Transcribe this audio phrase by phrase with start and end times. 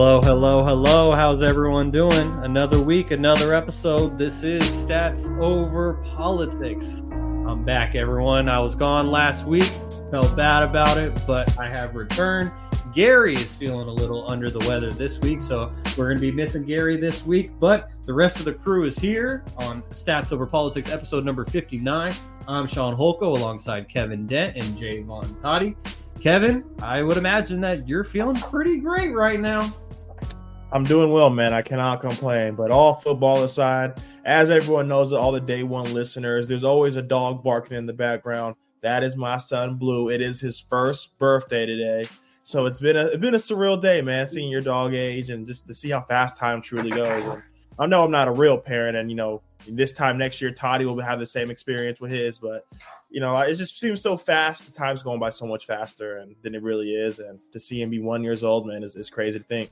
[0.00, 1.12] Hello, hello, hello.
[1.12, 2.42] How's everyone doing?
[2.42, 4.16] Another week, another episode.
[4.16, 7.02] This is Stats Over Politics.
[7.10, 8.48] I'm back, everyone.
[8.48, 9.70] I was gone last week,
[10.10, 12.50] felt bad about it, but I have returned.
[12.94, 16.32] Garry is feeling a little under the weather this week, so we're going to be
[16.32, 20.46] missing Garry this week, but the rest of the crew is here on Stats Over
[20.46, 22.14] Politics, episode number 59.
[22.48, 25.76] I'm Shaun Holkko alongside Kevin Dent and Jaevon Toddy.
[26.22, 29.70] Kevin, I would imagine that you're feeling pretty great right now.
[30.72, 31.52] I'm doing well, man.
[31.52, 32.54] I cannot complain.
[32.54, 37.02] But all football aside, as everyone knows, all the day one listeners, there's always a
[37.02, 38.54] dog barking in the background.
[38.82, 40.10] That is my son Blue.
[40.10, 42.04] It is his first birthday today.
[42.42, 45.46] So it's been a it's been a surreal day, man, seeing your dog age and
[45.46, 47.22] just to see how fast time truly goes.
[47.24, 47.42] And
[47.78, 50.84] I know I'm not a real parent, and you know, this time next year, Toddy
[50.84, 52.64] will have the same experience with his, but
[53.10, 54.66] you know, it just seems so fast.
[54.66, 57.18] The time's going by so much faster and than it really is.
[57.18, 59.70] And to see him be one years old, man, is, is crazy to think.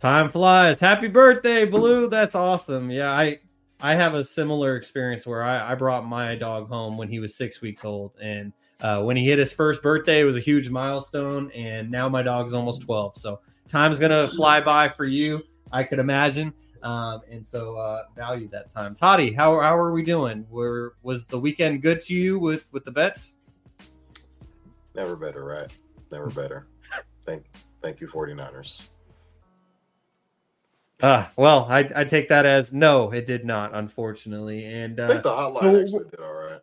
[0.00, 0.80] Time flies.
[0.80, 2.08] Happy birthday, Blue.
[2.08, 2.90] That's awesome.
[2.90, 3.38] Yeah, I
[3.82, 7.34] I have a similar experience where I, I brought my dog home when he was
[7.34, 8.12] six weeks old.
[8.20, 11.50] And uh, when he hit his first birthday, it was a huge milestone.
[11.52, 13.16] And now my dog's almost 12.
[13.16, 16.52] So time's going to fly by for you, I could imagine.
[16.82, 18.94] Um, and so uh, value that time.
[18.94, 20.46] Toddy, how, how are we doing?
[20.50, 23.34] Were was the weekend good to you with with the bets?
[24.94, 25.70] Never better, right?
[26.10, 26.66] Never better.
[27.24, 27.44] thank
[27.82, 28.88] thank you, 49ers.
[31.02, 34.64] Uh, well, I, I take that as no, it did not, unfortunately.
[34.64, 36.60] And uh, I think the hotline actually did all right.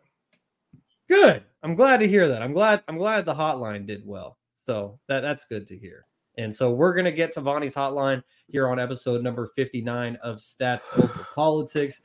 [1.08, 1.44] Good.
[1.62, 2.42] I'm glad to hear that.
[2.42, 4.38] I'm glad I'm glad the hotline did well.
[4.66, 6.04] So that that's good to hear.
[6.36, 10.84] And so we're gonna get to Vonny's hotline here on episode number 59 of Stats
[10.96, 12.02] Over Politics.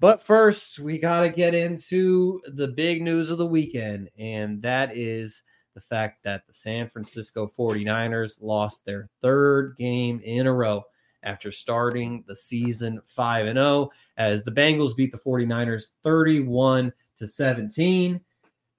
[0.00, 4.96] But first, we got to get into the big news of the weekend, and that
[4.96, 10.84] is the fact that the San Francisco 49ers lost their third game in a row
[11.24, 17.26] after starting the season 5 and 0 as the Bengals beat the 49ers 31 to
[17.26, 18.20] 17.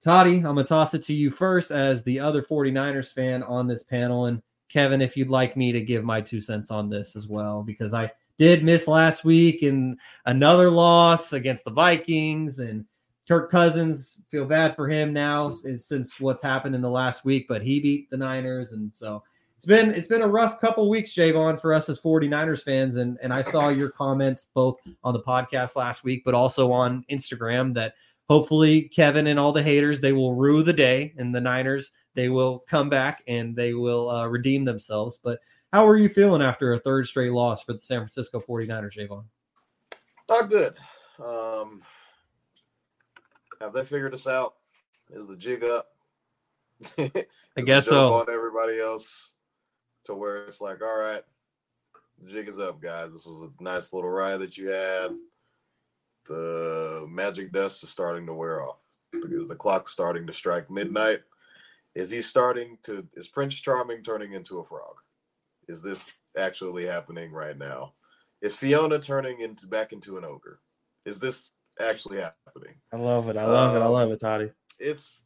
[0.02, 3.66] Toddy, I'm going to toss it to you first as the other 49ers fan on
[3.66, 7.16] this panel and Kevin, if you'd like me to give my two cents on this
[7.16, 9.96] as well, because I did miss last week in
[10.26, 12.84] another loss against the Vikings and
[13.28, 14.18] Kirk Cousins.
[14.30, 18.10] Feel bad for him now since what's happened in the last week, but he beat
[18.10, 18.72] the Niners.
[18.72, 19.22] And so
[19.56, 22.96] it's been it's been a rough couple weeks, Jaevon, for us as 49ers fans.
[22.96, 27.04] And and I saw your comments both on the podcast last week, but also on
[27.10, 27.94] Instagram that
[28.28, 32.28] hopefully Kevin and all the haters they will rue the day and the Niners they
[32.28, 35.18] will come back and they will uh, redeem themselves.
[35.22, 35.40] But
[35.72, 39.24] how are you feeling after a third straight loss for the San Francisco 49ers, Jaevon?
[40.28, 40.74] Not good.
[41.18, 41.82] Um,
[43.60, 44.54] have they figured us out?
[45.10, 45.88] Is the jig up?
[46.98, 48.12] I guess so.
[48.12, 49.34] On everybody else
[50.06, 51.22] to where it's like, all right,
[52.22, 53.12] the jig is up, guys.
[53.12, 55.10] This was a nice little ride that you had.
[56.28, 58.78] The magic dust is starting to wear off
[59.12, 61.20] because the clock's starting to strike midnight.
[61.94, 63.06] Is he starting to?
[63.14, 64.96] Is Prince Charming turning into a frog?
[65.68, 67.92] Is this actually happening right now?
[68.42, 70.60] Is Fiona turning into back into an ogre?
[71.04, 72.74] Is this actually happening?
[72.92, 73.36] I love it.
[73.36, 73.84] I love um, it.
[73.84, 74.50] I love it, Toddy.
[74.78, 75.22] It's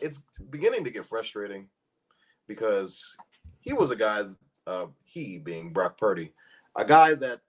[0.00, 1.68] it's beginning to get frustrating
[2.48, 3.14] because
[3.60, 4.24] he was a guy
[4.66, 6.32] uh, he being Brock Purdy,
[6.76, 7.40] a guy that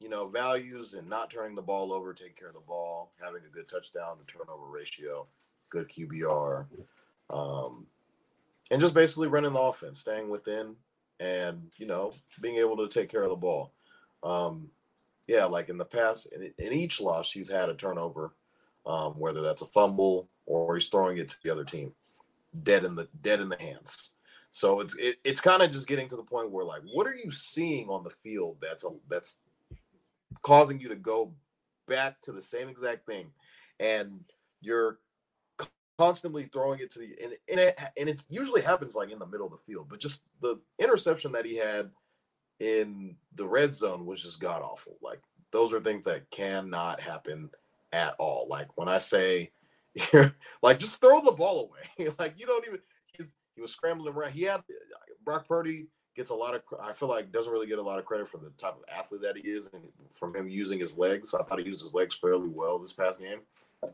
[0.00, 3.42] you know values and not turning the ball over, taking care of the ball, having
[3.46, 5.26] a good touchdown to turnover ratio,
[5.68, 6.66] good QBR,
[7.30, 7.86] um,
[8.70, 10.74] and just basically running the offense, staying within,
[11.18, 13.72] and you know being able to take care of the ball.
[14.22, 14.68] Um,
[15.26, 18.34] yeah, like in the past, in, in each loss, he's had a turnover,
[18.86, 21.92] um, whether that's a fumble or he's throwing it to the other team,
[22.62, 24.10] dead in the dead in the hands.
[24.50, 27.14] So it's it, it's kind of just getting to the point where like, what are
[27.14, 29.38] you seeing on the field that's a that's
[30.42, 31.32] causing you to go
[31.86, 33.30] back to the same exact thing,
[33.78, 34.20] and
[34.60, 34.98] you're
[35.98, 39.26] constantly throwing it to the and, and it and it usually happens like in the
[39.26, 41.90] middle of the field, but just the interception that he had
[42.58, 44.96] in the red zone was just god awful.
[45.02, 45.20] Like
[45.50, 47.50] those are things that cannot happen
[47.92, 48.46] at all.
[48.48, 49.50] Like when I say,
[50.62, 52.12] like just throw the ball away.
[52.18, 52.80] like you don't even.
[53.54, 54.32] He was scrambling around.
[54.32, 54.62] He had
[55.24, 56.62] Brock Purdy gets a lot of.
[56.82, 59.22] I feel like doesn't really get a lot of credit for the type of athlete
[59.22, 61.34] that he is, and from him using his legs.
[61.34, 63.40] I thought he used his legs fairly well this past game.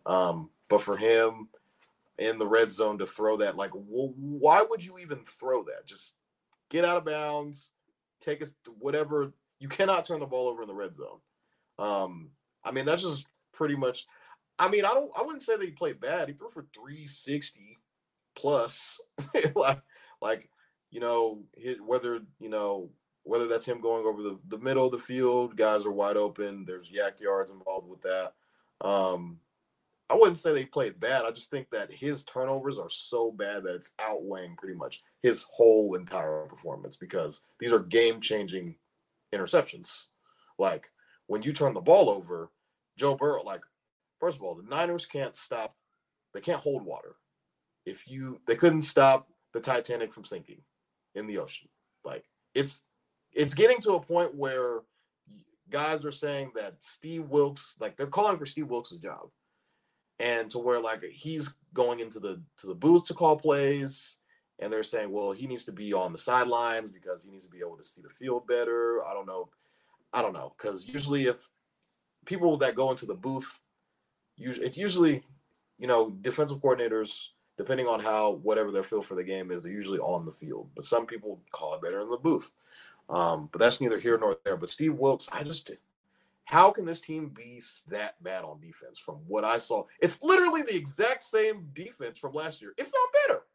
[0.05, 1.49] Um, but for him
[2.19, 5.87] in the red zone to throw that, like, well, why would you even throw that?
[5.87, 6.15] Just
[6.71, 7.71] get out of bounds,
[8.21, 9.33] take us whatever.
[9.59, 11.21] You cannot turn the ball over in the red zone.
[11.79, 12.31] Um,
[12.65, 14.07] I mean, that's just pretty much.
[14.59, 15.11] I mean, I don't.
[15.17, 16.29] I wouldn't say that he played bad.
[16.29, 17.79] He threw for 360
[18.37, 19.01] plus,
[19.55, 19.81] like,
[20.21, 20.49] like
[20.91, 21.43] you know,
[21.85, 22.91] whether you know
[23.25, 26.65] whether that's him going over the, the middle of the field, guys are wide open.
[26.65, 28.35] There's YAC yards involved with that.
[28.81, 29.41] Um,
[30.09, 31.25] I wouldn't say they played bad.
[31.25, 35.45] I just think that his turnovers are so bad that it's outweighing pretty much his
[35.51, 38.77] whole entire performance because these are game changing
[39.35, 40.05] interceptions.
[40.59, 40.91] Like
[41.27, 42.51] when you turn the ball over,
[42.97, 43.63] Joe Burrow, like,
[44.21, 45.75] first of all, the Niners can't stop,
[46.33, 47.17] they can't hold water.
[47.87, 50.61] If you, they couldn't stop the Titanic from sinking
[51.15, 51.69] in the ocean.
[52.05, 52.25] Like,
[52.55, 52.83] it's,
[53.33, 54.81] it's getting to a point where
[55.71, 59.31] guys are saying that Steve Wilks, like, they're calling for Steve Wilks' job.
[60.19, 64.17] And to where like he's going into the to the booth to call plays,
[64.59, 67.51] and they're saying, well, he needs to be on the sidelines because he needs to
[67.51, 69.07] be able to see the field better.
[69.07, 69.51] I don't know.
[70.15, 70.55] I don't know.
[70.57, 71.37] Because usually if
[72.25, 73.61] people that go into the booth,
[74.39, 75.23] usually it's usually,
[75.79, 79.73] you know, defensive coordinators, depending on how whatever their feel for the game is, they're
[79.73, 80.69] usually on the field.
[80.75, 82.53] But some people call it better in the booth.
[83.09, 84.57] Um, but that's neither here nor there.
[84.57, 85.71] But Steve Wilks, I just
[86.47, 89.85] how can this team be that bad on defense from what I saw?
[90.01, 93.43] It's literally the exact same defense from last year, if not better.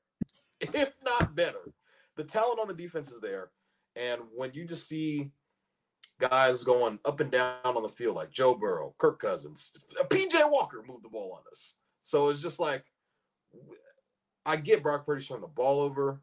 [0.79, 1.73] If not better.
[2.17, 3.49] The talent on the defense is there.
[3.95, 5.31] And when you just see
[6.19, 9.71] guys going up and down on the field like Joe Burrow, Kirk Cousins,
[10.09, 11.77] PJ Walker moved the ball on us.
[12.03, 12.83] So it's just like
[14.45, 16.21] I get Brock Purdy turning the ball over.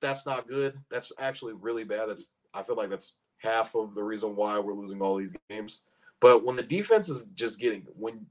[0.00, 0.78] That's not good.
[0.90, 2.08] That's actually really bad.
[2.08, 5.82] That's I feel like that's half of the reason why we're losing all these games.
[6.20, 8.26] But when the defense is just getting when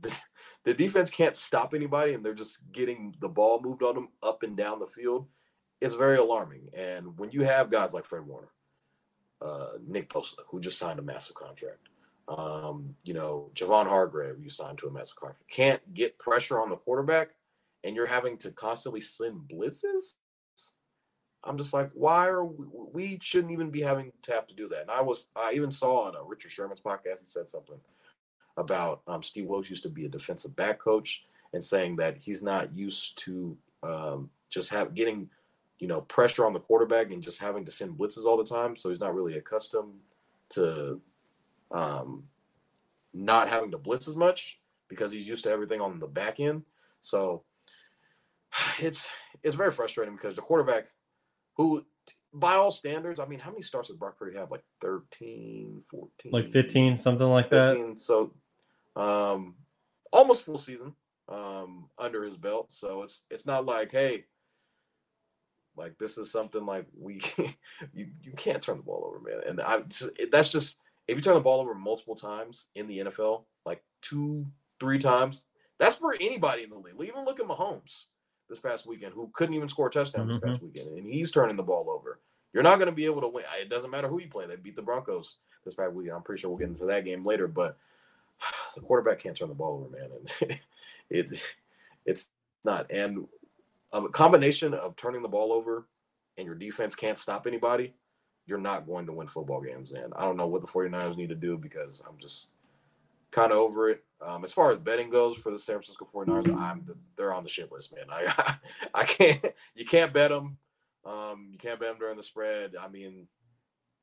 [0.00, 0.16] the,
[0.64, 4.42] the defense can't stop anybody and they're just getting the ball moved on them up
[4.42, 5.26] and down the field,
[5.80, 6.68] it's very alarming.
[6.74, 8.48] And when you have guys like Fred Warner,
[9.40, 11.88] uh, Nick Bosa, who just signed a massive contract,
[12.28, 16.68] um, you know, Javon Hargrave, you signed to a massive contract, can't get pressure on
[16.68, 17.30] the quarterback,
[17.84, 20.14] and you're having to constantly send blitzes.
[21.44, 24.68] I'm just like, why are we, we shouldn't even be having to have to do
[24.68, 24.82] that?
[24.82, 27.80] And I was, I even saw on a Richard Sherman's podcast, he said something
[28.56, 32.42] about um, Steve Wilks used to be a defensive back coach and saying that he's
[32.42, 35.28] not used to um, just have getting,
[35.78, 38.76] you know, pressure on the quarterback and just having to send blitzes all the time.
[38.76, 39.94] So he's not really accustomed
[40.50, 41.00] to
[41.72, 42.24] um,
[43.12, 46.62] not having to blitz as much because he's used to everything on the back end.
[47.00, 47.42] So
[48.80, 49.10] it's
[49.42, 50.86] it's very frustrating because the quarterback
[51.56, 51.84] who
[52.34, 54.50] by all standards, I mean, how many starts did Brock Purdy have?
[54.50, 58.00] Like 13, 14, like 15, something like 15, that.
[58.00, 58.32] So,
[58.96, 59.56] um,
[60.12, 60.94] almost full season
[61.28, 62.72] um, under his belt.
[62.72, 64.24] So it's it's not like, hey,
[65.76, 67.20] like this is something like we
[67.92, 69.42] you you can't turn the ball over, man.
[69.46, 69.82] And I
[70.30, 70.76] that's just
[71.08, 74.46] if you turn the ball over multiple times in the NFL, like two,
[74.80, 75.44] three times,
[75.78, 76.94] that's for anybody in the league.
[77.08, 78.06] Even look at Mahomes
[78.48, 80.38] this past weekend who couldn't even score a touchdown mm-hmm.
[80.38, 82.20] this past weekend, and he's turning the ball over.
[82.52, 83.44] You're not going to be able to win.
[83.60, 84.46] It doesn't matter who you play.
[84.46, 86.16] They beat the Broncos this past weekend.
[86.16, 87.78] I'm pretty sure we'll get into that game later, but
[88.74, 90.10] the quarterback can't turn the ball over, man.
[90.40, 90.60] And
[91.10, 91.42] it
[92.04, 92.28] it's
[92.64, 92.90] not.
[92.90, 93.26] And
[93.92, 95.86] a combination of turning the ball over
[96.36, 97.94] and your defense can't stop anybody,
[98.46, 99.92] you're not going to win football games.
[99.92, 102.48] And I don't know what the 49ers need to do because I'm just
[103.32, 104.04] kind of over it.
[104.24, 107.42] Um, as far as betting goes for the San Francisco 49ers, I'm the, they're on
[107.42, 108.04] the shit list, man.
[108.08, 108.56] I
[108.94, 110.58] I can't you can't bet them.
[111.04, 112.76] Um, you can't bet them during the spread.
[112.80, 113.26] I mean,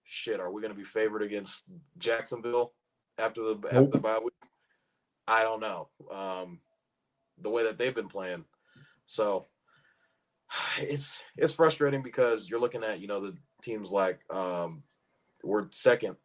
[0.03, 1.63] shit, are we going to be favored against
[1.97, 2.73] Jacksonville
[3.17, 4.33] after the after the bye week?
[5.27, 5.87] I don't know.
[6.11, 6.59] Um,
[7.37, 8.43] the way that they've been playing,
[9.05, 9.45] so
[10.79, 14.83] it's it's frustrating because you're looking at you know the teams like um,
[15.43, 16.17] we're second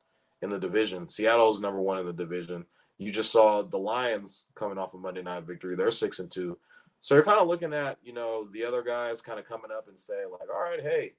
[0.42, 1.08] in the division.
[1.08, 2.64] Seattle's number one in the division.
[2.98, 5.76] You just saw the Lions coming off a Monday night victory.
[5.76, 6.58] They're six and two.
[7.00, 9.88] So you're kind of looking at, you know, the other guys kind of coming up
[9.88, 11.12] and say, like, all right, hey,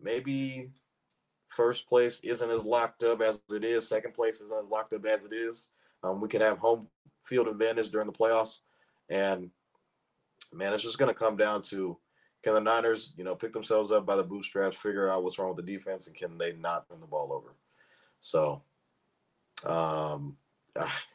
[0.00, 0.70] maybe
[1.48, 3.86] first place isn't as locked up as it is.
[3.86, 5.70] Second place isn't as locked up as it is.
[6.02, 6.88] Um, we can have home
[7.24, 8.60] field advantage during the playoffs.
[9.10, 9.50] And
[10.52, 11.98] man, it's just going to come down to
[12.42, 15.54] can the Niners, you know, pick themselves up by the bootstraps, figure out what's wrong
[15.54, 17.54] with the defense, and can they not turn the ball over?
[18.20, 18.62] So,
[19.66, 20.36] um,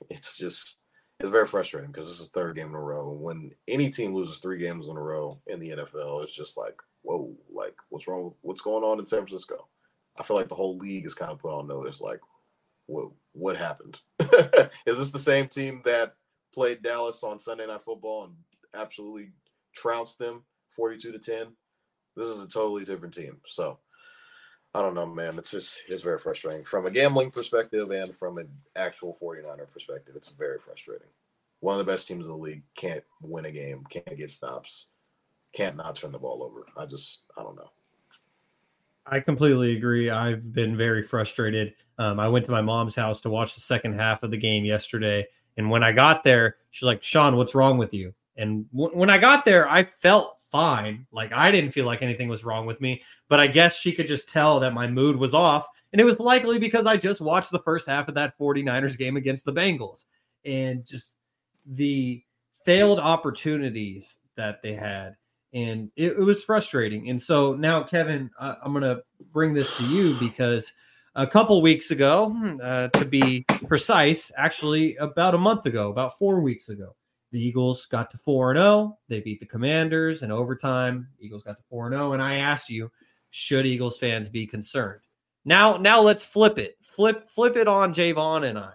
[0.09, 0.77] it's just
[1.19, 3.11] it's very frustrating because this is third game in a row.
[3.11, 6.81] When any team loses three games in a row in the NFL, it's just like,
[7.03, 8.33] whoa, like what's wrong?
[8.41, 9.67] What's going on in San Francisco?
[10.17, 12.01] I feel like the whole league is kind of put on notice.
[12.01, 12.19] Like,
[12.87, 13.99] what what happened?
[14.85, 16.15] is this the same team that
[16.53, 18.33] played Dallas on Sunday Night Football and
[18.73, 19.31] absolutely
[19.73, 21.47] trounced them forty-two to ten?
[22.17, 23.37] This is a totally different team.
[23.45, 23.79] So
[24.75, 25.37] I don't know, man.
[25.37, 30.15] It's just it's very frustrating from a gambling perspective and from an actual 49er perspective.
[30.17, 31.07] It's very frustrating.
[31.61, 34.87] One of the best teams in the league can't win a game, can't get stops,
[35.53, 36.65] can't not turn the ball over.
[36.75, 37.69] I just I don't know.
[39.05, 40.09] I completely agree.
[40.09, 41.73] I've been very frustrated.
[41.97, 44.65] Um, I went to my mom's house to watch the second half of the game
[44.65, 48.97] yesterday, and when I got there, she's like, "Shaun, what's wrong with you?" And w-
[48.97, 51.05] when I got there, I felt fine.
[51.11, 54.07] Like I didn't feel like anything was wrong with me, but I guess she could
[54.07, 55.65] just tell that my mood was off.
[55.91, 59.17] And it was likely because I just watched the first half of that 49ers game
[59.17, 60.05] against the Bengals
[60.43, 61.15] and just
[61.65, 62.23] the
[62.65, 65.15] failed opportunities that they had.
[65.53, 67.09] And it, it was frustrating.
[67.09, 70.73] And so now, Kevin, I, I'm going to bring this to you because
[71.15, 76.41] a couple weeks ago, uh, to be precise, actually about a month ago, about four
[76.41, 76.95] weeks ago,
[77.35, 78.97] the Eagles got to 4 0.
[79.09, 81.09] They beat the Commanders in overtime.
[81.19, 82.13] Eagles got to 4 0.
[82.13, 82.89] And I asked you,
[83.29, 85.01] should Eagles fans be concerned?
[85.43, 86.77] Now, now let's flip it.
[86.81, 88.71] Flip, flip it on Jaevon and I.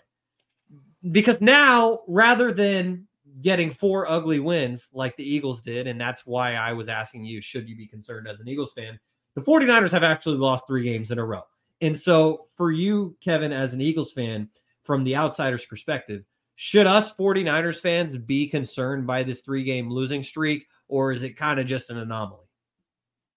[1.11, 3.07] Because now, rather than
[3.41, 7.41] getting four ugly wins like the Eagles did, and that's why I was asking you,
[7.41, 9.01] should you be concerned as an Eagles fan?
[9.37, 11.45] The 49ers have actually lost three games in a row.
[11.81, 14.51] And so, for you, Kevin, as an Eagles fan,
[14.83, 16.25] from the outsider's perspective,
[16.63, 21.31] should us 49ers fans be concerned by this three game losing streak, or is it
[21.31, 22.45] kind of just an anomaly?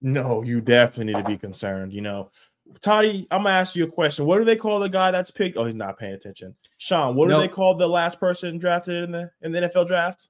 [0.02, 1.94] No, you definitely need to be concerned.
[1.94, 2.30] You know,
[2.82, 4.26] Toddy, I'm gonna ask you a question.
[4.26, 5.56] What do they call the guy that's picked?
[5.56, 6.54] Oh, he's not paying attention.
[6.76, 7.40] Shaun, what nope.
[7.40, 10.28] do they call the last person drafted in the in the NFL draft?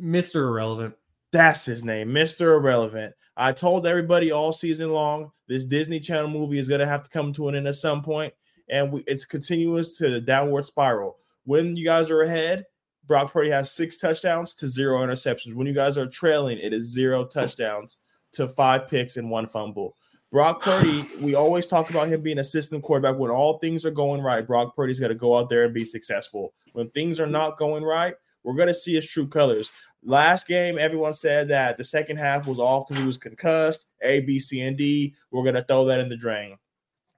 [0.00, 0.36] Mr.
[0.36, 0.94] Irrelevant.
[1.32, 2.56] That's his name, Mr.
[2.60, 3.12] Irrelevant.
[3.36, 7.32] I told everybody all season long this Disney Channel movie is gonna have to come
[7.32, 8.32] to an end at some point,
[8.68, 11.16] and we, it's continuous to the downward spiral.
[11.46, 12.64] When you guys are ahead,
[13.06, 15.54] Brock Purdy has six touchdowns to zero interceptions.
[15.54, 17.98] When you guys are trailing, it is zero touchdowns
[18.32, 19.96] to five picks and one fumble.
[20.32, 23.16] Brock Purdy, we always talk about him being a system quarterback.
[23.16, 25.84] When all things are going right, Brock Purdy's got to go out there and be
[25.84, 26.52] successful.
[26.72, 29.70] When things are not going right, we're going to see his true colors.
[30.02, 33.86] Last game, everyone said that the second half was all because he was concussed.
[34.02, 35.14] A, B, C, and D.
[35.30, 36.56] We're going to throw that in the drain.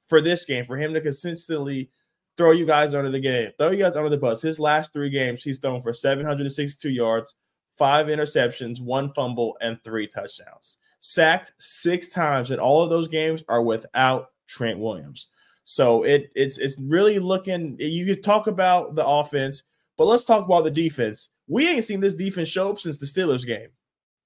[0.06, 1.90] For this game, for him to consistently
[2.38, 4.40] throw you guys under the game, throw you guys under the bus.
[4.40, 7.34] His last three games, he's thrown for 762 yards,
[7.76, 10.78] five interceptions, one fumble, and three touchdowns.
[11.00, 15.28] Sacked six times, and all of those games are without Trent Williams.
[15.64, 17.76] So it it's it's really looking.
[17.78, 19.64] You could talk about the offense,
[19.98, 21.28] but let's talk about the defense.
[21.46, 23.68] We ain't seen this defense show up since the Steelers game,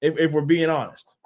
[0.00, 1.16] if, if we're being honest.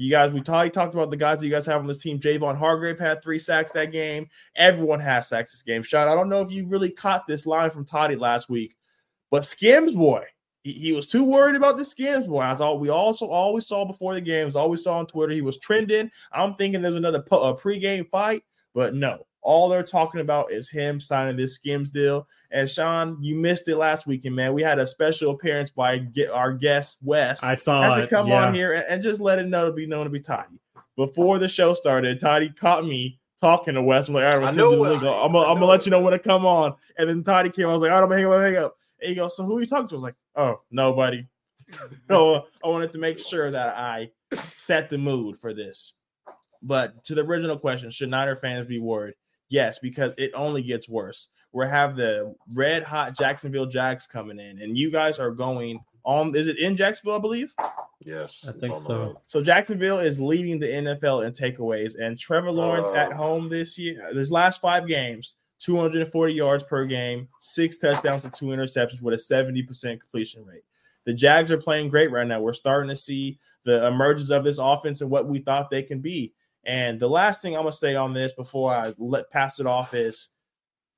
[0.00, 2.18] You guys, we talked, talked about the guys that you guys have on this team.
[2.18, 4.30] Javon Hargrave had three sacks that game.
[4.56, 5.82] Everyone has sacks this game.
[5.82, 8.74] Shaun, I don't know if you really caught this line from Toddy last week,
[9.30, 10.24] but Skims boy,
[10.62, 12.40] he, he was too worried about the Skims boy.
[12.40, 15.58] I thought we also always saw before the games, always saw on Twitter he was
[15.58, 16.10] trending.
[16.32, 18.42] I'm thinking there's another a pregame fight,
[18.72, 19.26] but no.
[19.42, 22.28] All they're talking about is him signing this Skims deal.
[22.50, 24.52] And Shaun, you missed it last weekend, man.
[24.52, 27.42] We had a special appearance by our guest Wes.
[27.42, 28.46] I saw had to come yeah.
[28.46, 30.60] on here and, and, just let it know to be known to be Toddy.
[30.96, 34.08] Before the show started, Toddy caught me talking to Wes.
[34.08, 36.74] I'm like, all right, I'm gonna, I'm gonna let you know when to come on.
[36.98, 37.66] And then Toddy came.
[37.66, 38.76] I was like, all right, I'm gonna hang up, hang up.
[39.00, 39.94] And he goes, so who are you talking to?
[39.94, 41.26] I was like, oh, nobody.
[42.10, 45.94] so uh, I wanted to make sure that I set the mood for this.
[46.62, 49.14] But to the original question, should Niner fans be worried?
[49.50, 51.28] Yes, because it only gets worse.
[51.52, 56.34] We have the red hot Jacksonville Jags coming in, and you guys are going on.
[56.34, 57.16] Is it in Jacksonville?
[57.16, 57.52] I believe.
[58.02, 59.20] Yes, I think so.
[59.26, 63.16] So Jacksonville is leading the NFL in takeaways, and Trevor Lawrence at Oh.
[63.16, 68.46] home this year, his last five games, 240 yards per game, six touchdowns and two
[68.46, 70.62] interceptions with a 70% completion rate.
[71.04, 72.40] The Jags are playing great right now.
[72.40, 76.00] We're starting to see the emergence of this offense and what we thought they can
[76.00, 76.32] be.
[76.64, 79.94] And the last thing I'm gonna say on this before I let pass it off
[79.94, 80.28] is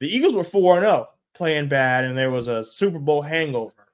[0.01, 3.89] the Eagles were 4 0 playing bad, and there was a Super Bowl hangover.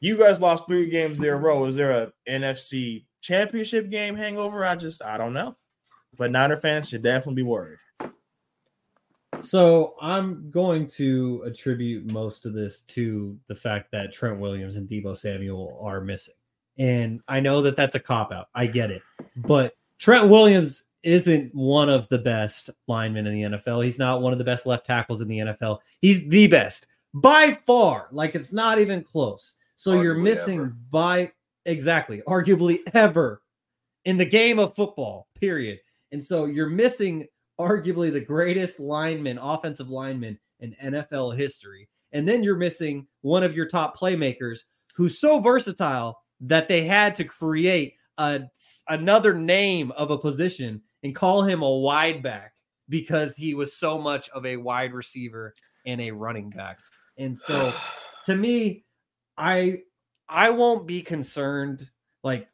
[0.00, 1.64] You guys lost three games there in a row.
[1.64, 4.64] Is there a NFC championship game hangover?
[4.64, 5.56] I just I don't know.
[6.16, 7.78] But Niner fans should definitely be worried.
[9.40, 14.88] So I'm going to attribute most of this to the fact that Trent Williams and
[14.88, 16.34] Deebo Samuel are missing.
[16.78, 18.48] And I know that that's a cop out.
[18.54, 19.02] I get it.
[19.36, 23.84] But Trent Williams isn't one of the best linemen in the NFL.
[23.84, 25.78] He's not one of the best left tackles in the NFL.
[26.00, 28.08] He's the best by far.
[28.12, 29.54] Like it's not even close.
[29.76, 30.76] So you're missing ever.
[30.90, 31.32] by
[31.64, 33.42] exactly, arguably ever
[34.04, 35.78] in the game of football, period.
[36.10, 37.26] And so you're missing
[37.60, 41.88] arguably the greatest lineman, offensive lineman in NFL history.
[42.12, 44.60] And then you're missing one of your top playmakers
[44.94, 48.40] who's so versatile that they had to create a,
[48.88, 52.52] another name of a position and call him a wide back
[52.88, 55.54] because he was so much of a wide receiver
[55.86, 56.78] and a running back.
[57.16, 57.72] And so
[58.24, 58.84] to me,
[59.36, 59.80] I
[60.28, 61.90] I won't be concerned
[62.22, 62.48] like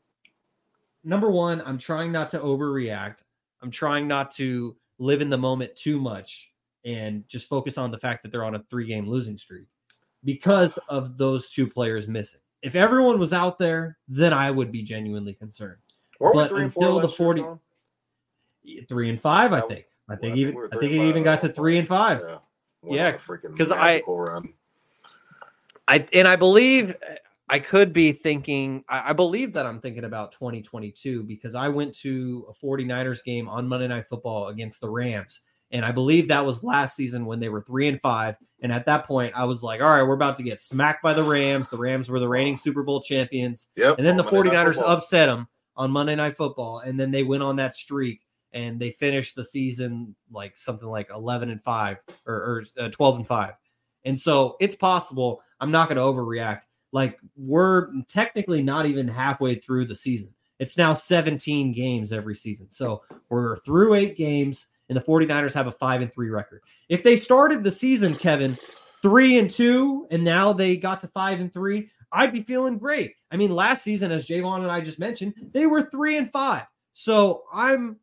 [1.03, 3.23] number 1, I'm trying not to overreact.
[3.63, 6.53] I'm trying not to live in the moment too much
[6.85, 9.67] and just focus on the fact that they're on a three game losing streak
[10.23, 12.41] because of those two players missing.
[12.63, 15.79] If everyone was out there, then I would be genuinely concerned.
[16.19, 17.61] But three and four until the last year, 40 Tom?
[18.89, 19.87] Three and five, I think.
[20.09, 22.21] I Well, think we even I think and it even got to three and five.
[22.21, 22.39] Yeah,
[22.83, 24.53] because Yeah, on a freaking 'cause I- run.
[25.89, 26.97] I and I believe
[27.49, 31.95] I could be thinking I, I believe that I'm thinking about 2022 because I went
[31.97, 35.41] to a 49ers game on Monday Night Football against the Rams.
[35.71, 38.37] And I believe that was last season when they were three and five.
[38.63, 41.13] And at that point, I was like, all right, we're about to get smacked by
[41.15, 41.69] the Rams.
[41.69, 43.67] The Rams were the reigning Super Bowl champions.
[43.77, 43.99] Yep.
[43.99, 46.79] And then the Monday 49ers upset them on Monday Night Football.
[46.81, 48.21] And then they went on that streak
[48.55, 53.17] and they finished the season like something like 11 and 5 or, or uh, 12
[53.17, 53.53] and 5.
[54.05, 55.43] And so it's possible.
[55.61, 56.63] I'm not going to overreact.
[56.93, 60.33] Like we're technically not even halfway through the season.
[60.61, 62.71] It's now 17 games every season.
[62.71, 66.63] So we're through eight games, and the 49ers have a five and three record.
[66.89, 68.57] If they started the season, Kevin,
[69.03, 73.15] three and two, and now they got to five and three, I'd be feeling great.
[73.33, 76.67] I mean, last season, as Jaevon and I just mentioned, they were three and five.
[76.93, 77.97] So I'm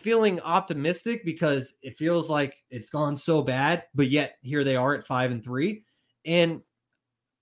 [0.00, 4.94] feeling optimistic because it feels like it's gone so bad, but yet here they are
[4.94, 5.84] at five and three.
[6.24, 6.60] And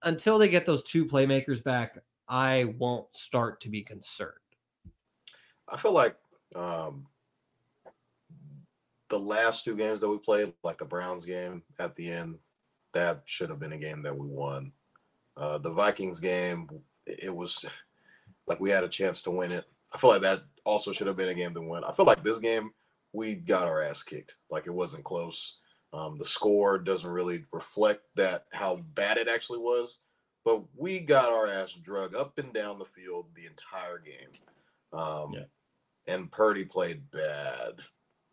[0.03, 4.35] until they get those two playmakers back, I won't start to be concerned.
[5.68, 6.16] I feel like
[6.55, 7.07] um,
[9.09, 12.38] the last two games that we played, like the Browns game at the end,
[12.94, 14.73] that should have been a game that we won.
[15.37, 16.68] Uh, the Vikings game,
[17.07, 17.64] it was
[18.47, 19.66] like we had a chance to win it.
[19.92, 21.85] I feel like that also should have been a game to win.
[21.85, 22.70] I feel like this game
[23.12, 24.37] we got our ass kicked.
[24.51, 25.59] Like it wasn't close.
[25.92, 30.01] Um, the score doesn't really reflect that how bad it actually was,
[30.44, 34.31] but we got our ass drug up and down the field the entire game.
[34.92, 35.44] Um, Yeah.
[36.07, 37.74] And Purdy played bad.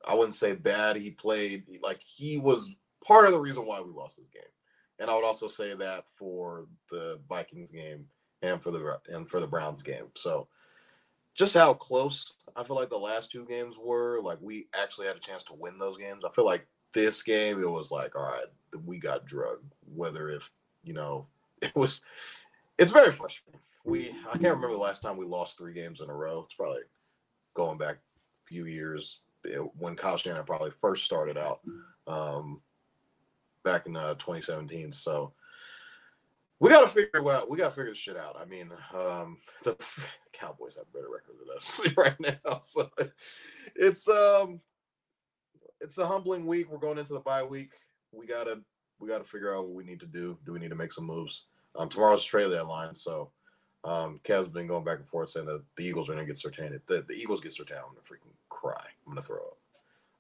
[0.08, 0.96] I wouldn't say bad.
[0.96, 2.70] He played like he was
[3.04, 4.44] part of the reason why we lost this game.
[5.00, 8.06] And I would also say that for the Vikings game
[8.42, 10.06] and for the and for the Browns game.
[10.16, 10.48] So
[11.36, 15.18] just how close I feel like the last two games were, like we actually had
[15.18, 16.24] a chance to win those games.
[16.26, 18.46] I feel like this game it was like, all right,
[18.86, 19.74] we got drugged.
[19.94, 20.50] Whether if
[20.84, 21.28] you know
[21.62, 22.02] it was,
[22.78, 23.60] it's very frustrating.
[23.84, 26.44] We I can't remember the last time we lost three games in a row.
[26.46, 26.82] It's probably
[27.54, 31.60] going back a few years eh, when Kyle Shanahan probably first started out
[32.08, 32.62] um,
[33.64, 34.94] back in uh, 2017.
[34.94, 35.34] So
[36.60, 37.50] we got to figure out.
[37.50, 38.38] We got to figure this shit out.
[38.40, 39.76] I mean, um, the
[40.34, 42.90] Cowboys have a better record than us right now, so
[43.76, 44.62] it's um,
[45.82, 46.72] it's a humbling week.
[46.72, 47.72] We're going into the bye week.
[48.12, 48.60] We gotta
[49.00, 50.38] we gotta figure out what we need to do.
[50.46, 51.46] Do we need to make some moves?
[51.78, 53.32] Um, tomorrow's trade deadline, so
[53.84, 56.42] um, Kev's been going back and forth saying that the Eagles are going to get
[56.42, 56.74] Sertan.
[56.74, 58.82] If the, the Eagles get Sertan, I'm to freaking cry.
[59.06, 59.58] I'm going to throw up.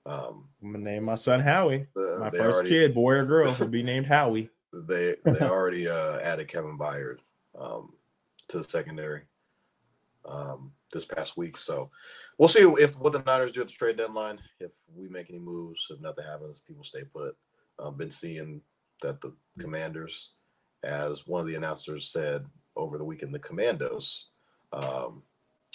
[0.07, 1.87] Um, I'm gonna name my son Howie.
[1.95, 4.49] the- My first already- kid, boy or girl, will be named Howie.
[4.87, 7.19] They they already uh, added Kevin Byard
[7.59, 7.93] um,
[8.49, 9.23] to the secondary
[10.27, 11.57] um, this past week.
[11.57, 11.89] So
[12.37, 14.39] we'll see if what the Niners do at the trade deadline.
[14.59, 17.35] If we make any moves, if nothing happens, people stay put.
[17.83, 18.61] I've been seeing
[19.01, 20.31] that the Commanders,
[20.83, 24.27] as one of the announcers said over the weekend, the Commandos
[24.73, 25.23] um,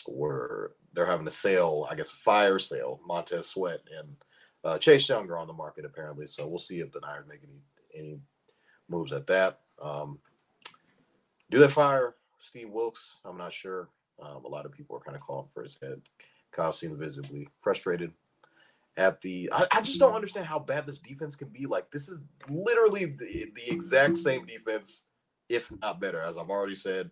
[0.09, 3.01] were they're having a sale, I guess, a fire sale.
[3.07, 4.17] Montez Sweat and
[4.65, 7.41] uh, Chase Young are on the market apparently, so we'll see if the Niners make
[7.43, 7.61] any
[7.95, 8.21] any
[8.91, 9.61] moves at that.
[9.81, 10.19] Um,
[11.51, 13.17] do they fire Steve Wilks?
[13.25, 13.89] I'm not sure.
[14.21, 16.01] Um, a lot of people are kind of calling for his head.
[16.53, 18.13] Kyle seemed visibly frustrated
[18.97, 19.51] at the.
[19.53, 21.67] I, I, just don't understand how bad this defense can be.
[21.67, 25.05] Like this is literally the, the exact same defense,
[25.49, 27.11] if not better, as I've already said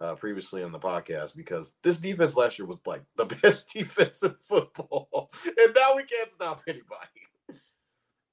[0.00, 1.34] uh, previously on the podcast.
[1.34, 6.04] Because this defense last year was like the best defense in football, and now we
[6.04, 7.60] can't stop anybody.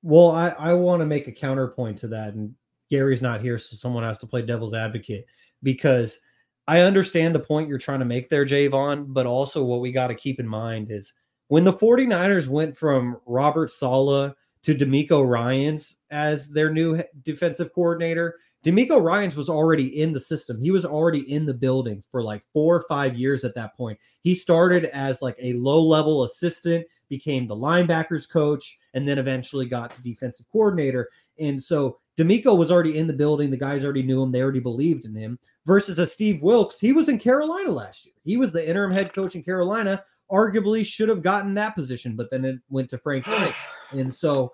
[0.04, 2.56] Well, I, I want to make a counterpoint to that, and
[2.92, 5.26] Garry's not here, so someone has to play devil's advocate
[5.64, 6.20] because
[6.68, 10.08] I understand the point you're trying to make there, Jaevon, but also what we got
[10.08, 11.14] to keep in mind is
[11.48, 18.36] when the 49ers went from Robert Saleh to DeMeco Ryans as their new defensive coordinator,
[18.64, 20.60] DeMeco Ryans was already in the system.
[20.60, 23.98] He was already in the building for like four or five years at that point.
[24.22, 29.66] He started as like a low level assistant, became the linebackers coach, and then eventually
[29.66, 31.10] got to defensive coordinator.
[31.40, 33.50] And so DeMeco was already in the building.
[33.50, 34.32] The guys already knew him.
[34.32, 35.40] They already believed in him.
[35.66, 38.16] Versus a Steve Wilks, he was in Carolina last year.
[38.24, 40.04] He was the interim head coach in Carolina.
[40.32, 43.56] Arguably should have gotten that position, but then it went to Frank Reich.
[43.94, 44.54] And so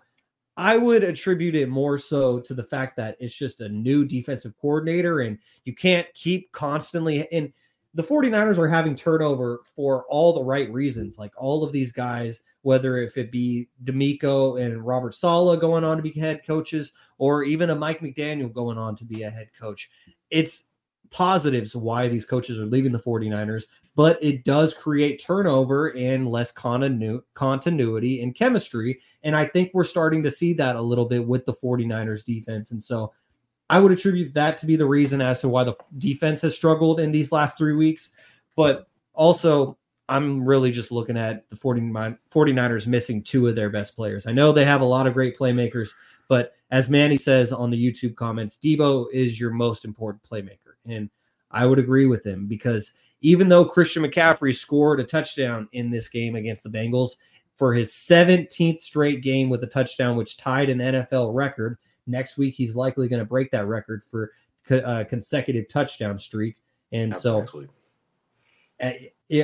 [0.58, 4.56] I would attribute it more so to the fact that it's just a new defensive
[4.60, 7.54] coordinator and you can't keep constantly and
[7.98, 11.18] the 49ers are having turnover for all the right reasons.
[11.18, 15.98] Like all of these guys, whether if it be DeMeco and Robert Saleh going on
[15.98, 19.50] to be head coaches, or even a Mike McDaniel going on to be a head
[19.60, 19.90] coach,
[20.30, 20.66] it's
[21.10, 23.64] positives why these coaches are leaving the 49ers,
[23.96, 29.02] but it does create turnover and less continu- continuity and chemistry.
[29.24, 32.70] And I think we're starting to see that a little bit with the 49ers defense.
[32.70, 33.12] And so
[33.70, 37.00] I would attribute that to be the reason as to why the defense has struggled
[37.00, 38.12] in these last three weeks.
[38.56, 39.78] But also,
[40.10, 44.26] I'm really just looking at the 49ers missing two of their best players.
[44.26, 45.90] I know they have a lot of great playmakers,
[46.30, 50.76] but as Manny says on the YouTube comments, Deebo is your most important playmaker.
[50.86, 51.10] And
[51.52, 56.08] I would agree with him because even though Christian McCaffrey scored a touchdown in this
[56.08, 57.18] game against the Bengals
[57.56, 61.78] for his 17th straight game with a touchdown, which tied an NFL record,
[62.08, 64.32] next week he's likely going to break that record for
[64.72, 66.58] uh, consecutive touchdown streak.
[66.92, 67.68] And after so,
[68.82, 68.92] uh,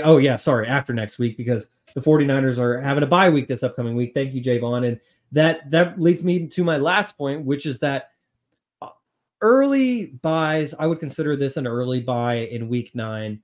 [0.03, 3.63] oh, yeah, sorry, after next week because the 49ers are having a bye week this
[3.63, 4.13] upcoming week.
[4.13, 4.87] Thank you, Jaevon.
[4.87, 4.99] And
[5.31, 8.11] that that leads me to my last point, which is that
[8.81, 8.89] uh,
[9.41, 13.41] early byes, I would consider this an early bye in week nine.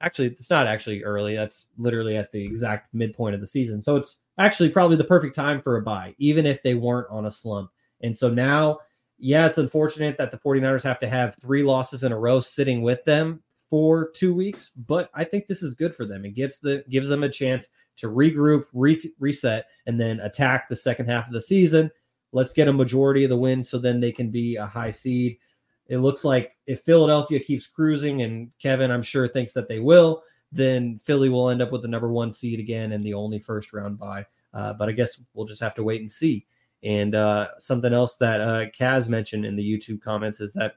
[0.00, 1.36] Actually, it's not actually early.
[1.36, 3.80] That's literally at the exact midpoint of the season.
[3.80, 7.26] So it's actually probably the perfect time for a bye, even if they weren't on
[7.26, 7.70] a slump.
[8.02, 8.78] And so now,
[9.18, 12.82] yeah, it's unfortunate that the 49ers have to have three losses in a row sitting
[12.82, 16.26] with them for two weeks, but I think this is good for them.
[16.26, 20.76] It gets the gives them a chance to regroup, re- reset, and then attack the
[20.76, 21.90] second half of the season.
[22.32, 25.38] Let's get a majority of the win so then they can be a high seed.
[25.86, 30.22] It looks like if Philadelphia keeps cruising, and Kevin, I'm sure, thinks that they will,
[30.52, 33.72] then Philly will end up with the number one seed again and the only first
[33.72, 34.26] round bye.
[34.52, 36.46] Uh, but I guess we'll just have to wait and see.
[36.84, 40.74] And uh, something else that uh, Kaz mentioned in the YouTube comments is that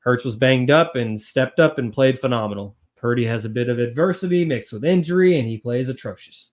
[0.00, 2.76] Hurts was banged up and stepped up and played phenomenal.
[2.96, 6.52] Purdy has a bit of adversity mixed with injury, and he plays atrocious.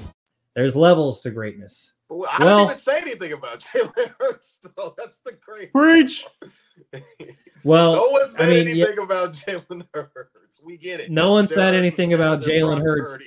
[0.55, 1.93] There's levels to greatness.
[2.09, 4.93] Well, I well, didn't even say anything about Jalen Hurts, though.
[4.97, 6.25] That's the great preach.
[7.63, 10.61] Well, no one said I mean, anything yeah, about Jalen Hurts.
[10.63, 11.11] We get it.
[11.11, 13.23] No one there said anything about Jalen Hurts.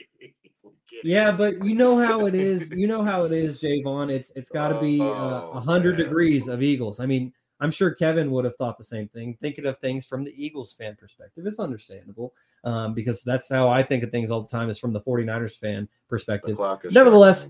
[1.02, 2.70] Yeah, but you know how it is.
[2.70, 4.10] You know how it is, Jaevon.
[4.10, 7.00] It's it's got to be uh, a uh, hundred degrees of Eagles.
[7.00, 10.24] I mean, I'm sure Kevin would have thought the same thing, thinking of things from
[10.24, 11.46] the Eagles fan perspective.
[11.46, 12.34] It's understandable
[12.64, 15.57] um, because that's how I think of things all the time is from the 49ers
[15.59, 16.57] fan perspective.
[16.92, 17.48] Nevertheless,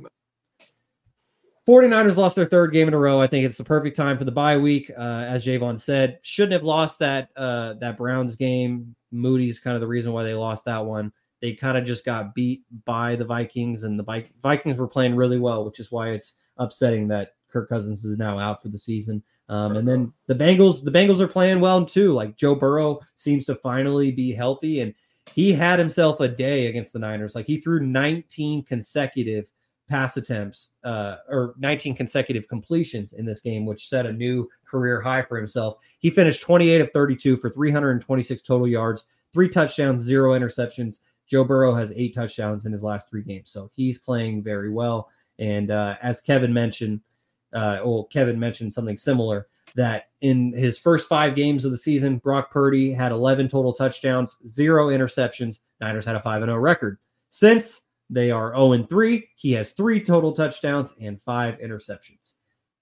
[1.67, 3.21] 49ers lost their third game in a row.
[3.21, 4.91] I think it's the perfect time for the bye week.
[4.91, 8.95] Uh, as Jaevon said, shouldn't have lost that uh, that Browns game.
[9.11, 11.13] Moody's kind of the reason why they lost that one.
[11.41, 15.39] They kind of just got beat by the Vikings, and the Vikings were playing really
[15.39, 19.23] well, which is why it's upsetting that Kirk Cousins is now out for the season.
[19.49, 22.13] Um, and then the Bengals, the Bengals are playing well too.
[22.13, 24.95] Like Joe Burrow seems to finally be healthy, and
[25.35, 27.35] he had himself a day against the Niners.
[27.35, 29.51] Like he threw 19 consecutive
[29.89, 35.01] pass attempts uh, or 19 consecutive completions in this game, which set a new career
[35.01, 35.79] high for himself.
[35.99, 41.01] He finished 28 of 32 for 326 total yards, three touchdowns, zero interceptions.
[41.27, 45.09] Joe Burrow has eight touchdowns in his last three games, so he's playing very well.
[45.39, 47.01] And uh, as Kevin mentioned,
[47.55, 52.19] uh, well, Kevin mentioned something similar that in his first five games of the season,
[52.19, 55.61] Brock Purdy had 11 total touchdowns, zero interceptions.
[55.81, 56.99] Niners had a 5 0 record.
[57.31, 62.35] Since they are 0 3, he has three total touchdowns and five interceptions.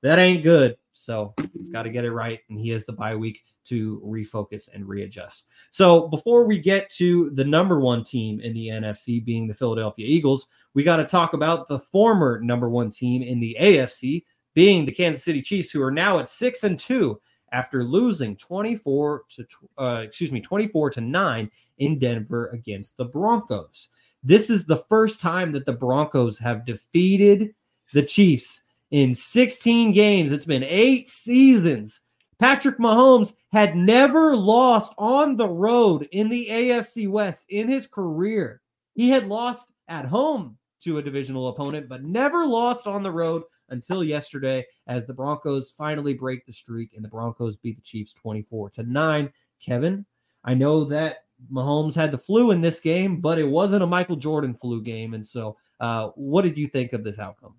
[0.02, 0.76] That ain't good.
[0.92, 2.40] So he's got to get it right.
[2.50, 5.44] And he has the bye week to refocus and readjust.
[5.70, 10.06] So before we get to the number one team in the NFC being the Philadelphia
[10.06, 14.84] Eagles, we got to talk about the former number one team in the AFC, being
[14.84, 17.20] the Kansas City Chiefs, who are now at six and two
[17.52, 19.46] after losing 24 to
[19.78, 23.88] uh, excuse me 24 to 9 in Denver against the Broncos.
[24.24, 27.54] This is the first time that the Broncos have defeated
[27.92, 30.32] the Chiefs in 16 games.
[30.32, 32.00] It's been 8 seasons.
[32.38, 38.60] Patrick Mahomes had never lost on the road in the AFC West in his career.
[38.94, 43.44] He had lost at home to a divisional opponent, but never lost on the road
[43.72, 48.14] until yesterday as the Broncos finally break the streak and the Broncos beat the Chiefs
[48.14, 49.32] 24 to 9.
[49.64, 50.06] Kevin,
[50.44, 54.16] I know that Mahomes had the flu in this game, but it wasn't a Michael
[54.16, 55.14] Jordan flu game.
[55.14, 57.54] And so, uh, what did you think of this outcome?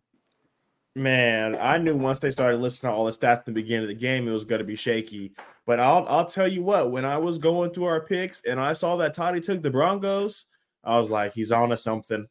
[0.96, 3.90] Man, I knew once they started listening to all the stats at the beginning of
[3.90, 5.34] the game, it was going to be shaky.
[5.66, 8.74] But I'll I'll tell you what, when I was going through our picks and I
[8.74, 10.46] saw that Toddy took the Broncos,
[10.84, 12.28] I was like, he's on to something.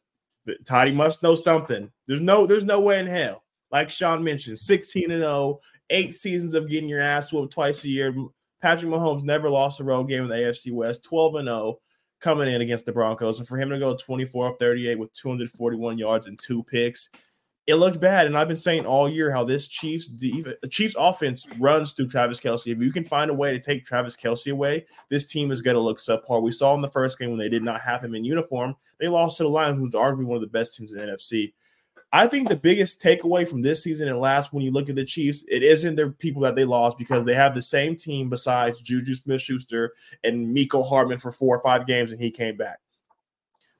[0.65, 1.91] Toddy must know something.
[2.07, 3.42] There's no there's no way in hell.
[3.73, 5.59] Like Shaun mentioned, 16 and 0,
[5.89, 8.15] eight seasons of getting your ass whooped twice a year.
[8.61, 11.79] Patrick Mahomes never lost a road game in the AFC West, 12 and 0
[12.21, 13.39] coming in against the Broncos.
[13.39, 17.09] And for him to go 24 of 38 with 241 yards and two picks,
[17.65, 18.27] it looked bad.
[18.27, 22.39] And I've been saying all year how this Chiefs the Chiefs offense runs through Travis
[22.39, 22.71] Kelce.
[22.71, 25.75] If you can find a way to take Travis Kelce away, this team is going
[25.75, 26.43] to look subpar.
[26.43, 29.07] We saw in the first game when they did not have him in uniform, they
[29.07, 31.53] lost to the Lions, who's arguably one of the best teams in the NFC.
[32.15, 35.03] I think the biggest takeaway from this season and last, when you look at the
[35.03, 38.79] Chiefs, it isn't their people that they lost because they have the same team besides
[38.81, 42.77] Juju Smith Schuster and Mecole Hardman for four or five games, and he came back.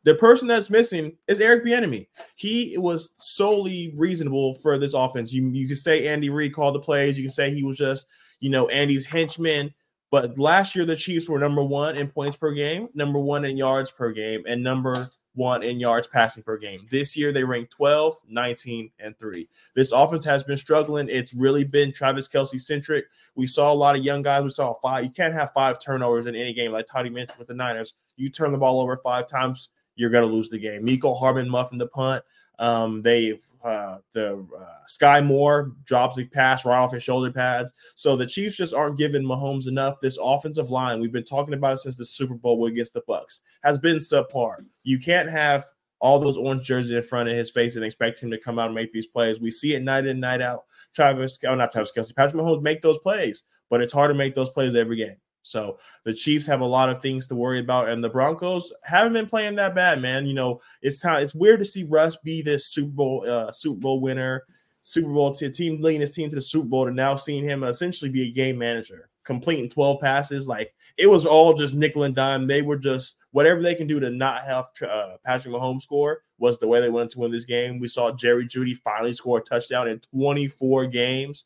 [0.04, 2.08] The person that's missing is Eric Bieniemy.
[2.36, 5.32] He was solely reasonable for this offense.
[5.32, 7.17] You you can say Andy Reid called the plays.
[7.17, 8.08] You can say he was just
[8.39, 9.72] you know Andy's henchman.
[10.10, 13.58] But last year the Chiefs were number one in points per game, number one in
[13.58, 16.86] yards per game, and number one in yards passing per game.
[16.91, 19.50] This year they ranked 12, 19, and 3.
[19.76, 21.10] This offense has been struggling.
[21.10, 23.06] It's really been Travis Kelce centric.
[23.36, 24.43] We saw a lot of young guys.
[24.43, 25.04] We saw five.
[25.04, 27.93] You can't have five turnovers in any game, like Toddy mentioned with the Niners.
[28.15, 30.86] You turn the ball over five times, you're going to lose the game.
[30.86, 32.24] Mecole Hardman muffing the punt.
[32.60, 37.73] Um, they uh, the uh, Skyy Moore drops the pass right off his shoulder pads.
[37.95, 40.02] So the Chiefs just aren't giving Mahomes enough.
[40.02, 43.39] This offensive line, we've been talking about it since the Super Bowl against the Bucs,
[43.63, 44.65] has been subpar.
[44.84, 45.65] You can't have
[45.99, 48.65] all those orange jerseys in front of his face and expect him to come out
[48.65, 49.39] and make these plays.
[49.39, 50.65] We see it night in, night out.
[50.93, 54.36] Travis, oh, not Travis Kelce, Patrick Mahomes make those plays, but it's hard to make
[54.36, 55.15] those plays every game.
[55.43, 59.13] So the Chiefs have a lot of things to worry about, and the Broncos haven't
[59.13, 60.25] been playing that bad, man.
[60.25, 61.21] You know, it's time.
[61.21, 64.45] It's weird to see Russ be this Super Bowl uh, Super Bowl winner,
[64.82, 67.63] Super Bowl t- team leading his team to the Super Bowl, to now seeing him
[67.63, 70.47] essentially be a game manager, completing twelve passes.
[70.47, 72.47] Like it was all just nickel and dime.
[72.47, 76.58] They were just whatever they can do to not have uh, Patrick Mahomes score was
[76.60, 77.79] the way they wanted to win this game.
[77.79, 81.45] We saw Jerry Jeudy finally score a touchdown in 24 games.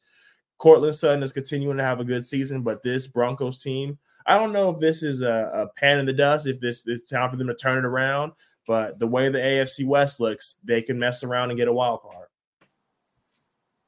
[0.57, 4.53] Courtland Sutton is continuing to have a good season, but this Broncos team, I don't
[4.53, 7.37] know if this is a, a pan in the dust, if this is time for
[7.37, 8.33] them to turn it around.
[8.65, 12.01] But the way the AFC West looks, they can mess around and get a wild
[12.01, 12.27] card.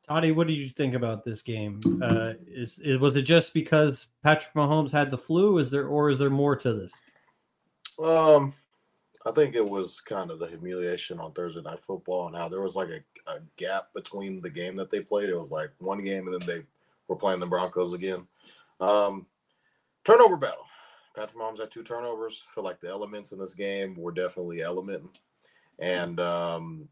[0.07, 1.81] Toddy, what did you think about this game?
[2.01, 5.59] Uh, is, is was it just because Patrick Mahomes had the flu?
[5.59, 6.93] Is there or is there more to this?
[8.03, 8.53] Um,
[9.25, 12.61] I think it was kind of the humiliation on Thursday Night Football and how there
[12.61, 15.29] was like a, a gap between the game that they played.
[15.29, 16.63] It was like one game and then they
[17.07, 18.27] we're playing the Broncos again.
[18.79, 19.25] Um,
[20.05, 20.65] turnover battle.
[21.15, 22.45] Patrick Mahomes had two turnovers.
[22.49, 25.09] I feel like the elements in this game were definitely elementing.
[25.79, 26.87] And um,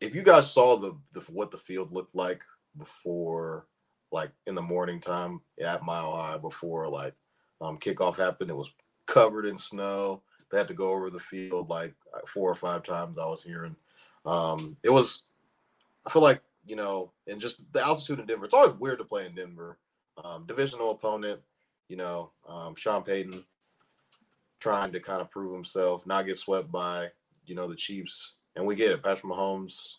[0.00, 2.42] if you guys saw the, the what the field looked like
[2.76, 3.66] before,
[4.10, 7.14] like in the morning time at Mile High, before like
[7.60, 8.70] um, kickoff happened, it was
[9.06, 10.22] covered in snow.
[10.52, 11.94] They had to go over the field like
[12.26, 13.18] four or five times.
[13.18, 13.74] I was hearing.
[14.24, 15.22] Um, it was.
[16.06, 18.44] I feel like you know, and just the altitude in Denver.
[18.44, 19.78] It's always weird to play in Denver.
[20.22, 21.40] Um, divisional opponent,
[21.88, 23.44] you know, um, Sean Payton
[24.60, 27.08] trying to kind of prove himself, not get swept by,
[27.46, 28.34] you know, the Chiefs.
[28.54, 29.02] And we get it.
[29.02, 29.94] Patrick Mahomes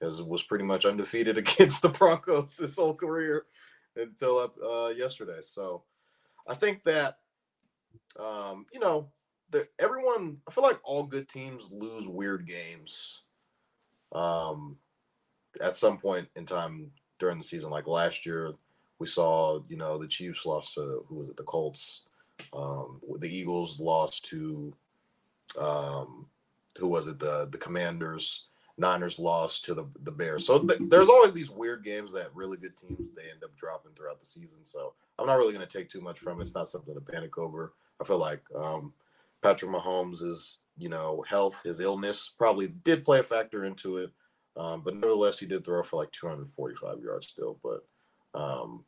[0.00, 3.44] has, was pretty much undefeated against the Broncos his whole career
[3.96, 5.40] until up uh, yesterday.
[5.42, 5.82] So
[6.48, 7.18] I think that,
[8.18, 9.08] um, you know,
[9.52, 13.22] the, everyone, I feel like all good teams lose weird games
[14.12, 14.76] um,
[15.60, 17.70] at some point in time during the season.
[17.70, 18.54] Like last year,
[18.98, 21.36] we saw, you know, the Chiefs lost to who was it?
[21.36, 22.02] The Colts.
[22.52, 24.74] Um, the Eagles lost to
[25.60, 26.26] um,
[26.78, 27.18] who was it?
[27.18, 28.46] The the Commanders.
[28.78, 30.46] Niners lost to the the Bears.
[30.46, 33.92] So th- there's always these weird games that really good teams they end up dropping
[33.92, 34.58] throughout the season.
[34.64, 36.44] So I'm not really going to take too much from it.
[36.44, 37.74] It's not something to panic over.
[38.00, 38.92] I feel like um,
[39.42, 44.10] Patrick Mahomes is you know health, his illness probably did play a factor into it.
[44.56, 47.58] Um, but nevertheless, he did throw for like 245 yards still.
[47.62, 47.84] But
[48.38, 48.84] um,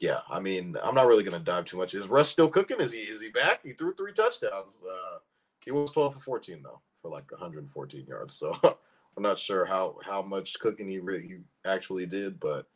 [0.00, 1.94] yeah, I mean, I'm not really going to dive too much.
[1.94, 2.80] Is Russ still cooking?
[2.80, 3.60] Is he is he back?
[3.62, 4.80] He threw three touchdowns.
[4.82, 5.18] Uh,
[5.64, 8.42] he was 12 for 14 though, for like 114 yards.
[8.64, 8.76] So
[9.16, 12.66] I'm not sure how how much cooking he really he actually did, but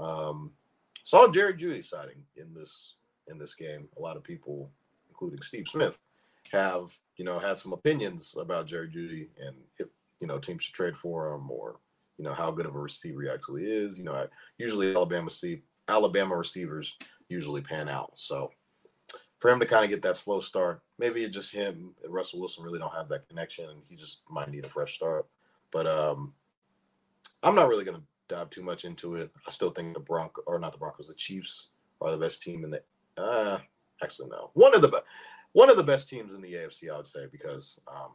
[0.00, 0.50] um,
[1.04, 2.94] saw Jerry Jeudy sighting in this
[3.28, 3.88] in this game.
[3.96, 4.68] A lot of people,
[5.08, 6.00] including Steve Smith,
[6.52, 9.88] have you know had some opinions about Jerry Jeudy and if
[10.20, 11.76] you know teams should trade for him or
[12.18, 13.98] you know how good of a receiver he actually is.
[13.98, 14.26] You know, I,
[14.58, 16.96] usually Alabama see Alabama receivers
[17.28, 18.12] usually pan out.
[18.16, 18.50] So
[19.38, 22.40] for him to kind of get that slow start, maybe it's just him and Russell
[22.40, 25.26] Wilson really don't have that connection, and he just might need a fresh start.
[25.72, 26.32] But um,
[27.42, 29.30] I'm not really going to dive too much into it.
[29.46, 31.68] I still think the Broncos, or not the Broncos, the Chiefs
[32.00, 32.82] are the best team in the.
[33.16, 33.58] Uh,
[34.02, 35.04] actually, no, one of the best,
[35.52, 38.12] one of the best teams in the AFC, I would say, because um,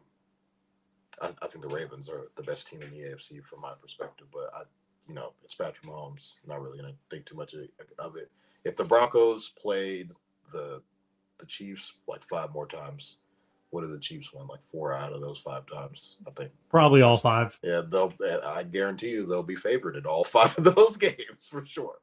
[1.22, 4.28] I, I, think the Ravens are the best team in the AFC from my perspective.
[4.32, 4.62] But I,
[5.08, 6.34] you know, it's Patrick Mahomes.
[6.44, 7.54] I'm not really going to think too much
[8.00, 8.32] of it.
[8.64, 10.12] If the Broncos played
[10.52, 10.82] the
[11.40, 13.18] the Chiefs like five more times,
[13.72, 14.48] what did the Chiefs win?
[14.48, 16.52] Like four out of those five times, I think.
[16.70, 17.58] Probably all five.
[17.64, 18.14] Yeah, they'll.
[18.46, 21.96] I guarantee you they'll be favored in all five of those games for sure.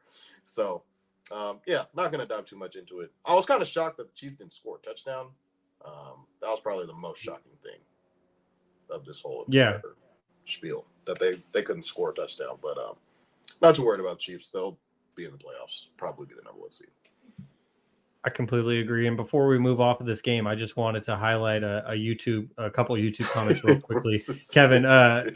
[0.44, 0.82] So,
[1.30, 3.12] um, yeah, not going to dive too much into it.
[3.24, 5.28] I was kind of shocked that the Chiefs didn't score a touchdown.
[5.84, 7.80] Um, that was probably the most shocking thing
[8.90, 9.78] of this whole yeah
[10.46, 12.58] spiel that they they couldn't score a touchdown.
[12.62, 12.96] But um,
[13.62, 14.50] not too worried about Chiefs.
[14.50, 14.78] They'll
[15.14, 15.86] be in the playoffs.
[15.96, 16.88] Probably be the number one seed.
[18.24, 19.06] I completely agree.
[19.06, 21.92] And before we move off of this game, I just wanted to highlight a, a
[21.92, 24.20] YouTube, a couple of YouTube comments real quickly.
[24.52, 25.30] Kevin, uh,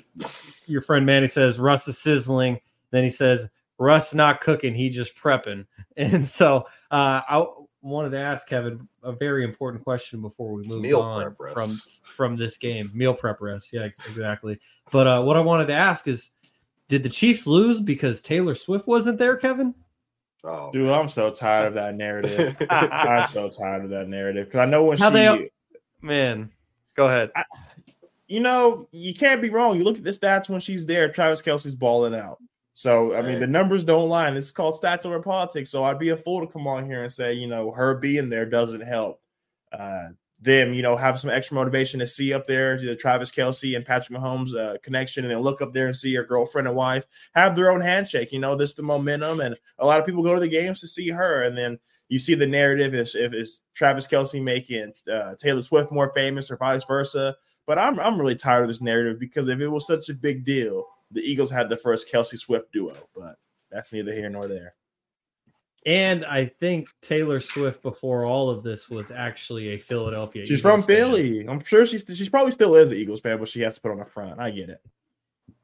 [0.66, 2.60] your friend Manny says Russ is sizzling.
[2.90, 5.66] Then he says Russ not cooking, he just prepping.
[5.96, 7.44] And so uh, I
[7.82, 11.70] wanted to ask Kevin a very important question before we move Meal on from
[12.02, 12.90] from this game.
[12.94, 14.58] Meal prep Russ, yeah, exactly.
[14.90, 16.30] But uh, what I wanted to ask is,
[16.88, 19.74] did the Chiefs lose because Taylor Swift wasn't there, Kevin?
[20.44, 22.56] Oh, dude, I'm so tired of that narrative.
[22.70, 25.50] I'm so tired of that narrative because I know when How she, they,
[26.00, 26.50] man,
[26.96, 27.30] go ahead.
[27.36, 27.44] I,
[28.26, 29.76] you know, you can't be wrong.
[29.76, 31.10] You look at the stats when she's there.
[31.10, 32.38] Travis Kelce's balling out.
[32.74, 34.28] So I mean, the numbers don't lie.
[34.28, 35.70] And it's called stats over politics.
[35.70, 38.28] So I'd be a fool to come on here and say, you know, her being
[38.28, 39.20] there doesn't help.
[39.70, 40.08] Uh,
[40.42, 43.86] them, you know, have some extra motivation to see up there the Travis Kelce and
[43.86, 47.06] Patrick Mahomes uh, connection, and then look up there and see your girlfriend and wife
[47.34, 48.32] have their own handshake.
[48.32, 50.88] You know, this the momentum, and a lot of people go to the games to
[50.88, 55.34] see her, and then you see the narrative is if it's Travis Kelce making uh,
[55.36, 57.36] Taylor Swift more famous or vice versa.
[57.64, 60.44] But I'm I'm really tired of this narrative because if it was such a big
[60.44, 63.36] deal, the Eagles had the first Kelce Swift duo, but
[63.70, 64.74] that's neither here nor there.
[65.84, 70.46] And I think Taylor Swift before all of this was actually a Philadelphia.
[70.46, 71.40] She's Eagles from Philly.
[71.40, 71.48] Fan.
[71.48, 73.90] I'm sure she's she's probably still is an Eagles fan, but she has to put
[73.90, 74.38] on the front.
[74.38, 74.80] I get it.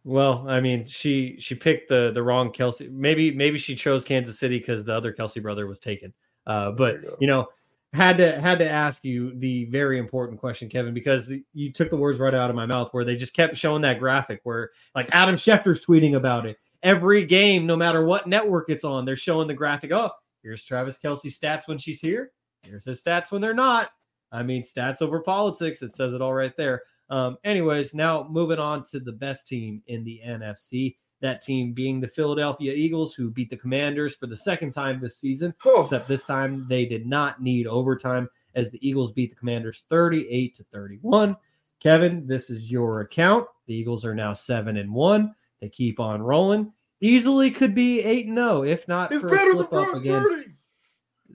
[0.02, 2.90] Well, I mean, she she picked the the wrong Kelce.
[2.90, 6.12] Maybe maybe she chose Kansas City because the other Kelce brother was taken.
[6.46, 7.46] Uh, but you, you, know,
[7.94, 11.96] had to had to ask you the very important question, Kevin, because you took the
[11.96, 12.88] words right out of my mouth.
[12.92, 17.24] Where they just kept showing that graphic where like Adam Schefter's tweeting about it every
[17.24, 19.92] game, no matter what network it's on, they're showing the graphic.
[19.92, 20.10] Oh,
[20.42, 22.32] here's Travis Kelce stats when she's here.
[22.62, 23.90] Here's his stats when they're not.
[24.30, 25.82] I mean, stats over politics.
[25.82, 26.82] It says it all right there.
[27.10, 32.00] Um, anyways, now moving on to the best team in the NFC, That team being
[32.00, 35.52] the Philadelphia Eagles, who beat the Commanders for the second time this season.
[35.64, 35.82] Oh.
[35.82, 40.54] Except this time they did not need overtime as the Eagles beat the Commanders 38
[40.56, 41.36] to 31.
[41.80, 43.46] Kevin, this is your account.
[43.66, 45.34] The Eagles are now 7 and 1.
[45.60, 46.72] They keep on rolling.
[47.00, 50.48] Easily could be 8 and 0 if not It's for a slip up against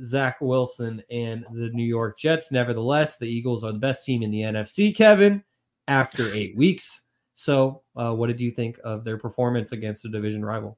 [0.01, 2.51] Zach Wilson and the New York Jets.
[2.51, 5.43] Nevertheless, the Eagles are the best team in the NFC, Kevin,
[5.88, 7.03] after eight weeks.
[7.34, 10.77] So, uh, what did you think of their performance against a division rival?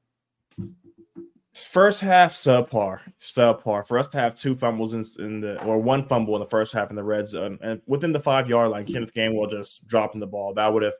[1.54, 3.86] First half subpar, subpar.
[3.86, 6.72] For us to have two fumbles in, in the or one fumble in the first
[6.72, 10.20] half in the red zone and within the five yard line, Kenneth Gainwell just dropping
[10.20, 10.52] the ball.
[10.52, 10.94] That would have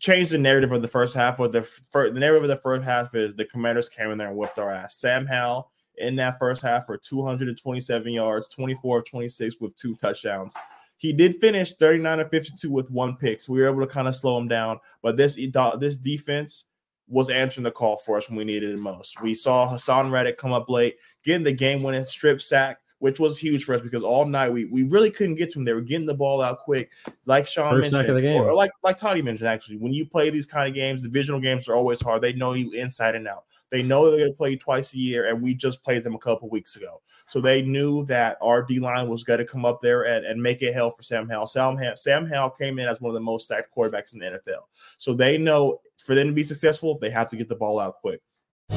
[0.00, 1.36] changed the narrative of the first half.
[1.36, 4.28] But the first, the narrative of the first half is the Commanders came in there
[4.28, 4.96] and whipped our ass.
[4.96, 10.54] Sam Howell in that first half for 227 yards, 24 of 26 with two touchdowns.
[11.02, 14.06] He did finish 39 of 52 with one pick, so we were able to kind
[14.06, 14.78] of slow him down.
[15.02, 16.66] But this this defense
[17.08, 19.20] was answering the call for us when we needed it most.
[19.20, 23.36] We saw Haason Reddick come up late, getting the game winning strip sack, which was
[23.36, 25.64] huge for us because all night we, we really couldn't get to him.
[25.64, 26.92] They were getting the ball out quick,
[27.26, 28.40] like Shaun First mentioned, of the game.
[28.40, 29.48] or like like Toddy mentioned.
[29.48, 32.22] Actually, when you play these kind of games, divisional games are always hard.
[32.22, 33.42] They know you inside and out.
[33.72, 36.18] They know they're going to play twice a year, and we just played them a
[36.18, 37.00] couple weeks ago.
[37.26, 40.40] So they knew that our D line was going to come up there and, and
[40.40, 41.46] make it hell for Sam Howell.
[41.46, 41.96] Sam, Howell.
[41.96, 44.64] Sam Howell came in as one of the most sacked quarterbacks in the NFL.
[44.98, 47.96] So they know for them to be successful, they have to get the ball out
[48.02, 48.20] quick.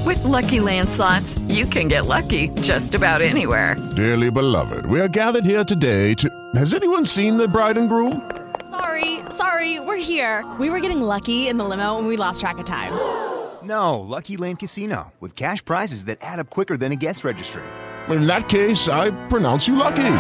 [0.05, 3.75] With Lucky Land slots, you can get lucky just about anywhere.
[3.97, 6.29] Dearly beloved, we are gathered here today to.
[6.55, 8.31] Has anyone seen the bride and groom?
[8.69, 10.45] Sorry, sorry, we're here.
[10.57, 13.34] We were getting lucky in the limo and we lost track of time.
[13.65, 17.63] No, Lucky Land Casino with cash prizes that add up quicker than a guest registry.
[18.09, 20.17] In that case, I pronounce you lucky.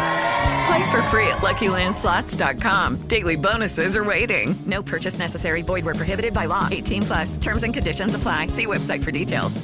[0.65, 3.01] Play for free at LuckyLandSlots.com.
[3.07, 4.55] Daily bonuses are waiting.
[4.65, 5.61] No purchase necessary.
[5.61, 6.67] Void where prohibited by law.
[6.71, 7.37] 18 plus.
[7.37, 8.47] Terms and conditions apply.
[8.47, 9.61] See website for details.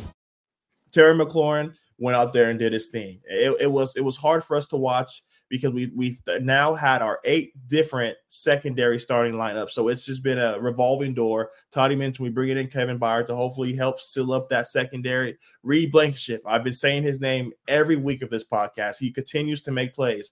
[0.91, 3.21] Terry McLaurin went out there and did his thing.
[3.25, 7.01] It, it was it was hard for us to watch because we we now had
[7.01, 9.71] our eight different secondary starting lineups.
[9.71, 11.51] So it's just been a revolving door.
[11.71, 15.37] Toddy mentioned we bring it in Kevin Byard to hopefully help seal up that secondary.
[15.61, 16.41] Reed Blankenship.
[16.47, 18.97] I've been saying his name every week of this podcast.
[18.97, 20.31] He continues to make plays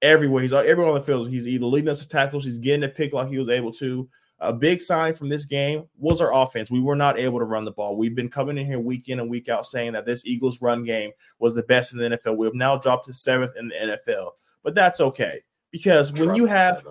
[0.00, 0.42] everywhere.
[0.42, 1.28] He's everywhere on the field.
[1.28, 4.08] He's either leading us to tackles, he's getting a pick like he was able to.
[4.40, 6.70] A big sign from this game was our offense.
[6.70, 7.96] We were not able to run the ball.
[7.96, 10.84] We've been coming in here week in and week out saying that this Eagles run
[10.84, 12.36] game was the best in the NFL.
[12.36, 14.32] We have now dropped to seventh in the NFL,
[14.64, 16.84] but that's okay because when you have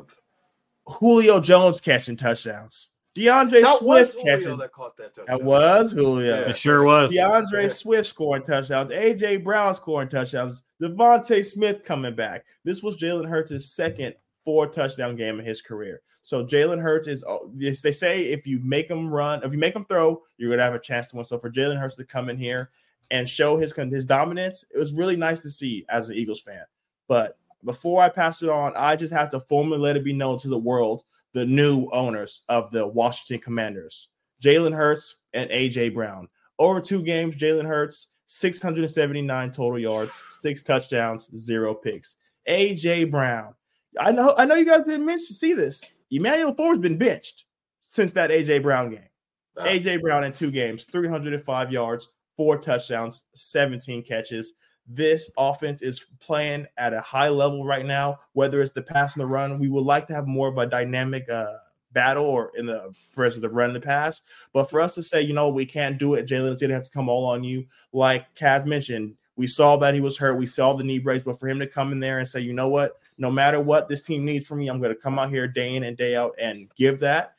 [0.85, 5.37] Julio Jones catching touchdowns, D'Andre That was Swift Julio catching that caught that touchdown.
[5.37, 6.35] that was Julio.
[6.35, 6.49] Yeah.
[6.49, 7.13] It sure was.
[7.13, 12.45] D'Andre Swift scoring touchdowns, AJ Brown scoring touchdowns, DeVonta Smith coming back.
[12.63, 16.01] This was Jalen Hurts' second four touchdown game in his career.
[16.23, 19.59] So Jalen Hurts is oh, yes, they say if you make him run, if you
[19.59, 21.25] make him throw, you're gonna have a chance to win.
[21.25, 22.71] So for Jalen Hurts to come in here
[23.11, 26.63] and show his his dominance, it was really nice to see as an Eagles fan.
[27.07, 30.37] But before I pass it on, I just have to formally let it be known
[30.39, 31.03] to the world
[31.33, 34.09] the new owners of the Washington Commanders,
[34.41, 36.27] Jalen Hurts and AJ Brown.
[36.59, 42.15] Over two games, Jalen Hurts, 679 total yards, six touchdowns, zero picks.
[42.47, 43.55] AJ Brown.
[43.99, 45.89] I know, I know you guys didn't mention see this.
[46.11, 47.45] Emmanuel Forbes's been benched
[47.81, 49.09] since that AJ Brown game.
[49.57, 49.65] Ah.
[49.65, 54.53] AJ Brown in two games, 305 yards, four touchdowns, 17 catches.
[54.87, 59.21] This offense is playing at a high level right now, whether it's the pass and
[59.21, 59.59] the run.
[59.59, 61.53] We would like to have more of a dynamic uh,
[61.93, 64.21] battle or in the versus the run and the pass.
[64.51, 66.91] But for us to say, you know, we can't do it, Jalen's gonna have to
[66.91, 67.65] come all on you.
[67.93, 70.37] Like Kaz mentioned, we saw that he was hurt.
[70.37, 72.53] We saw the knee brace, but for him to come in there and say, you
[72.53, 75.47] know what, no matter what this team needs from me, I'm to come out here
[75.47, 77.35] day in and day out and give that.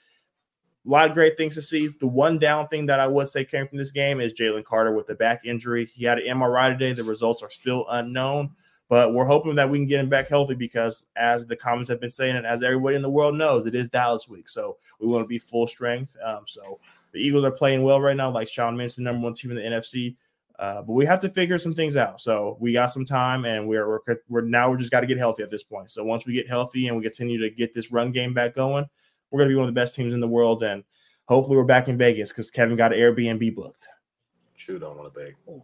[0.86, 1.88] A lot of great things to see.
[1.88, 4.92] The one down thing that I would say came from this game is Jalen Carter
[4.92, 5.86] with the back injury.
[5.86, 6.92] He had an MRI today.
[6.92, 8.50] The results are still unknown,
[8.90, 12.00] but we're hoping that we can get him back healthy because, as the comments have
[12.00, 14.48] been saying, and as everybody in the world knows, it is Dallas week.
[14.48, 16.14] So we want to be full strength.
[16.22, 16.78] Um, so
[17.12, 18.30] the Eagles are playing well right now.
[18.30, 20.16] Like Shaun mentioned, the number one team in the NFC.
[20.58, 22.20] Uh, but we have to figure some things out.
[22.20, 25.18] So we got some time, and we're we're, we're now we're just got to get
[25.18, 25.90] healthy at this point.
[25.90, 28.84] So once we get healthy and we continue to get this run game back going,
[29.30, 30.62] we're going to be one of the best teams in the world.
[30.62, 30.84] And
[31.26, 33.88] hopefully, we're back in Vegas because Kevin got an Airbnb booked.
[34.54, 35.62] Shoot, don't want to beg.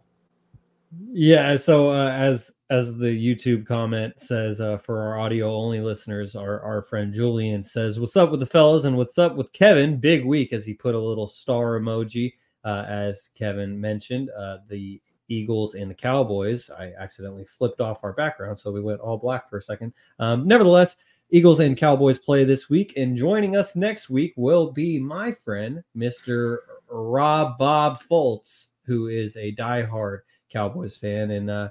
[1.11, 1.55] Yeah.
[1.55, 6.59] So uh, as as the YouTube comment says, uh, for our audio only listeners, our
[6.61, 9.97] our friend Julian says, "What's up with the fellas and what's up with Kevin?
[9.97, 12.33] Big week." As he put a little star emoji,
[12.65, 16.69] uh, as Kevin mentioned, uh, the Eagles and the Cowboys.
[16.69, 19.93] I accidentally flipped off our background, so we went all black for a second.
[20.19, 20.97] Um, nevertheless,
[21.31, 25.81] Eagles and Cowboys play this week, and joining us next week will be my friend,
[25.95, 30.19] Mister Rob Bob Foltz, who is a diehard
[30.51, 31.69] Cowboys fan, and uh,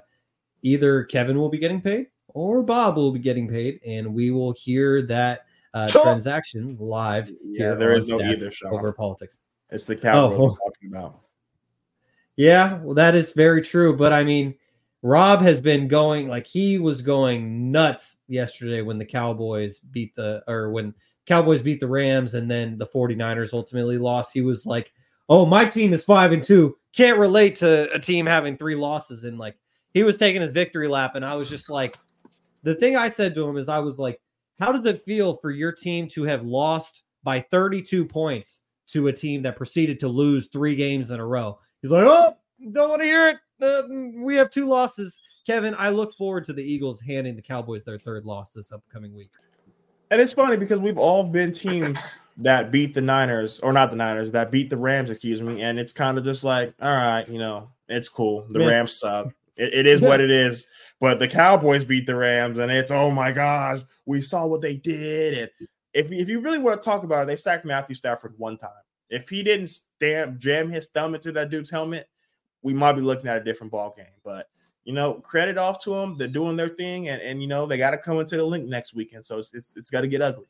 [0.63, 4.53] either Kevin will be getting paid or Bob will be getting paid, and we will
[4.53, 5.41] hear that
[5.73, 7.29] uh, transaction live.
[7.43, 8.73] Yeah, here there no either, Shaun.
[8.73, 9.39] over politics.
[9.69, 10.65] It's the Cowboys Oh.
[10.65, 11.19] talking about.
[12.35, 13.95] Yeah, well, that is very true.
[13.95, 14.55] But I mean,
[15.03, 20.43] Rob has been going like he was going nuts yesterday when the Cowboys beat the
[20.47, 20.93] or when
[21.25, 24.31] Cowboys beat the Rams and then the 49ers ultimately lost.
[24.33, 24.93] He was like,
[25.29, 26.75] Oh, my team is five and two.
[26.95, 29.23] Can't relate to a team having three losses.
[29.23, 29.55] And like
[29.93, 31.15] he was taking his victory lap.
[31.15, 31.97] And I was just like,
[32.63, 34.21] the thing I said to him is I was like,
[34.59, 39.13] How does it feel for your team to have lost by 32 points to a
[39.13, 41.59] team that proceeded to lose three games in a row?
[41.81, 42.37] He's like, Oh,
[42.71, 43.37] don't want to hear it.
[43.61, 43.83] Uh,
[44.15, 45.19] we have two losses.
[45.45, 49.15] Kevin, I look forward to the Eagles handing the Cowboys their third loss this upcoming
[49.15, 49.31] week.
[50.09, 53.95] And it's funny because we've all been teams that beat the Niners, or not the
[53.95, 55.61] Niners, that beat the Rams, excuse me.
[55.61, 58.45] And it's kind of just like, all right, you know, it's cool.
[58.49, 58.67] The Yeah.
[58.67, 59.27] Rams suck.
[59.55, 60.67] It, it is what it is.
[60.99, 64.75] But the Cowboys beat the Rams, and it's oh my gosh, we saw what they
[64.75, 65.37] did.
[65.37, 68.57] And if if you really want to talk about it, they sacked Matthew Stafford one
[68.57, 68.69] time.
[69.09, 72.07] If he didn't stamp jam his thumb into that dude's helmet,
[72.61, 74.05] we might be looking at a different ball game.
[74.23, 74.47] But
[74.83, 76.17] you know, credit off to them.
[76.17, 78.67] They're doing their thing, and, and you know, they got to come into the link
[78.67, 79.25] next weekend.
[79.25, 80.47] So it's it's, it's got to get ugly.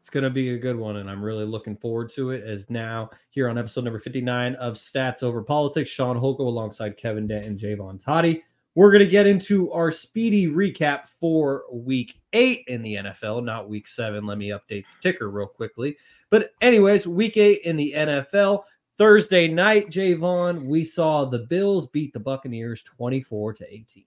[0.00, 2.42] It's going to be a good one, and I'm really looking forward to it.
[2.42, 7.28] As now, here on episode number 59 of Stats Over Politics, Shaun Holkko alongside Kevin
[7.28, 8.42] Dent and Jaevon Toddy.
[8.74, 13.68] We're going to get into our speedy recap for week eight in the NFL, not
[13.68, 14.26] week seven.
[14.26, 15.96] Let me update the ticker real quickly.
[16.30, 18.64] But, anyways, week eight in the NFL.
[19.02, 24.04] Thursday night, Jaevon, we saw the Bills beat the Buccaneers 24 to 18.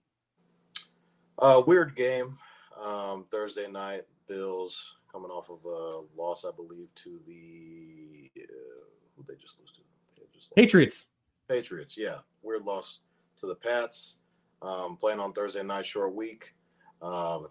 [1.38, 2.38] Uh, weird game.
[2.82, 9.24] Um, Thursday night, Bills coming off of a loss, I believe, to the uh, who
[9.28, 10.22] they just lose to?
[10.32, 10.54] Just.
[10.54, 11.08] Patriots.
[11.46, 13.00] Patriots, yeah, weird loss
[13.40, 14.16] to the Pats.
[14.62, 16.54] Um, playing on Thursday night, short week.
[17.02, 17.48] Um,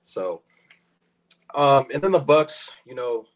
[0.00, 0.42] so,
[1.54, 3.26] um, and then the Bucs, you know,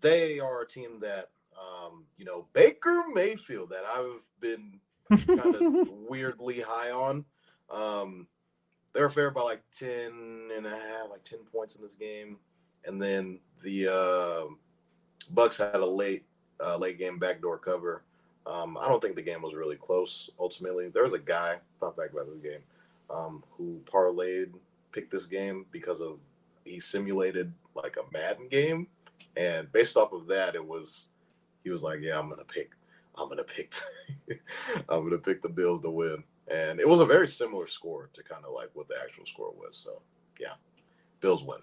[0.00, 1.28] they are a team that,
[1.58, 4.80] um, you know, Baker Mayfield that I've been
[5.26, 7.24] kind of weirdly high on.
[7.70, 8.26] Um,
[8.92, 9.90] they were favored by like 10
[10.56, 12.36] and a half, like 10 points in this game.
[12.84, 14.44] And then the uh,
[15.34, 16.24] Bucs had a late,
[16.64, 18.02] uh, late game backdoor cover.
[18.46, 20.30] Um, I don't think the game was really close.
[20.40, 22.62] Ultimately, there was a guy, fun fact about this game,
[23.10, 24.52] um, who parlayed,
[24.92, 26.18] picked this game because of
[26.64, 28.86] he simulated like a Madden game,
[29.36, 31.08] and based off of that, it was
[31.64, 32.70] he was like, "Yeah, I'm gonna pick,
[33.16, 33.74] I'm gonna pick,
[34.88, 38.22] I'm gonna pick the Bills to win," and it was a very similar score to
[38.22, 39.76] kind of like what the actual score was.
[39.76, 40.00] So,
[40.40, 40.54] yeah,
[41.20, 41.58] Bills win.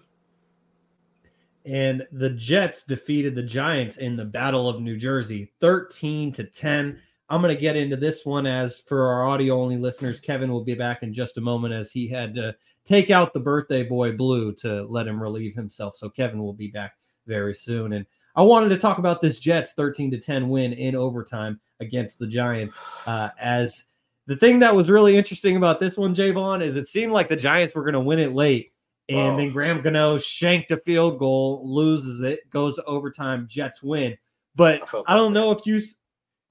[1.64, 7.00] and the Jets defeated the Giants in the Battle of New Jersey 13 to 10.
[7.28, 10.20] I'm going to get into this one as for our audio only listeners.
[10.20, 13.40] Kevin will be back in just a moment as he had to take out the
[13.40, 15.96] birthday boy Blue to let him relieve himself.
[15.96, 17.94] So Kevin will be back very soon.
[17.94, 18.06] And
[18.36, 22.26] I wanted to talk about this Jets 13 to 10 win in overtime against the
[22.26, 22.78] Giants.
[23.06, 23.86] Uh, as
[24.26, 27.36] the thing that was really interesting about this one, Jaevon, is it seemed like the
[27.36, 28.72] Giants were going to win it late.
[29.08, 33.46] And then Graham Gano shanked a field goal, loses it, goes to overtime.
[33.48, 34.18] Jets win.
[34.56, 35.80] But I I, don't know if you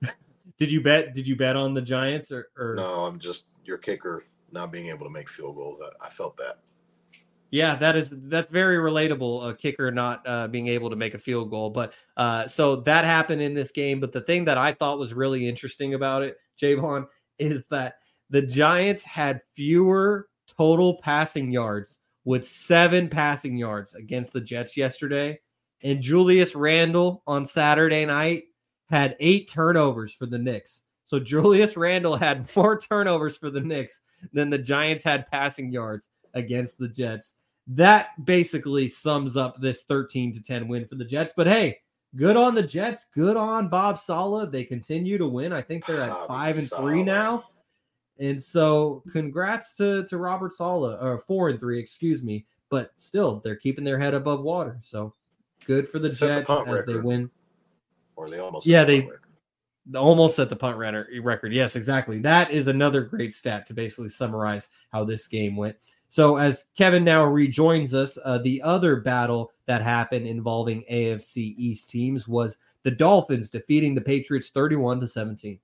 [0.57, 3.77] did you bet did you bet on the Giants or, or No, I'm just your
[3.77, 5.81] kicker not being able to make field goals.
[5.83, 6.59] I, I felt that.
[7.55, 9.49] Yeah, that is that's very relatable.
[9.49, 13.05] A kicker not uh, being able to make a field goal, but uh, so that
[13.05, 14.01] happened in this game.
[14.01, 17.07] But the thing that I thought was really interesting about it, Jaevon,
[17.39, 17.95] is that
[18.29, 20.27] the Giants had fewer
[20.57, 25.39] total passing yards with seven passing yards against the Jets yesterday,
[25.81, 28.43] and Julius Randle on Saturday night
[28.89, 30.83] had eight turnovers for the Knicks.
[31.05, 34.01] So Julius Randle had more turnovers for the Knicks
[34.33, 37.35] than the Giants had passing yards against the Jets.
[37.67, 41.33] That basically sums up this 13 to 10 win for the Jets.
[41.35, 41.79] But hey,
[42.15, 43.05] good on the Jets.
[43.05, 44.51] Good on Bob Saleh.
[44.51, 45.51] They continue to win.
[45.51, 47.45] I think they're at Bobby five and three now.
[48.19, 52.45] And so congrats to, to Robert Saleh, or four and three, excuse me.
[52.69, 54.77] But still, they're keeping their head above water.
[54.81, 55.13] So
[55.65, 57.29] good for the the Jets punt as they win.
[58.15, 59.09] Or they almost Yeah, the they-
[59.93, 61.53] Almost set the punt runner record.
[61.53, 62.17] Yes, exactly.
[62.17, 65.75] That is another great stat to basically summarize how this game went.
[66.15, 71.89] So, as Kevin now rejoins us, uh, the other battle that happened involving AFC East
[71.89, 75.59] teams was the Dolphins defeating the Patriots 31 to 17.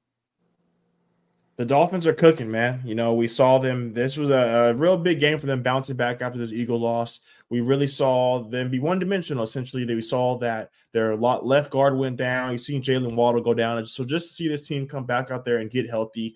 [1.56, 2.82] the Dolphins are cooking, man.
[2.84, 3.94] You know, we saw them.
[3.94, 7.22] This was a, a, real big game for them bouncing back after this Eagle loss.
[7.48, 9.46] We really saw them be one dimensional.
[9.46, 12.52] Essentially, that we saw that their left guard went down.
[12.52, 15.46] You've seen Jaylen Waddle go down, so just to see this team come back out
[15.46, 16.36] there and get healthy,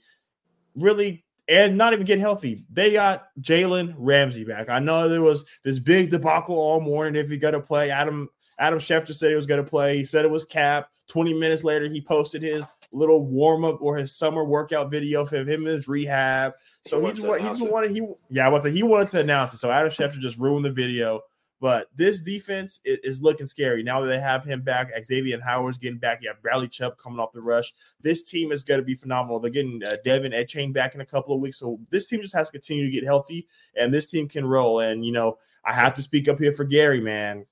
[0.74, 2.66] really, and not even get healthy.
[2.72, 4.70] They got Jalen Ramsey back.
[4.70, 7.92] I know there was this big debacle all morning if he got to play.
[7.92, 9.98] Adam Adam Schefter said he was going to play.
[9.98, 10.90] He said it was cap.
[11.08, 15.32] 20 minutes later, he posted his little warm up or his summer workout video of
[15.32, 16.54] him in his rehab.
[16.88, 19.54] So he, he just, he just wanted he yeah, I was he wanted to announce
[19.54, 19.58] it.
[19.58, 21.22] So Adam Schefter just ruined the video.
[21.62, 24.92] But this defense is, is, looking scary now that they have him back.
[25.04, 26.20] Xavier Howard's getting back.
[26.22, 27.74] You have Bradley Chubb coming off the rush.
[28.02, 29.40] This team is going to be phenomenal.
[29.40, 31.58] They're getting uh, De'Von Achane back in a couple of weeks.
[31.58, 34.82] So this team just has to continue to get healthy, and this team can roll.
[34.82, 37.46] And, you know, I have to speak up here for Gary, man.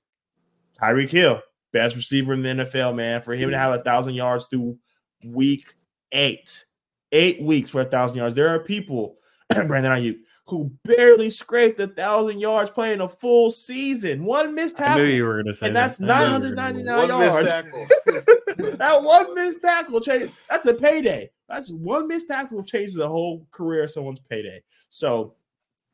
[0.80, 1.40] Tyreek Hill,
[1.72, 3.22] best receiver in the NFL, man.
[3.22, 4.78] For him to have a thousand yards through
[5.24, 5.72] week
[6.12, 6.66] eight,
[7.12, 8.34] eight weeks for a thousand yards.
[8.34, 9.16] There are people,
[9.50, 14.24] Brandon Aiyuk, who barely scraped a thousand yards playing a full season.
[14.24, 15.02] One missed tackle.
[15.02, 17.50] I knew you were going to say and that's 999 yards.
[18.76, 20.34] that one missed tackle changed.
[20.50, 21.30] That's a payday.
[21.48, 24.62] That's one missed tackle changes the whole career of someone's payday.
[24.90, 25.34] So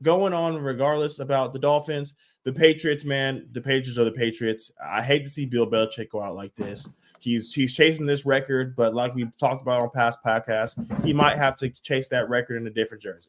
[0.03, 4.73] going on, regardless about the Dolphins, the Patriots, man, the Patriots are the Patriots.
[4.85, 6.89] I hate to see Bill Belichick go out like this.
[7.21, 11.37] He's he's chasing this record, but like we talked about on past podcasts, he might
[11.37, 13.29] have to chase that record in a different jersey.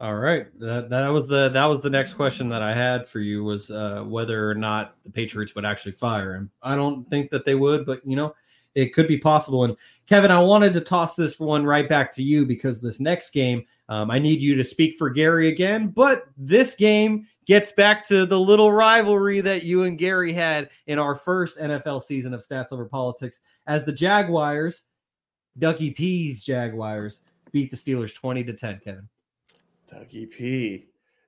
[0.00, 3.20] All right, that, that was the that was the next question that I had for
[3.20, 6.50] you was uh, whether or not the Patriots would actually fire him.
[6.62, 8.34] I don't think that they would, but you know,
[8.74, 9.64] it could be possible.
[9.64, 9.76] And
[10.08, 13.66] Kevin, I wanted to toss this one right back to you because this next game,
[13.90, 15.88] um, I need you to speak for Gary again.
[15.88, 20.98] But this game gets back to the little rivalry that you and Gary had in
[20.98, 24.84] our first NFL season of Stats Over Politics as the Jaguars,
[25.58, 27.20] Ducky P's Jaguars,
[27.52, 29.08] beat the Steelers 20 to 10, Kevin.
[29.90, 30.86] Ducky P.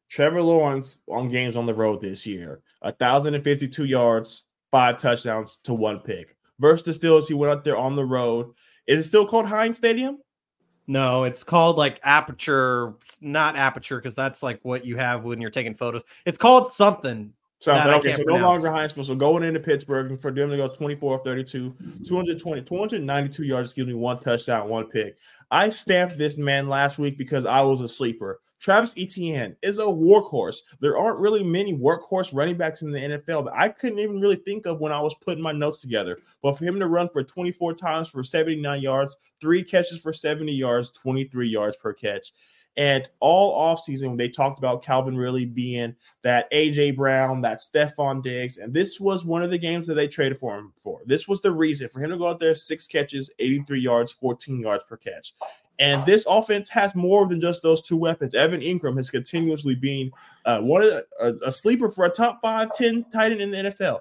[0.08, 6.00] Trevor Lawrence on games on the road this year, 1,052 yards, five touchdowns to one
[6.00, 6.36] pick.
[6.60, 8.52] Versus the Steelers, he went out there on the road.
[8.86, 10.18] Is it still called Heinz Stadium?
[10.86, 15.50] No, it's called like aperture, not aperture, because that's like what you have when you're
[15.50, 16.02] taking photos.
[16.26, 17.32] It's called something.
[17.60, 17.94] Something.
[17.94, 18.42] Okay, so pronounce.
[18.42, 19.06] no longer Heinz Field.
[19.06, 23.94] So going into Pittsburgh for them to go 24 32, 220, 292 yards, excuse me,
[23.94, 25.16] one touchdown, one pick.
[25.50, 28.40] I stamped this man last week because I was a sleeper.
[28.62, 30.58] Travis Etienne is a workhorse.
[30.78, 34.36] There aren't really many workhorse running backs in the NFL that I couldn't even really
[34.36, 36.20] think of when I was putting my notes together.
[36.42, 40.52] But for him to run for 24 times for 79 yards, three catches for 70
[40.52, 42.32] yards, 23 yards per catch.
[42.76, 48.58] And all offseason, they talked about Calvin Ridley being that AJ Brown, that Stefon Diggs.
[48.58, 51.00] And this was one of the games that they traded for him for.
[51.04, 54.60] This was the reason for him to go out there, six catches, 83 yards, 14
[54.60, 55.34] yards per catch.
[55.82, 58.34] And this offense has more than just those two weapons.
[58.34, 60.12] Evan Engram has continuously been
[60.44, 63.56] uh, one of a, a sleeper for a top five, 10 tight end in the
[63.56, 63.98] NFL.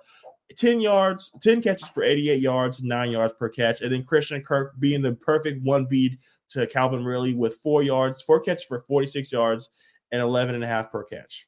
[0.56, 3.82] 10 yards, 10 catches for 88 yards, nine yards per catch.
[3.82, 6.20] And then Christian Kirk being the perfect one beat
[6.50, 9.70] to Calvin Ridley with four yards, four catches for 46 yards
[10.12, 11.48] and 11 and a half per catch.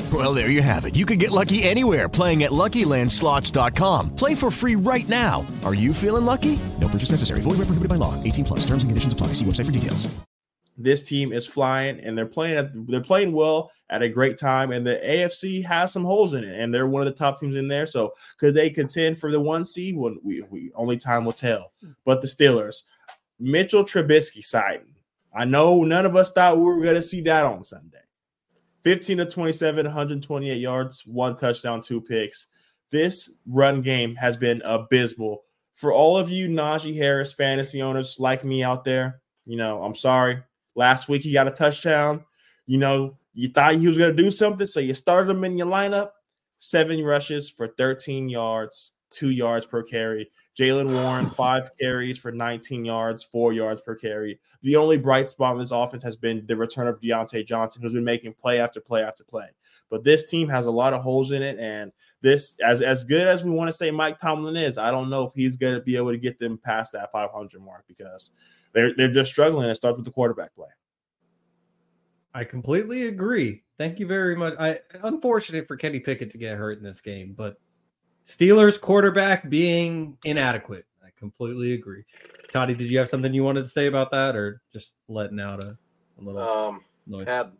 [0.11, 0.95] Well, there you have it.
[0.95, 4.15] You can get lucky anywhere playing at LuckyLandSlots.com.
[4.15, 5.45] Play for free right now.
[5.63, 6.59] Are you feeling lucky?
[6.79, 7.41] No purchase necessary.
[7.41, 8.21] Void where prohibited by law.
[8.23, 8.59] 18 plus.
[8.61, 9.27] Terms and conditions apply.
[9.27, 10.13] See website for details.
[10.77, 12.57] This team is flying, and they're playing.
[12.57, 16.43] At, they're playing well at a great time, and the AFC has some holes in
[16.43, 17.85] it, and they're one of the top teams in there.
[17.85, 19.95] So, could they contend for the one seed?
[19.95, 21.71] When we, we only time will tell.
[22.03, 22.83] But the Steelers,
[23.39, 24.95] Mitchell Trubisky sighting.
[25.33, 28.00] I know none of us thought we were going to see that on Sunday.
[28.81, 32.47] 15 to 27, 128 yards, one touchdown, two picks.
[32.89, 35.43] This run game has been abysmal.
[35.75, 39.95] For all of you Najee Harris fantasy owners like me out there, you know, I'm
[39.95, 40.43] sorry.
[40.75, 42.25] Last week he got a touchdown.
[42.67, 45.57] You know, you thought he was going to do something, so you started him in
[45.57, 46.11] your lineup.
[46.57, 50.29] Seven rushes for 13 yards, two yards per carry.
[50.57, 54.39] Jaylen Warren, five carries for 19 yards, four yards per carry.
[54.63, 57.93] The only bright spot in this offense has been the return of Diontae Johnson, who's
[57.93, 59.47] been making play after play after play.
[59.89, 61.57] But this team has a lot of holes in it.
[61.57, 61.91] And
[62.21, 65.25] this, as, as good as we want to say Mike Tomlin is, I don't know
[65.25, 68.31] if he's going to be able to get them past that 500 mark because
[68.73, 69.69] they're, they're just struggling.
[69.69, 70.67] It starts with the quarterback play.
[72.33, 73.63] I completely agree.
[73.77, 74.53] Thank you very much.
[74.59, 77.57] I unfortunate for Kenny Pickett to get hurt in this game, but
[78.25, 80.85] Steelers quarterback being inadequate.
[81.03, 82.03] I completely agree.
[82.51, 85.63] Toddy, did you have something you wanted to say about that, or just letting out
[85.63, 85.77] a,
[86.19, 87.27] a little Um, noise?
[87.27, 87.51] had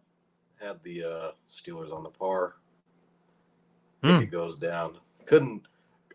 [0.60, 2.56] had the uh, Steelers on the par.
[4.04, 4.22] Hmm.
[4.22, 4.98] It goes down.
[5.26, 5.64] Couldn't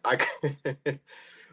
[0.04, 0.18] I?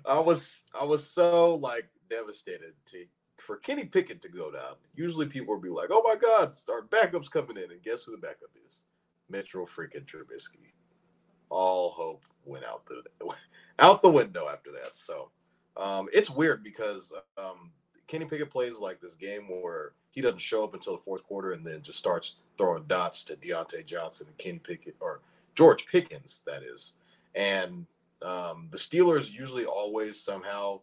[0.05, 3.05] I was I was so like devastated to
[3.37, 4.75] for Kenny Pickett to go down.
[4.95, 8.11] Usually people would be like, "Oh my God, our backup's coming in," and guess who
[8.11, 8.83] the backup is?
[9.29, 10.71] Mitchell freaking Trubisky.
[11.49, 13.03] All hope went out the
[13.79, 14.97] out the window after that.
[14.97, 15.29] So
[15.77, 17.71] um, it's weird because um,
[18.07, 21.51] Kenny Pickett plays like this game where he doesn't show up until the fourth quarter
[21.51, 25.21] and then just starts throwing dots to Diontae Johnson and Kenny Pickett or
[25.55, 26.93] George Pickens, that is.
[27.33, 27.87] And
[28.21, 30.81] um, the Steelers usually always somehow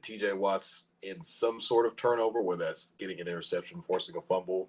[0.00, 4.68] TJ Watt's in some sort of turnover, whether that's getting an interception, forcing a fumble,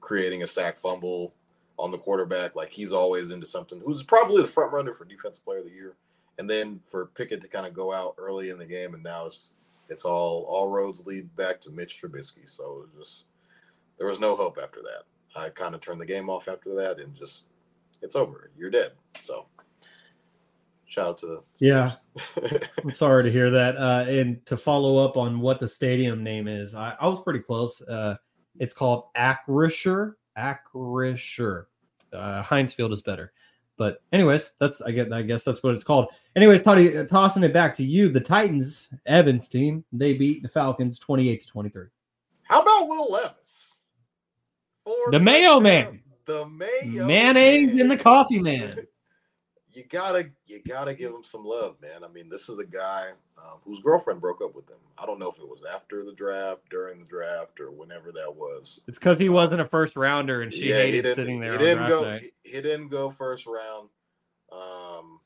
[0.00, 1.34] creating a sack fumble
[1.78, 2.54] on the quarterback.
[2.54, 3.80] Like he's always into something.
[3.84, 5.96] Who's probably the front runner for defensive player of the year.
[6.38, 9.26] And then for Pickett to kind of go out early in the game, and now
[9.26, 9.52] it's
[9.88, 12.48] it's all all roads lead back to Mitch Trubisky.
[12.48, 13.26] So just
[13.98, 15.04] there was no hope after that.
[15.38, 17.48] I kind of turned the game off after that, and just
[18.00, 18.50] it's over.
[18.56, 18.92] You're dead.
[19.20, 19.46] So
[20.86, 21.92] shout out to the Yeah.
[22.82, 23.76] I'm sorry to hear that.
[23.76, 27.40] Uh, and to follow up on what the stadium name is, I, I was pretty
[27.40, 27.80] close.
[27.82, 28.16] Uh,
[28.58, 30.14] it's called Acrisure.
[30.40, 31.66] Acrisure.
[32.12, 33.32] Uh, Heinz Field is better.
[33.76, 36.08] But anyways, that's I get I guess that's what it's called.
[36.36, 38.10] Anyways, Toddy, uh, tossing it back to you.
[38.10, 41.86] The Titans, Evans team, they beat the Falcons 28 to 23.
[42.42, 43.76] How about Will Levis?
[44.84, 45.60] Four The Mayo.
[45.60, 46.00] Man.
[46.26, 47.80] The Mayo Mayonnaise Man.
[47.80, 48.86] in the coffee man.
[49.72, 52.04] You gotta you gotta give him some love, man.
[52.04, 54.78] I mean, this is a guy um, whose girlfriend broke up with him.
[54.98, 58.34] I don't know if it was after the draft, during the draft, or whenever that
[58.34, 58.82] was.
[58.86, 61.52] It's because he wasn't a first rounder and she Yeah, hated sitting there.
[61.52, 62.18] He didn't go.
[62.18, 63.88] He, he didn't go first round.
[64.52, 65.20] Um,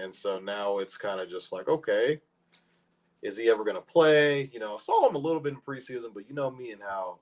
[0.00, 2.20] and so now it's kind of just like, okay,
[3.22, 4.50] is he ever going to play?
[4.52, 6.82] You know, I saw him a little bit in preseason, but you know me and
[6.82, 7.18] how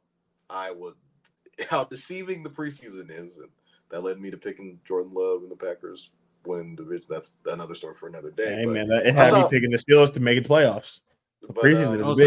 [0.51, 0.95] I would,
[1.71, 3.49] how deceiving the preseason is, and
[3.91, 6.11] that led me to picking Jordan Love and the Packers
[6.45, 7.07] win division.
[7.09, 8.55] That's another story for another day.
[8.57, 11.01] Hey but man, it I had me picking the Steelers to make it playoffs.
[11.43, 12.23] The But, preseason is a Oh, so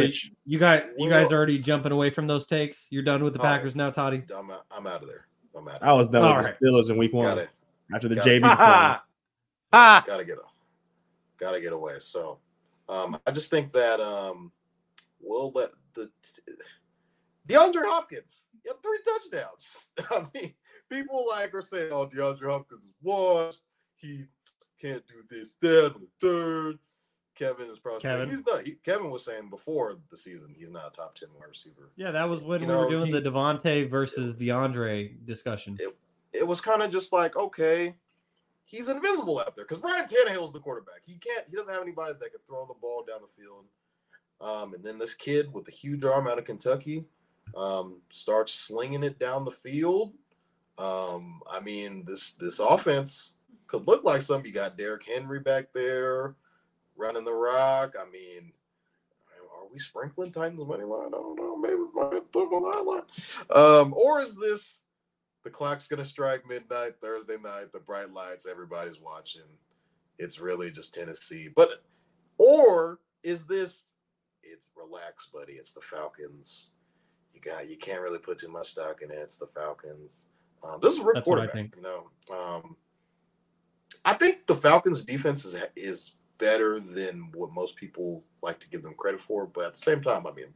[0.46, 2.88] you guys, you guys are already jumping away from those takes.
[2.90, 4.24] You're done with the Oh, Packers now, Toddy.
[4.36, 5.28] I'm out, I'm out of there.
[5.58, 5.76] I'm out.
[5.82, 6.56] Of I was done All with right.
[6.62, 7.50] the Steelers in week one Got it.
[7.94, 8.36] after the Got JV.
[8.38, 8.42] it.
[8.42, 9.00] performance.
[9.72, 10.38] gotta get
[11.38, 11.96] gotta get away.
[12.00, 12.40] So
[12.88, 14.52] um I just think that um
[15.22, 16.10] we'll let the
[17.48, 19.88] DeAndre Hopkins he had three touchdowns.
[20.12, 20.54] I mean,
[20.90, 23.62] people like are saying, "Oh, DeAndre Hopkins is washed.
[23.96, 24.26] He
[24.82, 26.80] can't do this, that, and the third.
[27.36, 28.28] Kevin is probably Kevin.
[28.28, 28.66] saying he's not.
[28.66, 31.90] He, Kevin was saying before the season he's not a top ten wide receiver.
[31.96, 35.78] Yeah, that was when You we know, were doing he- the DeVonta versus DeAndre discussion.
[36.34, 37.96] it was kind of just like, okay,
[38.66, 41.02] he's invisible out there because Ryan is the quarterback.
[41.06, 43.66] He can't, he doesn't have anybody that can throw the ball down the field.
[44.42, 47.04] Um, and then this kid with the huge arm out of Kentucky
[47.58, 50.14] um, starts slinging it down the field.
[50.80, 53.34] Um, I mean, this this offense
[53.68, 54.48] could look like something.
[54.48, 56.36] You got Derrick Henry back there
[56.96, 57.96] running the rock.
[58.00, 58.54] I mean,
[59.54, 61.08] are we sprinkling Titans money line?
[61.08, 61.58] I don't know.
[61.58, 63.84] Maybe put them on that line.
[63.84, 64.80] Um, or is this
[65.44, 69.42] the clock's gonna strike midnight Thursday night, the bright lights, everybody's watching.
[70.18, 71.50] It's really just Tennessee.
[71.54, 71.84] But
[72.38, 73.86] or is this
[74.44, 75.54] it's relax, buddy.
[75.54, 76.70] It's the Falcons.
[77.34, 79.18] You got you can't really put too much stock in it.
[79.18, 80.30] It's the Falcons.
[80.64, 81.76] Um, this is a real That's what I quarterback, think.
[81.76, 82.10] you know.
[82.32, 82.76] Um,
[84.06, 88.82] I think the Falcons' defense is is better than what most people like to give
[88.82, 89.46] them credit for.
[89.46, 90.48] But at the same time, I mean,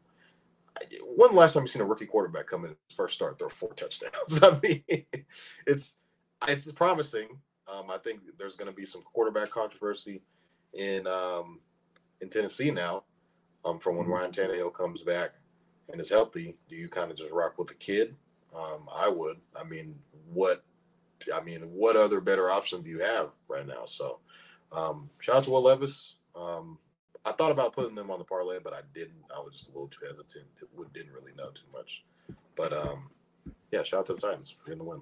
[1.16, 3.74] when the last time you seen a rookie quarterback come in first start throw four
[3.76, 4.42] touchdowns?
[4.42, 4.84] I mean,
[5.68, 5.98] it's
[6.48, 7.28] it's promising.
[7.72, 10.22] Um, I think there's going to be some quarterback controversy
[10.74, 11.60] in um,
[12.22, 13.04] in Tennessee now.
[13.66, 15.36] Um, from when Ryan Tannehill comes back
[15.90, 18.16] and is healthy, do you kind of just rock with the kid?
[18.56, 19.38] Um, I would.
[19.56, 19.96] I mean,
[20.32, 20.64] what?
[21.34, 23.86] I mean, what other better option do you have right now?
[23.86, 24.20] So,
[24.72, 26.16] um, shout out to Will Levis.
[26.36, 26.78] Um,
[27.26, 29.24] I thought about putting them on the parlay, but I didn't.
[29.34, 30.46] I was just a little too hesitant.
[30.62, 32.04] It didn't really know too much.
[32.56, 33.10] But um,
[33.72, 35.02] yeah, shout out to the Titans for getting the win.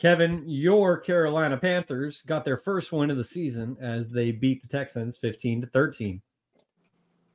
[0.00, 4.68] Kevin, your Carolina Panthers got their first win of the season as they beat the
[4.68, 6.20] Texans 15 to 13.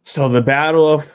[0.05, 1.09] So the battle of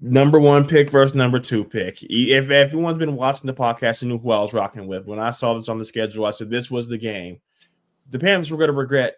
[0.00, 2.02] number one pick versus number two pick.
[2.02, 5.06] If, if everyone's been watching the podcast, you knew who I was rocking with.
[5.06, 7.40] When I saw this on the schedule, I said this was the game.
[8.10, 9.16] The Panthers were going to regret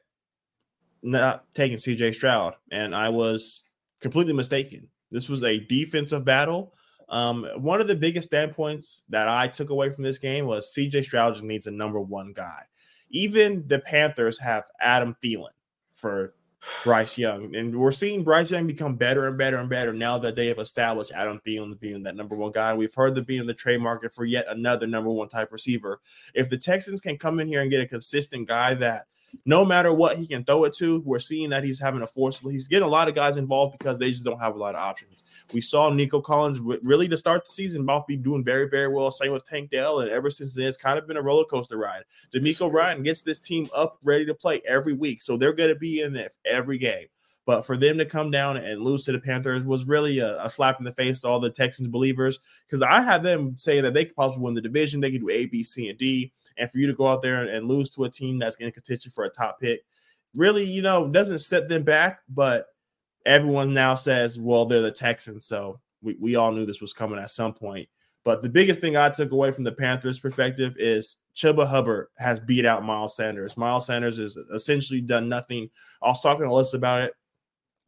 [1.03, 3.65] not taking CJ Stroud, and I was
[4.01, 4.89] completely mistaken.
[5.11, 6.73] This was a defensive battle.
[7.09, 11.05] Um, one of the biggest standpoints that I took away from this game was CJ
[11.05, 12.63] Stroud just needs a number one guy.
[13.11, 15.51] even the Panthers have Adam Thielen
[15.93, 16.35] for
[16.85, 17.55] Bryce Young.
[17.55, 20.59] And we're seeing Bryce Young become better and better and better now that they have
[20.59, 22.71] established Adam Thielen being that number one guy.
[22.71, 26.01] And we've heard them being the trade market for yet another number one type receiver.
[26.35, 29.07] If the Texans can come in here and get a consistent guy that
[29.45, 32.39] no matter what he can throw it to, we're seeing that he's having a force.
[32.39, 34.81] He's getting a lot of guys involved because they just don't have a lot of
[34.81, 35.23] options.
[35.53, 39.11] We saw Nico Collins really to start the season both be doing very, very well.
[39.11, 40.01] Same with Tank Dell.
[40.01, 42.05] And ever since then, it's kind of been a roller coaster ride.
[42.33, 45.23] DeMeco Ryan gets this team up ready to play every week.
[45.23, 47.07] So they're going to be in it every game.
[47.51, 50.49] But for them to come down and lose to the Panthers was really a, a
[50.49, 53.93] slap in the face to all the Texans believers because I had them saying that
[53.93, 55.01] they could possibly win the division.
[55.01, 56.31] They could do A, B, C, and D.
[56.59, 58.71] And for you to go out there and, and lose to a team that's in
[58.71, 59.81] contention for a top pick,
[60.37, 62.21] really, you know, doesn't set them back.
[62.29, 62.67] But
[63.27, 65.45] everyone now says, well, they're the Texans.
[65.45, 67.89] So we, we all knew this was coming at some point.
[68.23, 72.39] But the biggest thing I took away from the Panthers' perspective is Chuba Hubbard has
[72.39, 73.57] beat out Miles Sanders.
[73.57, 75.69] Miles Sanders has essentially done nothing.
[76.01, 77.15] I was talking to Alyssa about it.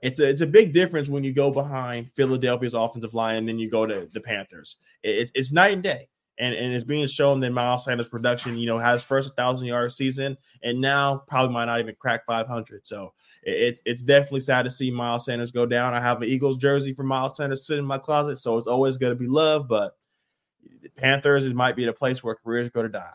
[0.03, 3.59] It's a, it's a big difference when you go behind Philadelphia's offensive line and then
[3.59, 4.77] you go to the Panthers.
[5.03, 6.09] It, it's night and day.
[6.39, 9.93] And, and it's being shown that Miles Sanders' production, you know, has first 1,000 yard
[9.93, 12.85] season and now probably might not even crack 500.
[12.87, 15.95] So it, it's definitely sad to see Miles Sanders go down.
[15.95, 18.97] I have an Eagles jersey for Miles Sanders sitting in my closet, so it's always
[18.97, 19.69] going to be love.
[19.69, 19.97] But
[20.97, 23.11] Panthers, it might be the place where careers go to die.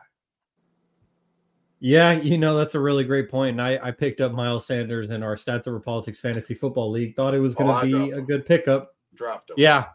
[1.80, 3.51] Yeah, you know that's a really great point.
[3.51, 7.15] And I, I picked up Miles Sanders in our Stats Over Politics Fantasy Football League.
[7.15, 8.95] Thought it was going to Oh, be a good pickup.
[9.13, 9.55] Dropped him.
[9.59, 9.86] Yeah.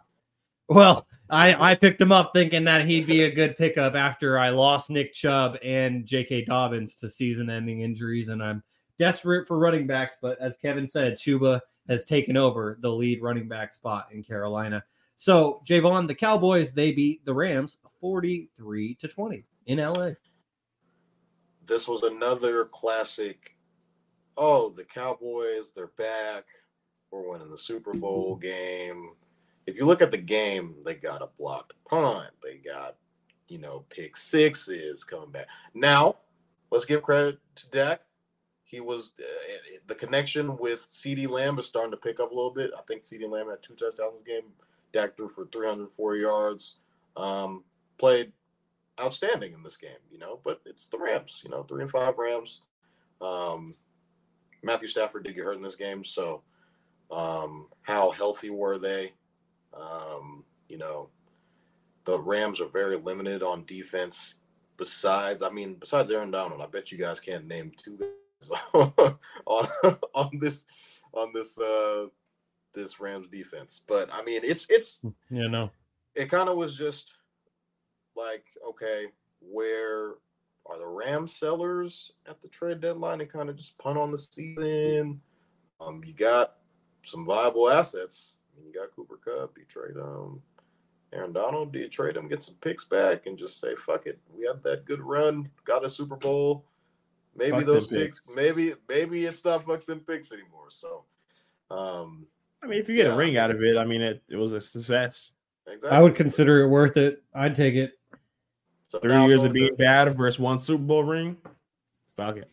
[0.69, 4.51] Well, I I picked him up thinking that he'd be a good pickup after I
[4.51, 6.45] lost Nick Chubb and J.K.
[6.45, 8.63] Dobbins to season-ending injuries, and I'm
[8.99, 10.17] desperate for running backs.
[10.23, 14.85] But as Kevin said, Chuba has taken over the lead running back spot in Carolina.
[15.17, 20.11] So Jaevon, the Cowboys they beat the Rams 43 to 20 in LA.
[21.67, 23.57] This was another classic.
[24.37, 26.45] Oh, the Cowboys, they're back.
[27.11, 29.11] We're winning the Super Bowl game.
[29.67, 32.31] If you look at the game, they got a blocked punt.
[32.43, 32.97] They got,
[33.49, 35.47] you know, pick sixes coming back.
[35.75, 36.17] Now,
[36.71, 38.01] let's give credit to Dak.
[38.65, 42.51] He was uh, the connection with CeeDee Lamb is starting to pick up a little
[42.51, 42.71] bit.
[42.77, 44.51] I think CeeDee Lamb had two touchdowns game.
[44.95, 46.77] Dak threw for 304 yards.
[47.17, 47.65] Um,
[47.99, 48.33] played
[49.01, 52.19] outstanding in this game, you know, but it's the Rams, you know, three and five
[52.19, 52.63] Rams.
[53.21, 53.75] Um,
[54.63, 56.43] Matthew Stafford did get hurt in this game, so
[57.11, 59.13] um, how healthy were they?
[59.75, 61.09] Um, you know,
[62.05, 64.35] the Rams are very limited on defense.
[64.77, 68.59] Besides, I mean, besides Aaron Donald, I bet you guys can't name two guys
[69.47, 69.69] on
[70.15, 70.65] on this
[71.13, 72.07] on this uh
[72.75, 73.83] this Rams defense.
[73.87, 75.71] But I mean, it's it's You know,
[76.15, 77.13] it kind of was just
[78.17, 79.07] like, okay,
[79.41, 80.15] where
[80.67, 84.19] are the Ram sellers at the trade deadline and kind of just punt on the
[84.19, 85.21] season?
[85.81, 86.55] Um, you got
[87.05, 88.37] some viable assets.
[88.55, 89.57] I mean, you got Cooper Kupp.
[89.59, 90.41] You trade um
[91.13, 91.73] Aaron Donald.
[91.73, 94.19] Do you trade him, get some picks back, and just say, fuck it?
[94.35, 96.65] We had that good run, got a Super Bowl.
[97.35, 100.67] Maybe Fuck those them picks, maybe maybe it's not fuck them picks anymore.
[100.69, 101.05] So,
[101.71, 102.27] um,
[102.63, 103.15] I mean, if you get Yeah.
[103.15, 105.33] a ring out of it, I mean, it, it was a success.
[105.67, 105.91] exactly.
[105.91, 107.23] I would consider it worth it.
[107.35, 107.99] I'd take it.
[108.93, 111.39] So Three years of being to- bad versus one Super Bowl ring.
[112.15, 112.51] Fuck it.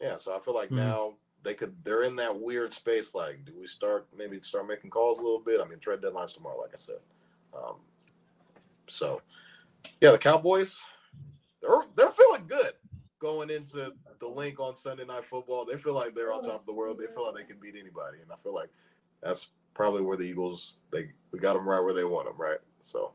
[0.00, 0.76] Yeah, so I feel like Mhm.
[0.76, 3.16] now they could they're in that weird space.
[3.16, 5.60] Like, do we start maybe start making calls a little bit?
[5.60, 7.00] I mean, trade deadlines tomorrow, like I said.
[7.52, 7.80] Um,
[8.86, 9.22] so
[10.00, 10.84] yeah, the Cowboys
[11.60, 12.74] they're they're feeling good
[13.18, 15.64] going into the link on Sunday Night Football.
[15.64, 16.96] They feel like they're on top of the world.
[16.98, 18.70] They feel like they can beat anybody, and I feel like
[19.20, 22.60] that's probably where the Eagles they we got them right where they want them, right?
[22.78, 23.14] So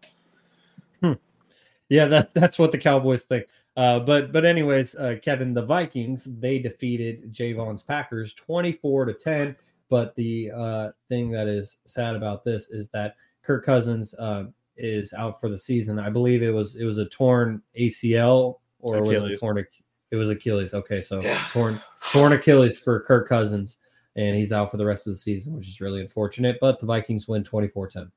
[1.89, 3.45] Yeah, that that's what the Cowboys think.
[3.75, 9.13] Uh, but but anyways, uh, Kevin, the Vikings they defeated Jaevon's Packers twenty four to
[9.13, 9.55] ten.
[9.89, 15.13] But the uh, thing that is sad about this is that Kirk Cousins uh, is
[15.13, 15.97] out for the season.
[15.97, 19.39] I believe it was it was a torn ACL or was it Achilles.
[19.39, 19.65] torn?
[20.11, 20.73] It was Achilles.
[20.73, 21.37] Okay, so Yeah.
[21.51, 21.79] torn
[22.11, 23.77] torn Achilles for Kirk Cousins,
[24.15, 26.57] and he's out for the rest of the season, which is really unfortunate.
[26.59, 28.09] But the Vikings win 24-10.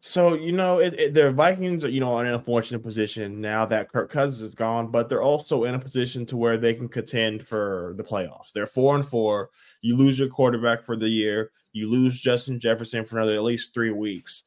[0.00, 3.66] So you know, it, it, the Vikings are you know in an unfortunate position now
[3.66, 6.88] that Kirk Cousins is gone, but they're also in a position to where they can
[6.88, 8.52] contend for the playoffs.
[8.52, 9.50] They're four and four.
[9.80, 11.50] You lose your quarterback for the year.
[11.72, 14.44] You lose Justin Jefferson for another at least three weeks.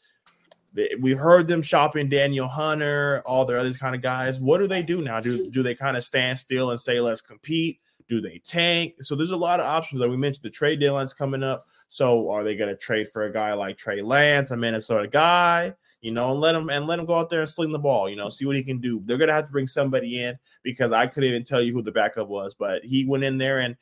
[1.02, 4.40] We've heard them shopping Danielle Hunter, all their other kind of guys.
[4.40, 5.20] What do they do now?
[5.20, 7.82] Do do they kind of stand still and say let's compete?
[8.08, 8.96] Do they tank?
[9.02, 10.00] So there's a lot of options.
[10.00, 11.68] Like we mentioned, the trade deadline's coming up.
[11.92, 15.76] So are they going to trade for a guy like Trey Lance, a Minnesota guy?
[16.02, 18.10] you know, and let him and let him go out there and sling the ball,
[18.10, 19.02] you know, see what he can do.
[19.06, 21.92] They're gonna have to bring somebody in because I couldn't even tell you who the
[21.92, 23.78] backup was, but he went in there and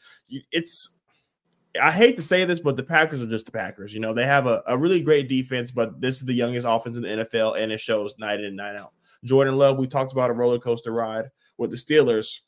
[0.52, 0.98] it's
[1.82, 3.94] I hate to say this, but the Packers are just the Packers.
[3.94, 6.98] You know, they have a, a really great defense, but this is the youngest offense
[6.98, 8.92] in the NFL, and it shows night in and night out.
[9.24, 11.26] Jordan Love, we talked about a roller coaster ride
[11.58, 12.40] with the Steelers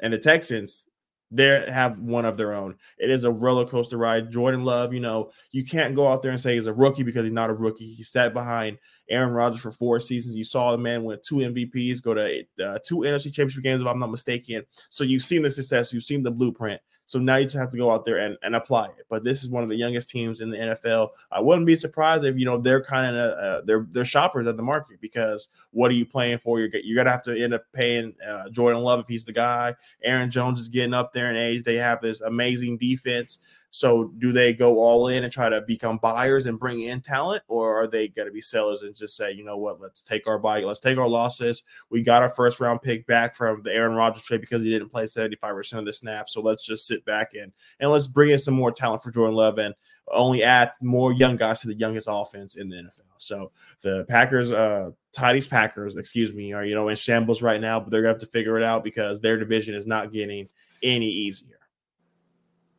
[0.00, 0.88] and the Texans
[1.30, 2.76] they have one of their own.
[2.98, 4.32] It is a roller coaster ride.
[4.32, 7.24] Jordan Love, you know, you can't go out there and say he's a rookie because
[7.24, 7.92] he's not a rookie.
[7.92, 8.78] He sat behind
[9.08, 10.34] Aaron Rodgers for four seasons.
[10.34, 13.86] You saw the man win two MVPs, go to uh, two NFC Championship games, if
[13.86, 14.64] I'm not mistaken.
[14.90, 16.80] So you've seen the success, you've seen the blueprint.
[17.10, 19.04] So now you just have to go out there and, and apply it.
[19.08, 21.08] But this is one of the youngest teams in the NFL.
[21.32, 24.56] I wouldn't be surprised if you know they're kind of uh, they're they're shoppers at
[24.56, 26.60] the market because what are you playing for?
[26.60, 29.74] You're you're gonna have to end up paying uh, Jordan Love if he's the guy.
[30.04, 31.64] Aaron Jones is getting up there in age.
[31.64, 33.40] They have this amazing defense.
[33.70, 37.42] So do they go all in and try to become buyers and bring in talent,
[37.46, 40.26] or are they going to be sellers and just say, you know what, let's take
[40.26, 41.62] our buy, let's take our losses.
[41.88, 44.90] We got our first round pick back from the Aaron Rodgers trade because he didn't
[44.90, 46.34] play 75% of the snaps.
[46.34, 49.36] So let's just sit back and and let's bring in some more talent for Jordan
[49.36, 49.74] Love and
[50.12, 53.02] only add more young guys to the youngest offense in the NFL.
[53.18, 53.52] So
[53.82, 57.90] the Packers, uh Tidy's Packers, excuse me, are you know in shambles right now, but
[57.90, 60.48] they're gonna have to figure it out because their division is not getting
[60.82, 61.59] any easier.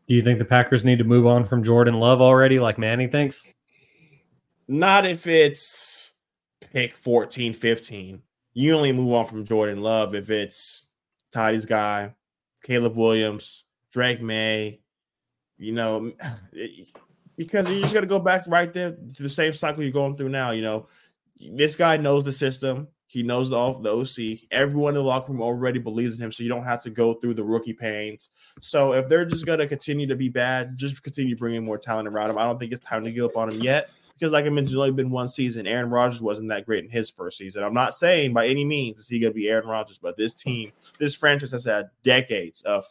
[0.08, 3.08] Do you think the Packers need to move on from Jordan Love already, like Manny
[3.08, 3.48] thinks?
[4.68, 6.14] Not if it's
[6.72, 8.22] pick 14, 15.
[8.54, 10.88] You only move on from Jordan Love if it's
[11.32, 12.14] Tidy's guy,
[12.64, 14.82] Caleb Williams, Drake Maye,
[15.58, 16.12] you know,
[17.38, 20.18] because you just got to go back right there to the same cycle you're going
[20.18, 20.52] through now.
[20.52, 20.88] You know,
[21.40, 22.88] this guy knows the system.
[23.12, 24.48] He knows the, the OC.
[24.52, 27.14] Everyone in the locker room already believes in him, so you don't have to go
[27.14, 28.30] through the rookie pains.
[28.62, 32.08] So if they're just going to continue to be bad, just continue bringing more talent
[32.08, 32.38] around him.
[32.38, 34.70] I don't think it's time to give up on him yet because, like I mentioned,
[34.70, 35.68] it's only been one season.
[35.68, 37.66] Aaron Rodgers wasn't that great in his first season.
[37.66, 40.34] I'm not saying by any means is he going to be Aaron Rodgers, but this
[40.34, 42.86] team, this franchise has had decades of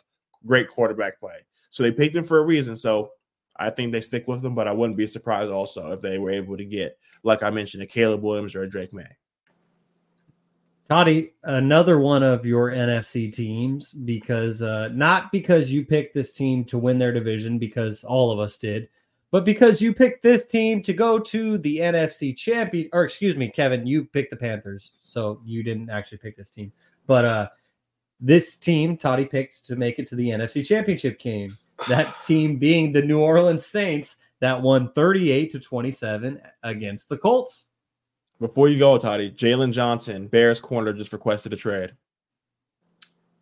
[0.45, 1.47] great quarterback play.
[1.71, 2.77] So they picked him for a reason.
[2.77, 3.13] So
[3.57, 6.31] I think they stick with him, but I wouldn't be surprised also if they were
[6.31, 9.17] able to get, like I mentioned, a Caleb Williams or a Drake Maye.
[10.91, 16.65] Toddy, another one of your NFC teams, because uh, not because you picked this team
[16.65, 18.89] to win their division, because all of us did,
[19.31, 23.49] but because you picked this team to go to the NFC champion, or excuse me,
[23.49, 26.73] Kevin, you picked the Panthers, so you didn't actually pick this team.
[27.07, 27.49] But uh,
[28.19, 31.57] this team, Toddy picked to make it to the NFC championship game.
[31.89, 37.67] That team being the New Orleans Saints that won 38 to 27 against the Colts.
[38.41, 41.93] Before you go, Toddy, Jaylon Johnson, Bears corner, just requested a trade.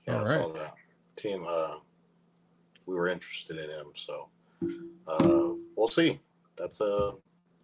[0.06, 0.44] Yeah, All I right.
[0.44, 0.74] saw that
[1.14, 1.46] team.
[1.48, 1.76] Uh,
[2.86, 4.28] we were interested in him, so
[5.06, 6.20] uh, we'll see.
[6.56, 7.12] That's a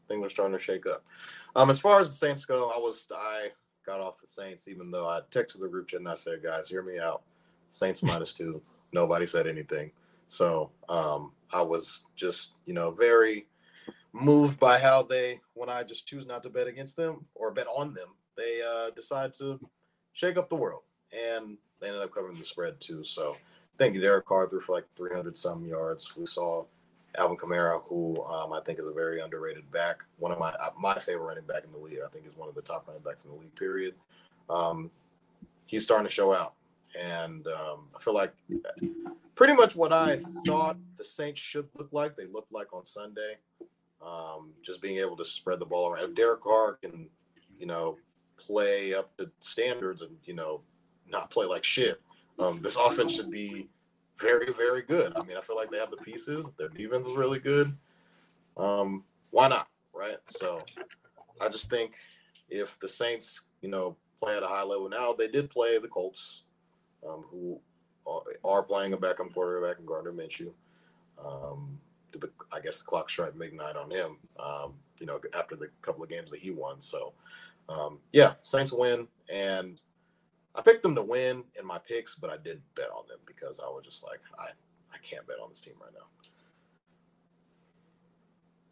[0.07, 1.05] thing they're starting to shake up.
[1.57, 3.49] Um, as far as the Saints go, I was I
[3.85, 6.69] got off the Saints, even though I texted the group chat and I said, "Guys,
[6.69, 7.23] hear me out.
[7.71, 8.63] Saints minus two.
[8.93, 9.91] Nobody said anything."
[10.29, 13.47] So um, I was just, you know, very
[14.15, 17.67] moved by how they, when I just choose not to bet against them or bet
[17.67, 19.61] on them, they uh, decide to
[20.13, 20.83] shake up the world.
[21.13, 23.05] And they ended up covering the spread too.
[23.05, 23.37] So
[23.77, 26.17] thank you, Derek Carr threw for like 300 some yards.
[26.17, 26.65] We saw
[27.17, 29.99] Alvin Kamara, who um, I think is a very underrated back.
[30.19, 31.99] One of my uh, my favorite running back in the league.
[32.05, 33.55] I think is one of the top running backs in the league.
[33.55, 33.95] Period.
[34.51, 34.91] Um,
[35.67, 36.55] he's starting to show out,
[37.01, 38.33] and um, I feel like
[39.35, 42.17] pretty much what I thought the Saints should look like.
[42.17, 43.37] They looked like on Sunday.
[44.05, 46.15] Um, just being able to spread the ball around.
[46.15, 47.09] Derek Carr can,
[47.59, 47.97] you know,
[48.37, 50.61] play up to standards and you know
[51.09, 52.01] not play like shit,
[52.39, 53.69] um, this offense should be
[54.19, 55.13] very, very good.
[55.17, 56.51] I mean, I feel like they have the pieces.
[56.59, 57.77] Their defense is really good.
[58.57, 60.19] Um, why not, right?
[60.27, 60.63] So,
[61.41, 61.95] I just think
[62.49, 65.89] if the Saints, you know, play at a high level now, they did play the
[65.89, 66.43] Colts,
[67.07, 67.61] um, who
[68.45, 70.51] are playing a backup quarterback in Gardner Minshew.
[71.25, 71.79] Um,
[72.19, 74.17] the, I guess the clock strike midnight on him.
[74.39, 76.81] Um, you know, after the couple of games that he won.
[76.81, 77.13] So,
[77.69, 79.81] um, yeah, Saints win, and
[80.55, 83.59] I picked them to win in my picks, but I didn't bet on them because
[83.59, 84.49] I was just like, I
[84.93, 86.07] I can't bet on this team right now.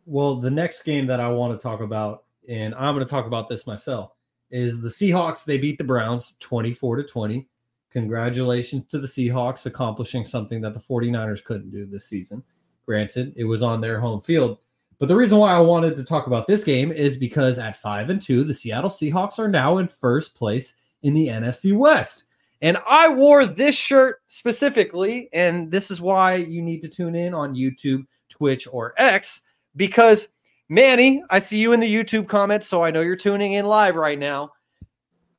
[0.06, 3.26] Well, the next game that I want to talk about, and I'm going to talk
[3.26, 4.12] about this myself,
[4.50, 5.44] is the Seahawks.
[5.44, 7.48] They beat the Browns 24 to 20.
[7.90, 12.42] Congratulations to the Seahawks accomplishing something that the 49ers couldn't do this season.
[12.86, 14.58] Granted, it was on their home field.
[14.98, 18.10] But the reason why I wanted to talk about this game is because at 5
[18.10, 22.24] and 2, the Seattle Seahawks are now in first place in the NFC West.
[22.60, 27.34] And I wore this shirt specifically, and this is why you need to tune in
[27.34, 29.42] on YouTube, Twitch, or X,
[29.74, 30.28] because
[30.68, 33.96] Manny, I see you in the YouTube comments, so I know you're tuning in live
[33.96, 34.52] right now.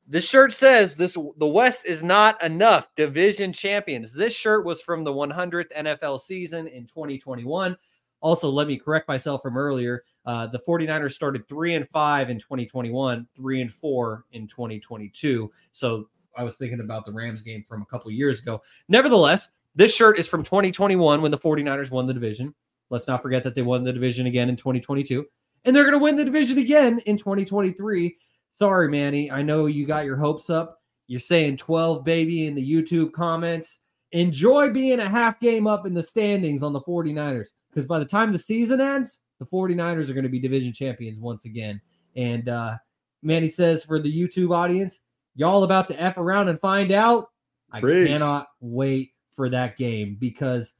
[0.06, 4.12] This shirt says this the West is not enough division champions.
[4.12, 7.76] This shirt was from the 100th NFL season in 2021.
[8.20, 10.04] Also, let me correct myself from earlier.
[10.26, 15.50] Uh, the 49ers started three and five in 2021, three and four in 2022.
[15.72, 18.62] So I was thinking about the Rams game from a couple years ago.
[18.88, 22.54] Nevertheless, this shirt is from 2021 when the 49ers won the division.
[22.90, 25.26] Let's not forget that they won the division again in 2022.
[25.64, 28.16] And they're going to win the division again in 2023.
[28.56, 29.30] Sorry, Manny.
[29.30, 30.80] I know you got your hopes up.
[31.06, 33.80] You're saying 12 baby in the YouTube comments.
[34.12, 38.04] Enjoy being a half game up in the standings on the 49ers because by the
[38.04, 41.80] time the season ends, the 49ers are going to be division champions once again.
[42.14, 42.76] And uh,
[43.22, 44.98] Manny says for the YouTube audience,
[45.34, 47.30] y'all about to F around and find out.
[47.72, 48.06] I Preach.
[48.06, 50.74] cannot wait for that game because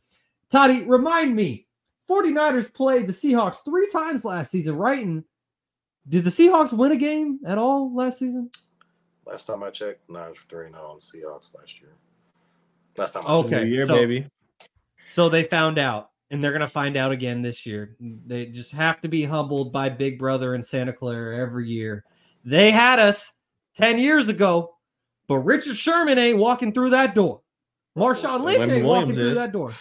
[0.51, 1.66] Toddy, remind me,
[2.09, 5.05] 49ers played the Seahawks three times last season, right?
[5.05, 5.25] And
[6.09, 8.50] did the Seahawks win a game at all last season?
[9.26, 11.92] Last time I checked, nine were 3 0 on Seahawks last year.
[12.96, 13.64] Last time I Okay.
[13.64, 14.26] New year, so- baby.
[15.07, 17.94] So they found out, and they're going to find out again this year.
[18.00, 22.05] They just have to be humbled by Big Brother and Santa Clara every year.
[22.44, 23.32] They had us
[23.74, 24.76] 10 years ago,
[25.28, 27.42] but Richard Sherman ain't walking through that door.
[27.96, 29.72] Marshawn Lynch Leonard ain't walking Williams through that door.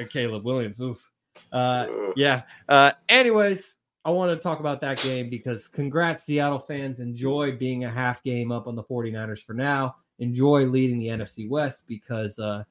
[0.10, 1.10] Caleb Williams, oof.
[1.52, 2.42] Uh, yeah.
[2.68, 3.74] Uh, anyways,
[4.04, 7.00] I want to talk about that game because congrats, Seattle fans.
[7.00, 9.96] Enjoy being a half game up on the 49ers for now.
[10.18, 12.64] Enjoy leading the NFC West because, uh,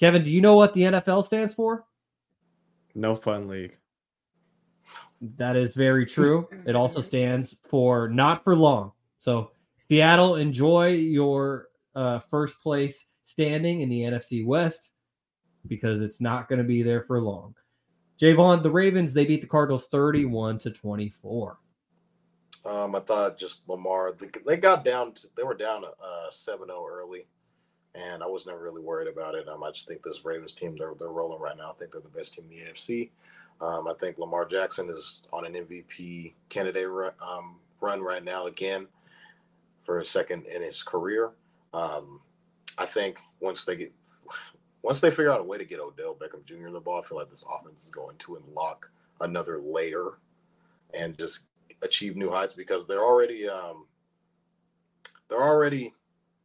[0.00, 1.84] Kevin, do you know what the NFL stands for?
[2.94, 3.76] No fun league.
[5.36, 6.48] That is very true.
[6.66, 8.92] It also stands for not for long.
[9.18, 9.52] So,
[9.88, 14.92] Seattle, enjoy your uh, first place standing in the NFC West
[15.66, 17.54] because it's not going to be there for long.
[18.22, 21.58] Jaevon, the Ravens, they beat the Cardinals 31 to 24.
[22.64, 24.12] Um, I thought just Lamar.
[24.12, 25.12] They, they got down.
[25.14, 27.26] To, they were down uh seven zero early,
[27.96, 29.48] and I was never really worried about it.
[29.48, 31.70] Um, I just think this Ravens team they're they're rolling right now.
[31.70, 33.10] I think they're the best team in the AFC.
[33.60, 36.86] Um, I think Lamar Jackson is on an MVP candidate
[37.20, 38.86] um, run right now again
[39.82, 41.32] for a second in his career.
[41.74, 42.20] Um,
[42.78, 43.92] I think once they get
[44.82, 46.70] once they figure out a way to get Odell Beckham Jr.
[46.70, 50.18] the ball, I feel like this offense is going to unlock another layer
[50.92, 51.44] and just
[51.82, 53.86] achieve new heights because they're already um,
[55.28, 55.94] they're already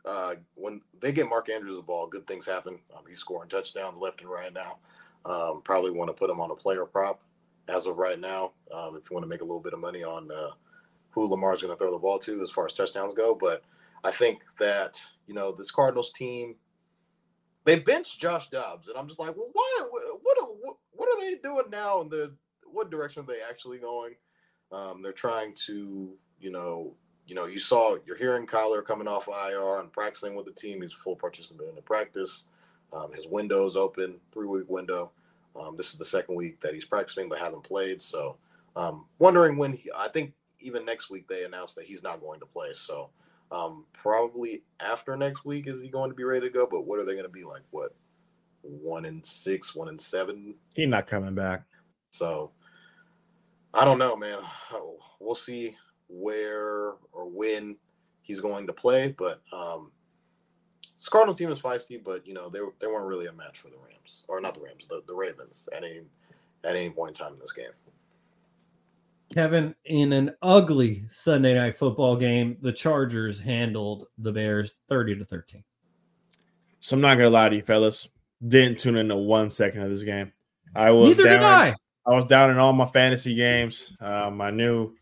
[0.05, 2.79] uh, when they get Mark Andrews the ball, good things happen.
[2.95, 4.77] Um, he's scoring touchdowns left and right now.
[5.25, 7.21] Um, probably want to put him on a player prop
[7.67, 10.03] as of right now um, if you want to make a little bit of money
[10.03, 10.51] on uh,
[11.09, 13.35] who Lamar's going to throw the ball to as far as touchdowns go.
[13.35, 13.63] But
[14.05, 16.55] I think that you know this Cardinals team
[17.67, 19.87] they benched Josh Dobbs, and I'm just like, well, why?
[19.91, 20.37] What?
[20.61, 21.99] What, what are they doing now?
[21.99, 22.31] And the
[22.71, 24.13] what direction are they actually going?
[24.71, 26.93] Um, they're trying to, you know,
[27.27, 30.81] you know, you saw you're hearing Kyler coming off IR and practicing with the team.
[30.81, 32.45] He's a full participant in the practice.
[32.93, 35.11] Um, his window's open, three week window.
[35.59, 38.01] Um, this is the second week that he's practicing but hasn't played.
[38.01, 38.37] So,
[38.77, 39.91] um, wondering when he.
[39.93, 42.69] I think even next week they announced that he's not going to play.
[42.71, 43.09] So,
[43.51, 46.67] um, probably after next week is he going to be ready to go?
[46.69, 47.61] But what are they going to be like?
[47.71, 47.93] What
[48.61, 50.55] one and six, one and seven?
[50.75, 51.63] He's not coming back.
[52.11, 52.51] So
[53.73, 54.39] I don't know, man.
[55.19, 55.75] We'll see
[56.07, 57.75] where or when
[58.21, 59.15] he's going to play.
[59.17, 59.91] But um,
[60.97, 63.69] this Cardinal team is feisty, but you know they they weren't really a match for
[63.69, 66.01] the Rams or not the Rams, the, the Ravens at any
[66.63, 67.71] at any point in time in this game.
[69.33, 75.25] Kevin, in an ugly Sunday night football game, the Chargers handled the Bears 30 to
[75.25, 75.63] 13.
[76.79, 78.07] So I'm not gonna lie to you, fellas.
[78.45, 80.31] Didn't tune in to one second of this game.
[80.75, 81.75] I was Neither down, did I.
[82.05, 83.95] I was down in all my fantasy games.
[83.99, 84.93] Um, I knew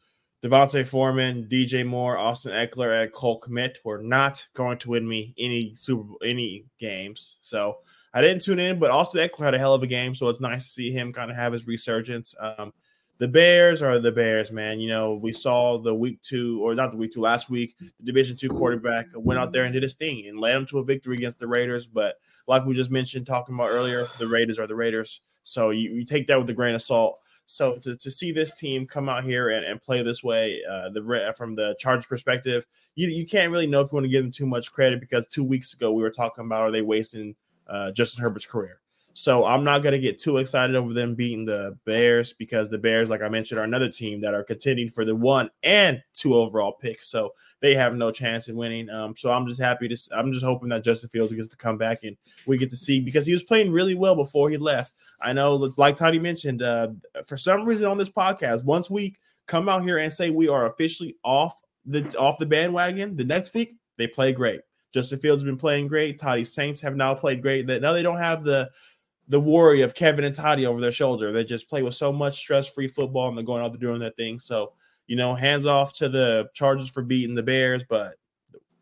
[0.44, 5.34] Devontae Foreman, DJ Moore, Austin Ekeler, and Cole Kmet were not going to win me
[5.38, 7.38] any Super any games.
[7.42, 7.80] So
[8.14, 10.16] I didn't tune in, but Austin Ekeler had a hell of a game.
[10.16, 12.34] So it's nice to see him kind of have his resurgence.
[12.40, 12.74] Um,
[13.18, 14.80] the Bears are the Bears, man.
[14.80, 18.06] You know, we saw the week two, or not the week two, last week, the
[18.06, 20.84] Division two quarterback went out there and did his thing and led them to a
[20.84, 21.88] victory against the Raiders.
[21.88, 22.16] But
[22.48, 25.22] like we just mentioned, talking about earlier, the Raiders are the Raiders.
[25.44, 27.20] So you, you take that with a grain of salt.
[27.48, 30.90] So to, to see this team come out here and, and play this way, uh,
[30.90, 32.66] the from the Chargers perspective,
[32.96, 35.28] you, you can't really know if you want to give them too much credit because
[35.28, 37.36] two weeks ago we were talking about are they wasting
[37.68, 38.80] uh, Justin Herbert's career.
[39.18, 42.78] So I'm not going to get too excited over them beating the Bears because the
[42.78, 46.36] Bears, like I mentioned, are another team that are contending for the one and two
[46.36, 47.08] overall picks.
[47.08, 47.32] So
[47.62, 48.90] they have no chance in winning.
[48.90, 49.98] Um, so I'm just happy to.
[50.12, 53.00] I'm just hoping that Justin Fields gets to come back and we get to see
[53.00, 54.94] because he was playing really well before he left.
[55.22, 56.90] I know, like Toddy mentioned, uh,
[57.26, 59.16] for some reason on this podcast, once we
[59.48, 63.54] come out here and say we are officially off the off the bandwagon, the next
[63.54, 64.60] week they play great.
[64.94, 66.20] Justin Fields has been playing great.
[66.20, 67.68] Toddy Saints have now played great.
[67.68, 68.70] That now they don't have the
[69.28, 71.32] the worry of Kevin and Toddy over their shoulder.
[71.32, 74.00] They just play with so much stress free football and they're going out there doing
[74.00, 74.40] their thing.
[74.40, 74.74] So
[75.08, 78.16] you know, hands off to the Chargers for beating the Bears, but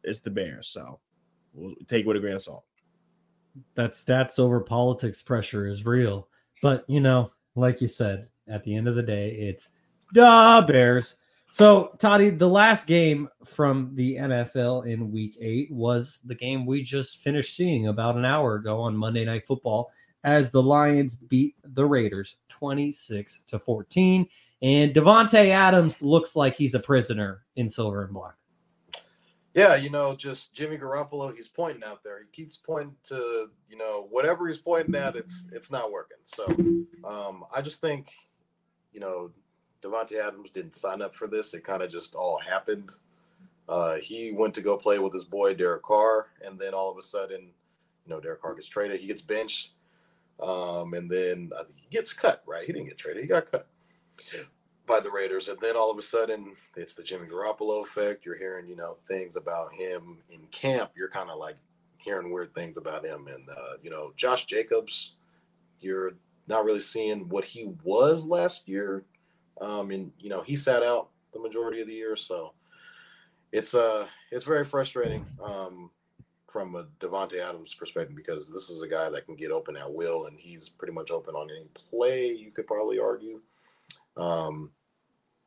[0.04, 1.00] it's the Bears, so
[1.54, 2.64] we'll take it with a grain of salt.
[3.76, 6.28] That stats over politics pressure is real,
[6.62, 9.70] but you know, like you said, at the end of the day, it's
[10.14, 11.18] the Bears.
[11.52, 16.82] So, Toddy, the last game from the NFL in week eight was the game we
[16.82, 19.92] just finished seeing about an hour ago on Monday Night Football
[20.24, 24.28] as the Lions beat the Raiders 26 to 14.
[24.62, 28.36] And Davante Adams looks like he's a prisoner in silver and black.
[29.54, 32.20] Yeah, you know, just Jimmy Garoppolo, he's pointing out there.
[32.20, 36.18] He keeps pointing to, you know, whatever he's pointing at, it's it's not working.
[36.24, 36.46] So
[37.04, 38.12] um, I just think,
[38.94, 39.32] you know,
[39.84, 41.54] Davante Adams didn't sign up for this.
[41.54, 42.96] It kind of just all happened.
[43.70, 46.98] Uh, he went to go play with his boy Derek Carr, and then all of
[46.98, 49.00] a sudden, you know, Derek Carr gets traded.
[49.00, 49.72] He gets benched,
[50.42, 52.44] um, and then think he gets cut.
[52.48, 52.66] Right?
[52.66, 53.24] He didn't get traded.
[53.24, 53.68] He got cut
[54.86, 58.26] by the Raiders, and then all of a sudden it's the Jimmy Garoppolo effect.
[58.26, 60.92] You're hearing, you know, things about him in camp.
[60.96, 61.58] You're kind of like
[61.98, 65.14] hearing weird things about him, and uh, you know, Josh Jacobs.
[65.80, 66.14] You're
[66.48, 69.04] not really seeing what he was last year,
[69.62, 72.54] um, and you know he sat out the majority of the year, so
[73.52, 75.92] it's uh it's very frustrating um,
[76.54, 79.92] from a Davante Adams perspective because this is a guy that can get open at
[79.92, 82.32] will, and he's pretty much open on any play.
[82.32, 83.42] You could probably argue.
[84.16, 84.70] Um,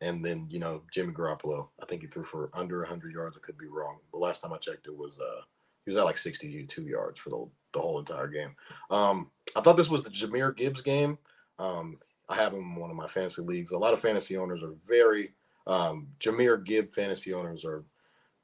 [0.00, 3.38] and then you know Jimmy Garoppolo, I think he threw for under 100 yards.
[3.38, 3.98] I could be wrong.
[4.10, 5.42] The last time I checked, it was uh,
[5.84, 8.56] he was at like 62 yards for the, the whole entire game.
[8.90, 11.18] Um, I thought this was the Jahmyr Gibbs game.
[11.60, 13.70] Um, I have him in one of my fantasy leagues.
[13.70, 15.34] A lot of fantasy owners are very
[15.68, 17.84] um, Jahmyr Gibb fantasy owners are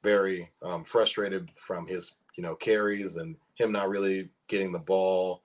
[0.01, 5.43] very um, frustrated from his you know carries and him not really getting the ball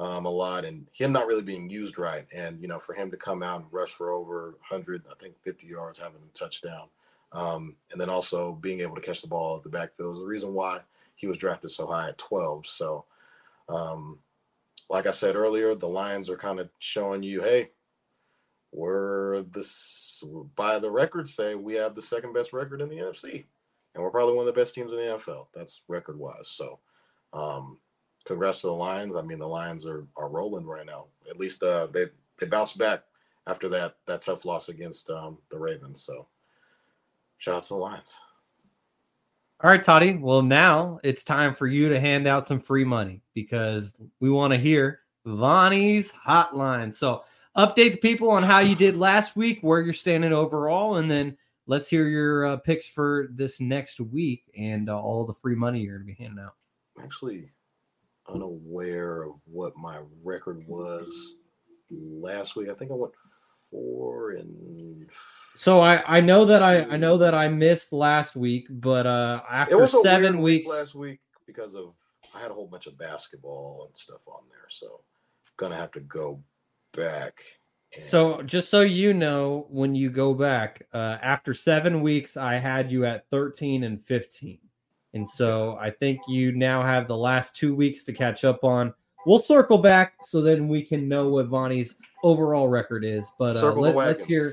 [0.00, 2.26] um, a lot and him not really being used right.
[2.32, 5.34] And, you know, for him to come out and rush for over 100, I think
[5.42, 6.88] 50 yards, having a touchdown,
[7.32, 10.26] um, and then also being able to catch the ball at the backfield is the
[10.26, 10.80] reason why
[11.16, 12.66] he was drafted so high at 12.
[12.66, 13.04] So,
[13.68, 14.18] um,
[14.88, 17.70] like I said earlier, the Lions are kind of showing you, hey,
[18.72, 20.22] we're this
[20.54, 23.44] by the records say we have the second best record in the NFC,
[23.94, 25.46] and we're probably one of the best teams in the NFL.
[25.54, 26.48] That's record wise.
[26.48, 26.78] So,
[27.32, 27.78] um,
[28.24, 29.16] congrats to the Lions.
[29.16, 31.06] I mean, the Lions are are rolling right now.
[31.28, 32.06] At least uh, they
[32.38, 33.04] they bounced back
[33.46, 36.02] after that that tough loss against um, the Ravens.
[36.02, 36.26] So
[37.38, 38.14] shout out to the Lions.
[39.62, 40.16] All right, Toddy.
[40.16, 44.54] Well, now it's time for you to hand out some free money because we want
[44.54, 46.90] to hear Vonny's hotline.
[46.90, 47.24] So
[47.56, 51.36] update the people on how you did last week, where you're standing overall, and then
[51.66, 55.80] let's hear your uh, picks for this next week and uh, all the free money
[55.80, 56.54] you're going to be handing out.
[56.98, 57.50] I'm Actually,
[58.28, 61.36] unaware of what my record was
[61.90, 62.68] last week.
[62.68, 63.12] I think I went
[63.70, 65.08] four and.
[65.54, 69.42] So I I know that I I know that I missed last week, but uh
[69.50, 71.94] after it was seven weird weeks, week last week because of
[72.34, 75.00] I had a whole bunch of basketball and stuff on there, so
[75.56, 76.40] gonna have to go
[76.92, 77.40] back.
[77.98, 82.90] So just so you know, when you go back uh, after seven weeks, I had
[82.90, 84.58] you at thirteen and fifteen,
[85.14, 88.94] and so I think you now have the last two weeks to catch up on.
[89.26, 93.30] We'll circle back so then we can know what Vonny's overall record is.
[93.38, 94.52] But uh, let, us hear.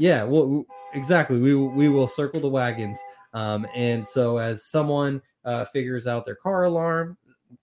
[0.00, 1.38] Yeah, well, exactly.
[1.38, 2.98] We will- we will circle the wagons.
[3.34, 7.16] Um, and so as someone uh, figures out their car alarm.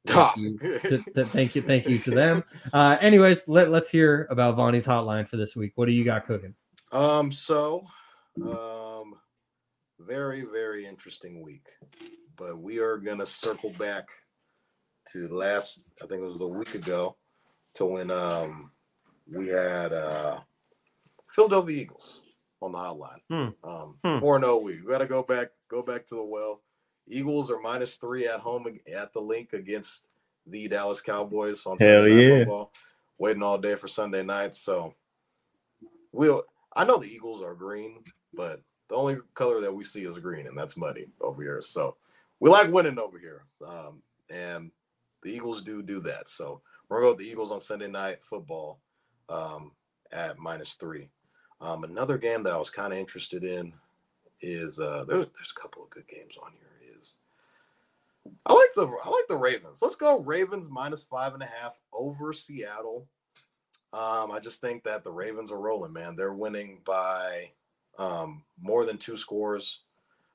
[0.06, 2.44] Thank you, to, to- thank you, thank you to them.
[2.74, 5.74] Uh, anyways, let let's hear about Vonny's hotline for this week.
[5.76, 6.56] What do you got cooking?
[6.92, 7.86] Um, so,
[8.46, 9.16] um,
[10.00, 11.68] very, very interesting week.
[12.38, 14.08] But we are gonna circle back
[15.14, 15.80] to last.
[16.04, 17.18] I think it was a week ago,
[17.76, 18.72] to when um
[19.30, 20.40] we had uh
[21.32, 22.24] Philadelphia Eagles
[22.62, 23.20] on the hotline.
[23.30, 23.70] Hmm.
[23.70, 24.20] Um, Hmm.
[24.20, 24.80] four no week.
[24.86, 26.62] We gotta go back, go back to the well.
[27.08, 30.06] Eagles are minus three at home at the Linc against
[30.46, 32.38] the Dallas Cowboys on Hell Sunday Night yeah.
[32.40, 32.72] Football.
[33.20, 34.94] Waiting all day for Sunday night, so
[36.12, 36.44] we'll.
[36.76, 40.46] I know the Eagles are green, but the only color that we see is green,
[40.46, 41.60] and that's muddy over here.
[41.62, 41.96] So
[42.40, 44.70] we like winning over here, um, and
[45.24, 46.30] the Eagles do do that.
[46.30, 48.80] So we're gonna go with the Eagles on Sunday night football
[49.30, 49.72] um,
[50.12, 51.10] at minus three.
[51.60, 53.74] Um, another game that I was kind of interested in
[54.42, 56.67] is uh, there, there's a couple of good games on here.
[58.46, 59.82] I like the I like the Ravens.
[59.82, 63.08] Let's go Ravens minus five and a half over Seattle.
[63.94, 66.16] Um, I just think that the Ravens are rolling, man.
[66.16, 67.52] They're winning by
[67.98, 69.82] um, more than two scores.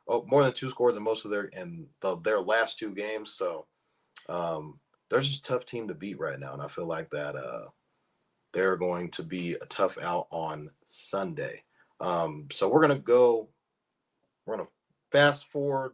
[0.08, 3.34] Oh, more than two scores in most of their in the, their last two games.
[3.34, 3.66] So
[4.28, 7.36] um, they're just a tough team to beat right now, and I feel like that
[7.36, 7.66] uh,
[8.52, 11.62] they're going to be a tough out on Sunday.
[12.00, 13.48] Um, so we're gonna go.
[14.44, 14.68] We're gonna
[15.12, 15.92] fast forward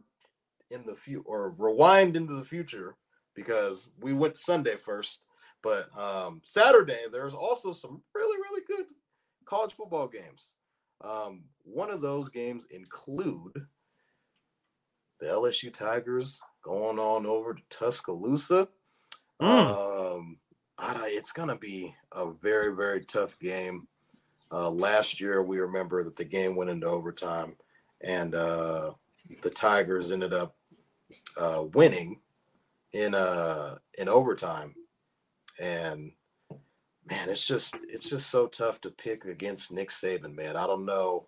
[0.70, 2.97] in the future or rewind into the future
[3.35, 5.23] because we went Sunday first.
[5.62, 8.86] But um, Saturday, there's also some really, really good
[9.45, 10.55] college football games.
[11.01, 13.66] Um, one of those games include
[15.20, 18.69] the LSU Tigers going on over to Tuscaloosa.
[19.40, 20.39] Um,
[21.19, 23.89] it's going to be a very, very tough game.
[24.51, 27.57] Uh, last year, we remember that the game went into overtime,
[28.01, 28.93] and uh,
[29.43, 30.55] the Tigers ended up
[31.36, 32.20] uh, winning
[32.93, 34.74] in uh in overtime.
[35.59, 36.12] And
[37.09, 40.56] man, it's just it's just so tough to pick against Nick Saban, man.
[40.56, 41.26] I don't know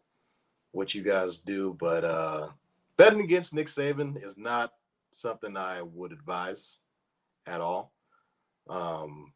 [0.73, 2.48] what you guys do, but uh
[2.97, 4.73] betting against Nick Saban is not
[5.12, 6.78] something I would advise
[7.47, 7.93] at all.
[8.69, 9.32] Um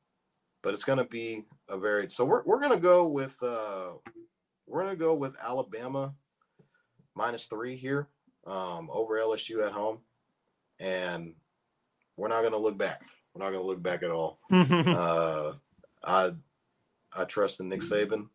[0.63, 3.93] but it's going to be a very so we're we're going to go with uh
[4.67, 6.15] we're going to go with Alabama
[7.15, 8.09] minus 3 here
[8.47, 9.99] um over LSU at home
[10.81, 11.35] and
[12.17, 13.03] we're not going to look back.
[13.35, 14.39] We're not going to look back at all.
[14.51, 15.53] uh,
[16.05, 16.33] I
[17.17, 18.29] I trust in Nick Saban,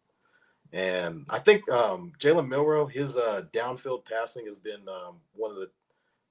[0.74, 5.58] and I think um, Jalen Milroe, his uh, downfield passing has been um, one of
[5.58, 5.70] the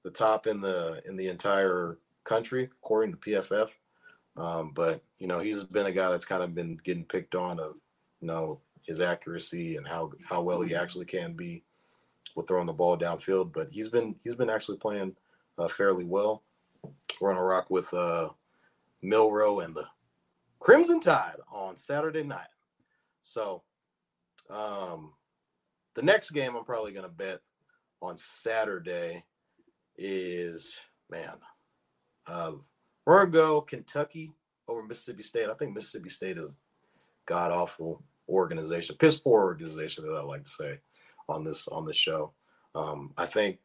[0.03, 3.69] the top in the in the entire country according to PFF.
[4.37, 7.59] Um, but you know he's been a guy that's kind of been getting picked on
[7.59, 7.75] of
[8.21, 11.63] you know his accuracy and how how well he actually can be
[12.35, 13.51] with throwing the ball downfield.
[13.51, 15.15] But he's been he's been actually playing
[15.59, 16.43] uh, fairly well.
[17.19, 18.29] We're gonna rock with uh,
[19.01, 19.85] Milroe and the
[20.59, 22.47] Crimson Tide on Saturday night.
[23.21, 23.63] So,
[24.49, 25.13] um,
[25.95, 27.41] the next game I'm probably gonna bet
[28.01, 29.23] on Saturday
[29.97, 30.79] is
[31.09, 31.35] man,
[32.25, 32.53] uh,
[33.05, 34.31] we're gonna go Kentucky
[34.67, 35.49] over Mississippi State.
[35.49, 36.57] I think Mississippi State is
[37.25, 40.79] god awful organization, piss poor organization that I like to say
[41.27, 42.31] on this on this show.
[42.75, 43.59] Um, I think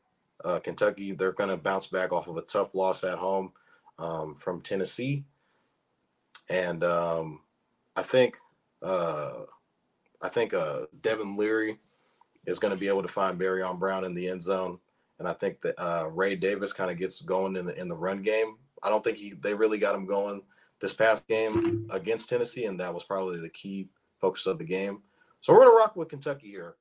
[0.45, 3.53] uh, Kentucky they're going to bounce back off of a tough loss at home
[3.99, 5.25] um, from Tennessee,
[6.49, 7.41] and um,
[7.97, 8.37] I think
[8.83, 9.45] uh,
[10.21, 11.79] I think uh, Devin Leary
[12.47, 14.79] is going to be able to find Barion Brown in the end zone,
[15.19, 17.97] and I think that uh, Ray Davis kind of gets going in the in the
[17.97, 18.57] run game.
[18.83, 20.43] I don't think he they really got him going
[20.81, 23.89] this past game against Tennessee, and that was probably the key
[24.21, 25.03] focus of the game.
[25.41, 26.77] So we're gonna rock with Kentucky here.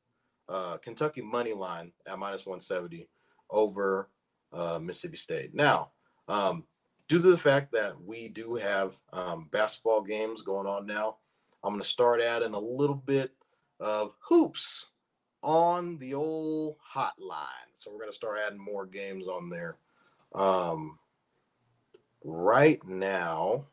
[0.49, 3.07] Uh, Kentucky money line at minus 170
[3.53, 4.09] over
[4.51, 5.53] uh, Mississippi State.
[5.53, 5.91] Now,
[6.27, 6.65] um,
[7.07, 11.17] due to the fact that we do have um, basketball games going on now,
[11.63, 13.31] I'm going to start adding a little bit
[13.79, 14.87] of hoops
[15.41, 17.71] on the old hotline.
[17.73, 19.77] So we're going to start adding more games on there.
[20.33, 20.97] Um,
[22.23, 23.65] right now,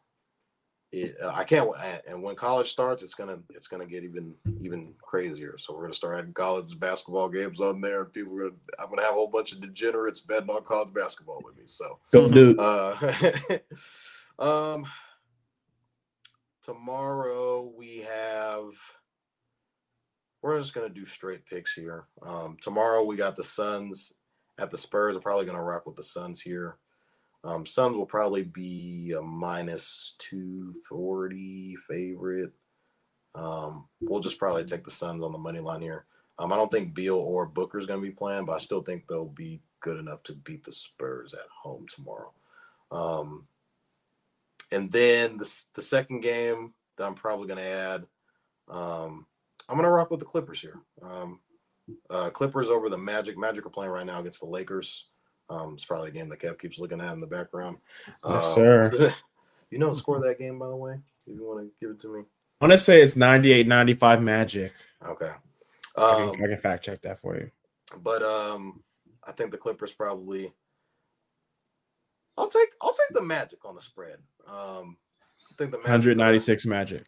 [0.92, 1.70] it, uh, I can't.
[2.08, 5.56] And when college starts, it's gonna it's gonna get even even crazier.
[5.56, 8.02] So we're gonna start adding college basketball games on there.
[8.02, 10.92] And people are gonna I'm gonna have a whole bunch of degenerates betting on college
[10.92, 11.62] basketball with me.
[11.66, 12.58] So Go do.
[12.58, 13.12] Uh,
[14.38, 14.84] um,
[16.62, 18.70] tomorrow we have.
[20.42, 22.06] We're just gonna do straight picks here.
[22.22, 24.12] Um, tomorrow we got the Suns
[24.58, 25.14] at the Spurs.
[25.14, 26.78] I'm probably gonna rock with the Suns here.
[27.42, 32.52] Um, Suns will probably be a minus 240 favorite.
[33.34, 36.04] Um, we'll just probably take the Suns on the money line here.
[36.38, 38.82] Um, I don't think Beal or Booker is going to be playing, but I still
[38.82, 42.32] think they'll be good enough to beat the Spurs at home tomorrow.
[42.90, 43.46] Um,
[44.72, 48.06] and then the, the second game that I'm probably going to add,
[48.68, 49.26] um,
[49.68, 50.80] I'm going to rock with the Clippers here.
[51.02, 51.40] Um,
[52.08, 53.36] uh, Clippers over the Magic.
[53.36, 55.06] Magic are playing right now against the Lakers.
[55.50, 57.78] Um, it's probably a game that Kev keeps looking at in the background.
[58.26, 59.14] Yes, Um, sir.
[59.70, 60.94] you know the score of that game, by the way?
[61.26, 62.20] If you want to give it to me.
[62.60, 64.72] I want to say it's 98 95 Magic.
[65.06, 65.32] Okay.
[65.96, 67.50] I, Um, can, I can fact check that for you.
[68.02, 68.82] but um,
[69.26, 70.52] I think the Clippers probably.
[72.38, 74.18] I'll take I'll take the Magic on the spread.
[74.46, 74.96] Um,
[75.50, 77.04] I think the Magic 196 Magic.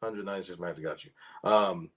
[0.00, 1.10] 196 Magic got you.
[1.42, 1.90] Um,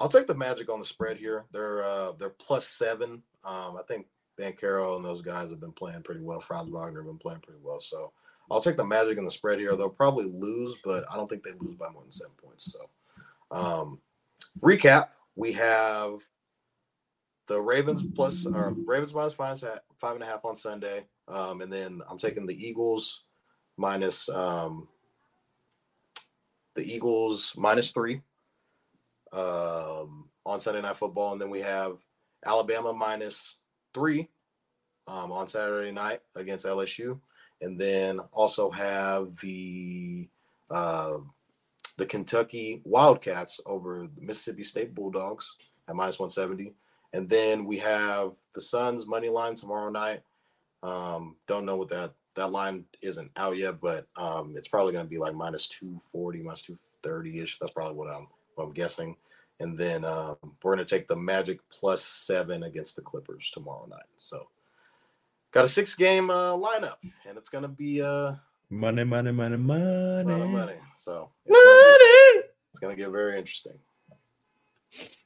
[0.00, 1.44] I'll take the Magic on the spread here.
[1.52, 3.22] They're uh, they're plus seven.
[3.44, 4.06] Um, I think
[4.38, 6.40] Banchero and those guys have been playing pretty well.
[6.40, 7.80] Franz Wagner have been playing pretty well.
[7.80, 8.12] So
[8.50, 9.74] I'll take the Magic on the spread here.
[9.74, 12.72] They'll probably lose, but I don't think they lose by more than seven points.
[12.72, 12.88] So
[13.50, 13.98] um,
[14.60, 16.20] recap: We have
[17.46, 19.60] the Ravens plus or Ravens minus five,
[19.98, 23.22] five and a half on Sunday, um, and then I'm taking the Eagles
[23.76, 24.88] minus um,
[26.74, 28.20] the Eagles minus three
[29.32, 31.98] um, on Sunday Night Football, and then we have
[32.44, 33.56] Alabama minus
[33.96, 34.28] three
[35.08, 37.18] um, on Saturday night against LSU,
[37.62, 40.28] and then also have the
[40.70, 41.16] uh,
[41.96, 45.56] the Kentucky Wildcats over the Mississippi State Bulldogs
[45.88, 46.74] at minus 170.
[47.14, 50.22] And then we have the Suns money line tomorrow night.
[50.82, 55.06] Um, don't know what that that line isn't out yet, but um, it's probably going
[55.06, 57.58] to be like minus 240, minus 230 ish.
[57.58, 59.16] That's probably what I'm what I'm guessing.
[59.58, 63.86] And then um, we're going to take the Magic plus seven against the Clippers tomorrow
[63.88, 64.04] night.
[64.18, 64.48] So
[65.50, 66.96] got a six game uh, lineup,
[67.26, 68.34] and it's going to be uh,
[68.68, 70.24] Money, money, money, money.
[70.24, 70.74] Money, lot of money.
[70.96, 73.78] So it's going to get very interesting.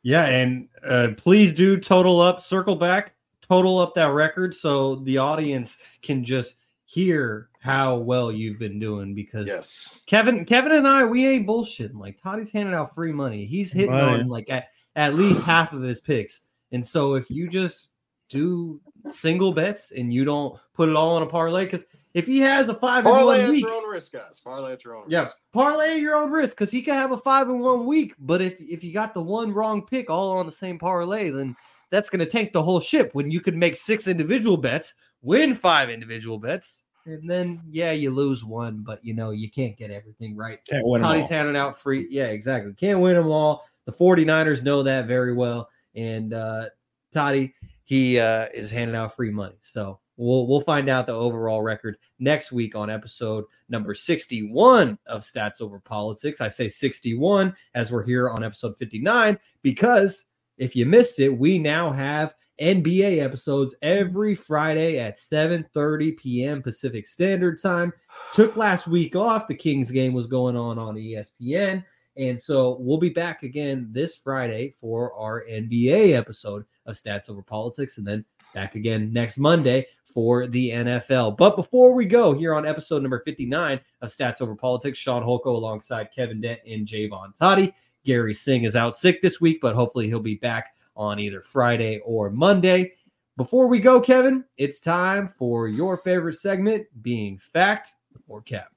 [0.02, 5.16] Yeah, and uh, please do total up, circle back, total up that record so the
[5.16, 6.56] audience can just
[6.90, 10.00] hear how well you've been doing because yes.
[10.06, 11.94] Kevin Kevin and I we ain't bullshitting.
[11.94, 13.44] Like Toddy's handing out free money.
[13.44, 14.22] He's hitting Money.
[14.22, 16.40] on like at, at least half of his picks.
[16.72, 17.90] And so if you just
[18.28, 22.40] do single bets and you don't put it all on a parlay, because if he
[22.40, 24.40] has a five in Parlay one at week, your own risk, guys.
[24.42, 25.36] Parlay at your own yeah, risk.
[25.52, 28.14] parlay at your own risk because he can have a five in one week.
[28.18, 31.54] But if if you got the one wrong pick all on the same parlay, then
[31.90, 33.10] that's going to tank the whole ship.
[33.12, 38.10] When you could make six individual bets, win five individual bets, and then yeah, you
[38.10, 40.58] lose one, but you know you can't get everything right.
[40.68, 42.06] Can't win 'em Toddy's handing out free.
[42.10, 42.72] Yeah, exactly.
[42.74, 43.64] Can't win them all.
[43.86, 46.66] The 49ers know that very well, and uh,
[47.12, 47.54] Toddy
[47.90, 49.56] he uh, is handing out free money.
[49.62, 55.22] So we'll we'll find out the overall record next week on episode number 61 of
[55.22, 56.40] Stats Over Politics.
[56.40, 60.26] I say 61 as we're here on episode 59 because
[60.60, 66.62] if you missed it, we now have NBA episodes every Friday at 7:30 p.m.
[66.62, 67.92] Pacific Standard Time.
[68.34, 69.48] Took last week off.
[69.48, 71.82] The Kings game was going on on ESPN.
[72.18, 77.42] And so we'll be back again this Friday for our NBA episode of Stats Over
[77.42, 81.38] Politics, and then back again next Monday for the NFL.
[81.38, 85.46] But before we go here on episode number 59 of Stats Over Politics, Shaun Holkko
[85.46, 87.72] alongside Kevin Dent and Jaevon Toddy.
[88.04, 92.00] Garry Singh is out sick this week, but hopefully he'll be back on either Friday
[92.04, 92.92] or Monday.
[93.36, 97.94] Before we go, Kevin, it's time for your favorite segment being fact
[98.28, 98.70] or cap.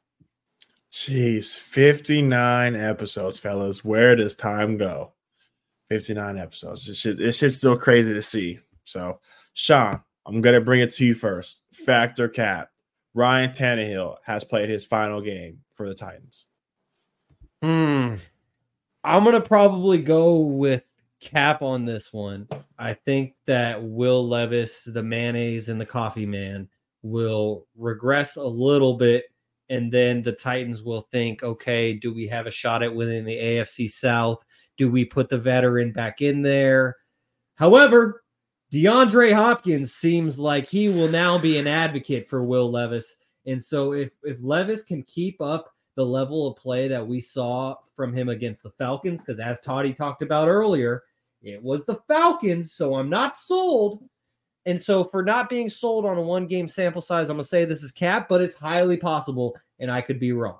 [0.91, 3.83] Jeez, 59 episodes, fellas.
[3.83, 5.13] Where does time go?
[5.89, 6.85] 59 episodes.
[6.85, 8.59] This shit, this shit's still crazy to see.
[8.85, 9.19] So,
[9.53, 11.61] Shaun, I'm gonna bring it to you first.
[11.73, 12.69] Fact or cap.
[13.13, 16.47] Ryan Tannehill has played his final game for the Titans.
[17.61, 18.15] Hmm.
[19.03, 20.85] I'm gonna probably go with
[21.19, 22.47] cap on this one.
[22.77, 26.69] I think that Will Levis, the mayonnaise and the coffee man,
[27.01, 29.25] will regress a little bit,
[29.69, 33.37] and then the Titans will think, okay, do we have a shot at winning the
[33.37, 34.43] AFC South?
[34.77, 36.95] Do we put the veteran back in there?
[37.55, 38.23] However,
[38.71, 43.15] DeAndre Hopkins seems like he will now be an advocate for Will Levis.
[43.45, 47.75] And so if if Levis can keep up the level of play that we saw
[47.95, 51.03] from him against the Falcons, because as Toddy talked about earlier,
[51.41, 54.03] it was the Falcons, so I'm not sold.
[54.65, 57.65] And so for not being sold on a one game sample size, I'm gonna say
[57.65, 60.59] this is cap, but it's highly possible, and I could be wrong.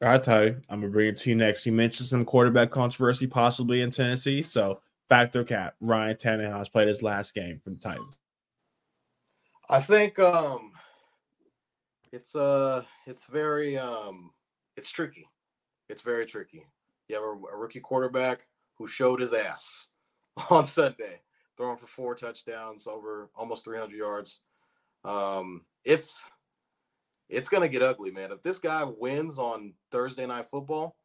[0.00, 1.66] All right, Ty, I'm gonna bring it to you next.
[1.66, 4.42] You mentioned some quarterback controversy possibly in Tennessee.
[4.44, 5.74] So fact or cap.
[5.80, 8.16] Ryan Tannehill has played his last game for the Titans.
[9.68, 10.72] I think um
[12.12, 14.30] it's uh it's very um
[14.76, 15.28] it's tricky.
[15.88, 16.66] It's very tricky.
[17.08, 19.88] You have a, a rookie quarterback who showed his ass
[20.50, 21.20] on Sunday,
[21.56, 24.40] throwing for four touchdowns, over almost 300 yards.
[25.04, 26.24] Um, it's
[27.28, 28.32] it's gonna get ugly, man.
[28.32, 30.96] If this guy wins on Thursday night football,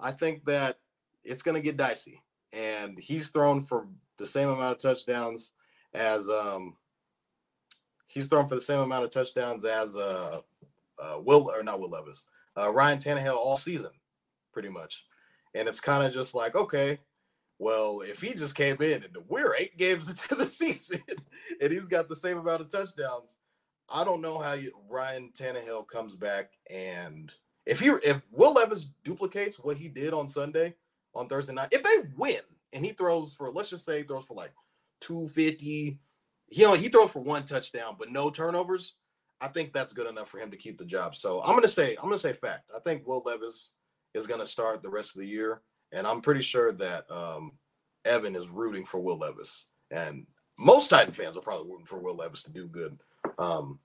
[0.00, 0.78] I think that
[1.22, 2.22] it's gonna get dicey.
[2.52, 3.88] And he's thrown for
[4.18, 5.52] the same amount of touchdowns
[5.94, 6.76] as um
[8.12, 10.40] he's thrown for the same amount of touchdowns as uh,
[10.98, 12.26] uh Will or not Will Levis,
[12.56, 13.90] uh Ryan Tannehill all season,
[14.52, 15.04] pretty much.
[15.54, 16.98] And it's kind of just like, okay,
[17.58, 21.02] well, if he just came in and we're eight games into the season
[21.60, 23.38] and he's got the same amount of touchdowns,
[23.88, 27.32] I don't know how you, Ryan Tannehill comes back and
[27.66, 30.74] if he if Will Levis duplicates what he did on Sunday
[31.14, 32.40] on Thursday night, if they win
[32.72, 34.52] and he throws for let's just say throws for like
[35.00, 35.98] 250,
[36.52, 38.94] he only he throws for one touchdown but no turnovers,
[39.40, 41.16] I think that's good enough for him to keep the job.
[41.16, 42.70] So I'm gonna say I'm gonna say fact.
[42.74, 43.70] I think Will Levis
[44.14, 45.62] is gonna start the rest of the year,
[45.92, 47.52] and I'm pretty sure that um,
[48.04, 50.26] Evan is rooting for Will Levis, and
[50.58, 52.98] most Titan fans are probably rooting for Will Levis to do good.
[53.38, 53.78] Um,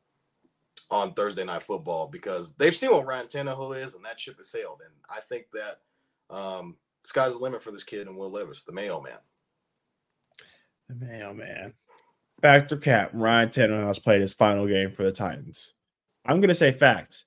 [0.90, 4.50] on Thursday night football because they've seen what Ryan Tannehill is and that ship has
[4.50, 4.82] sailed.
[4.84, 5.80] And I think that
[6.34, 9.18] um, sky's the limit for this kid and Will Levis, the Mayo man.
[10.88, 11.34] The Mayo
[12.42, 13.12] Fact or cap.
[13.14, 15.74] Ryan Tannehill has played his final game for the Titans.
[16.26, 17.26] I'm going to say fact.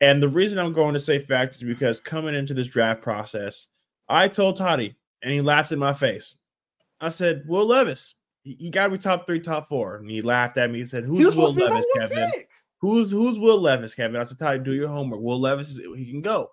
[0.00, 3.66] And the reason I'm going to say fact is because coming into this draft process,
[4.08, 6.36] I told Toddy, and he laughed in my face.
[7.00, 9.96] I said, Will Levis, he, got to be top three, top four.
[9.96, 10.78] And he laughed at me.
[10.78, 12.30] He said, Who's he Will Levis, Kevin?
[12.30, 12.48] Pick.
[12.80, 14.20] Who's who's Will Levis, Kevin?
[14.20, 15.20] I said, Toddy, do your homework.
[15.20, 16.50] Will Levis, he can go.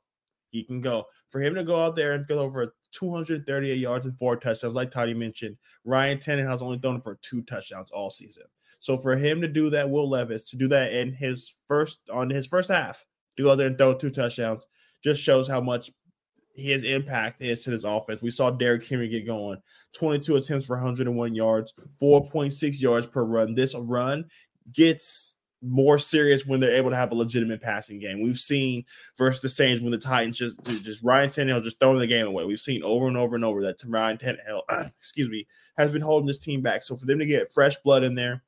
[0.53, 1.07] He can go.
[1.29, 4.91] For him to go out there and go over 238 yards and four touchdowns, like
[4.91, 8.43] Toddy mentioned, Ryan Tannehill has only thrown for two touchdowns all season.
[8.79, 12.29] So for him to do that, Will Levis to do that in his first on
[12.29, 13.03] his first half,
[13.35, 14.67] to go out there and throw two touchdowns,
[15.03, 15.89] just shows how much
[16.55, 18.21] his impact is to this offense.
[18.21, 19.59] We saw Derrick Henry get going,
[19.95, 23.55] 22 attempts for 101 yards, 4.6 yards per run.
[23.55, 24.25] This run
[24.71, 28.21] gets more serious when they're able to have a legitimate passing game.
[28.21, 28.85] We've seen
[29.17, 32.43] versus the Saints when the Titans just just Ryan Tannehill just throwing the game away.
[32.45, 34.61] We've seen over and over and over that Ryan Tannehill,
[34.99, 36.83] excuse me, has been holding this team back.
[36.83, 38.43] So for them to get fresh blood in there,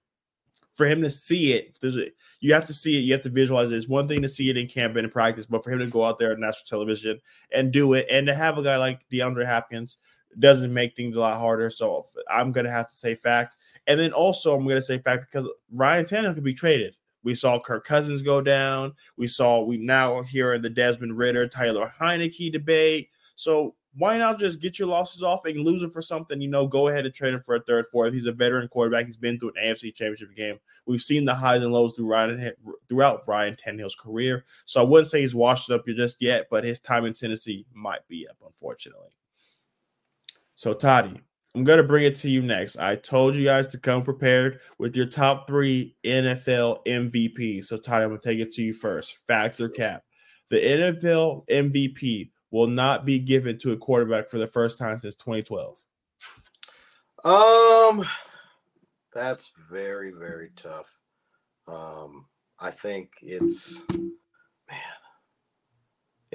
[0.76, 2.12] for him to see it, a,
[2.42, 3.02] you have to see it.
[3.02, 3.76] You have to visualize it.
[3.76, 5.88] It's one thing to see it in camp and in practice, but for him to
[5.88, 7.22] go out there on national television
[7.52, 9.98] and do it, and to have a guy like DeAndre Hopkins
[10.38, 11.70] doesn't make things a lot harder.
[11.70, 13.56] So I'm gonna have to say fact,
[13.88, 16.96] and then also I'm gonna say fact because Ryan Tannehill could be traded.
[17.26, 18.94] We saw Kirk Cousins go down.
[19.18, 23.10] We saw we now here in the Desmond Ridder, Tyler Heinicke debate.
[23.36, 26.40] So why not just get your losses off and lose him for something?
[26.40, 28.14] You know, go ahead and trade him for a third, fourth.
[28.14, 29.08] He's a veteran quarterback.
[29.08, 30.60] He's been through an AFC Championship game.
[30.86, 32.52] We've seen the highs and lows through Ryan,
[32.88, 34.46] throughout Ryan Tannehill's career.
[34.66, 38.08] So I wouldn't say he's washed up just yet, but his time in Tennessee might
[38.08, 39.10] be up, unfortunately.
[40.54, 41.22] So Toddy,
[41.56, 42.78] I'm going to bring it to you next.
[42.78, 47.64] I told you guys to come prepared with your top three NFL MVP.
[47.64, 49.26] So, Ty, I'm going to take it to you first.
[49.26, 50.04] Fact or cap.
[50.50, 55.16] The NFL MVP will not be given to a quarterback for the first time since
[55.16, 55.82] 2012.
[57.24, 58.06] Um,
[59.14, 60.94] that's very, very tough.
[61.70, 62.26] Um,
[62.60, 63.82] I think it's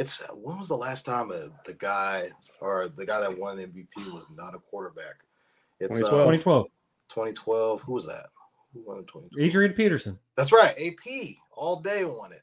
[0.01, 2.31] it's when was the last time a, the guy
[2.63, 5.17] or the guy that won MVP was not a quarterback?
[5.79, 6.21] It's 2012.
[6.21, 6.67] Uh, 2012.
[7.11, 7.83] 2012.
[7.83, 8.31] Who was that?
[8.73, 9.47] Who won in 2012?
[9.47, 10.19] Adrian Peterson.
[10.37, 10.75] That's right.
[10.81, 12.43] AP all day won it.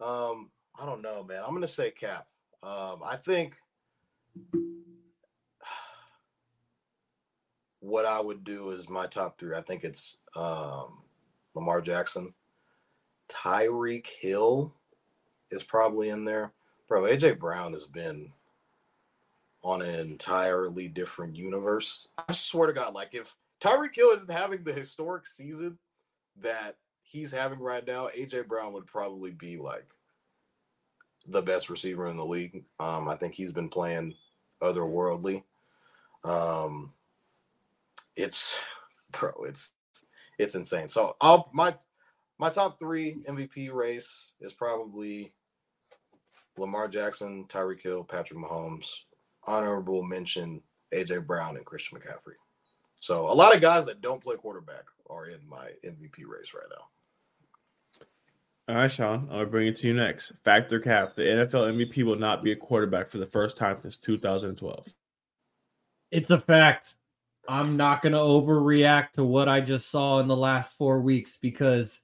[0.00, 0.50] Um,
[0.80, 1.42] I don't know, man.
[1.46, 2.28] I'm gonna say Cap.
[2.62, 3.56] Um, I think
[7.80, 9.54] what I would do is my top three.
[9.54, 11.02] I think it's um,
[11.54, 12.32] Lamar Jackson,
[13.28, 14.72] Tyreek Hill
[15.50, 16.54] is probably in there.
[16.88, 18.32] Bro, AJ Brown has been
[19.62, 22.08] on an entirely different universe.
[22.16, 25.78] I swear to God, like if Tyreek Hill isn't having the historic season
[26.40, 29.86] that he's having right now, AJ Brown would probably be like
[31.26, 32.64] the best receiver in the league.
[32.78, 34.14] Um, I think he's been playing
[34.62, 35.42] otherworldly.
[36.22, 36.92] Um,
[38.14, 38.58] it's
[39.12, 39.72] bro, it's
[40.38, 40.88] it's insane.
[40.88, 41.74] So I'll my
[42.38, 45.32] my top three MVP race is probably
[46.58, 48.88] Lamar Jackson, Tyreek Hill, Patrick Mahomes.
[49.44, 50.60] Honorable mention
[50.92, 52.34] AJ Brown and Christian McCaffrey.
[53.00, 56.66] So a lot of guys that don't play quarterback are in my MVP race right
[56.70, 56.86] now.
[58.68, 60.32] All right, Shaun, I'll bring it to you next.
[60.42, 63.78] Fact or cap: the NFL MVP will not be a quarterback for the first time
[63.80, 64.92] since 2012.
[66.10, 66.96] It's a fact.
[67.48, 71.36] I'm not going to overreact to what I just saw in the last four weeks
[71.36, 72.02] because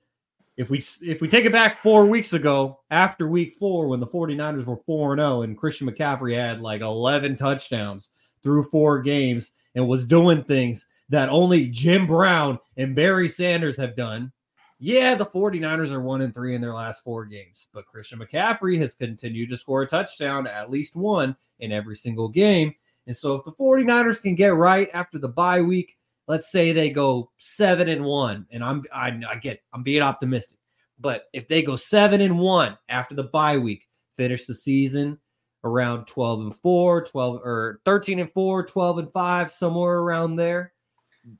[0.62, 4.06] if we if we take it back four weeks ago, after week four, when the
[4.06, 8.10] 49ers were 4 0 and Christian McCaffrey had like 11 touchdowns
[8.42, 13.96] through four games and was doing things that only Jim Brown and Barry Sanders have
[13.96, 14.32] done.
[14.78, 18.80] Yeah, the 49ers are one and three in their last four games, but Christian McCaffrey
[18.80, 22.74] has continued to score a touchdown, at least one in every single game.
[23.06, 25.96] And so if the 49ers can get right after the bye week,
[26.28, 30.58] let's say they go seven and one, and I'm I, I get I'm being optimistic,
[31.00, 35.18] but if they go seven and one after the bye week, finish the season
[35.64, 40.72] around 12 and 4, 12 or 13 and 4, 12 and 5, somewhere around there.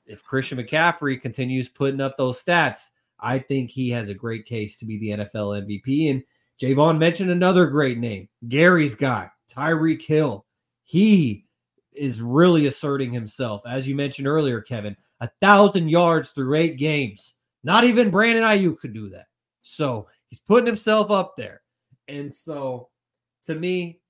[0.06, 4.76] If Christian McCaffrey continues putting up those stats, I think he has a great case
[4.78, 6.10] to be the NFL MVP.
[6.10, 6.22] And
[6.60, 10.46] Jaevon mentioned another great name, Garry's guy, Tyreek Hill.
[10.84, 11.46] He
[11.94, 13.62] is really asserting himself.
[13.66, 17.34] As you mentioned earlier, Kevin, a thousand yards through eight games.
[17.64, 19.26] Not even Brandon Aiyuk could do that.
[19.62, 21.62] So he's putting himself up there.
[22.08, 22.88] And so
[23.46, 24.00] to me,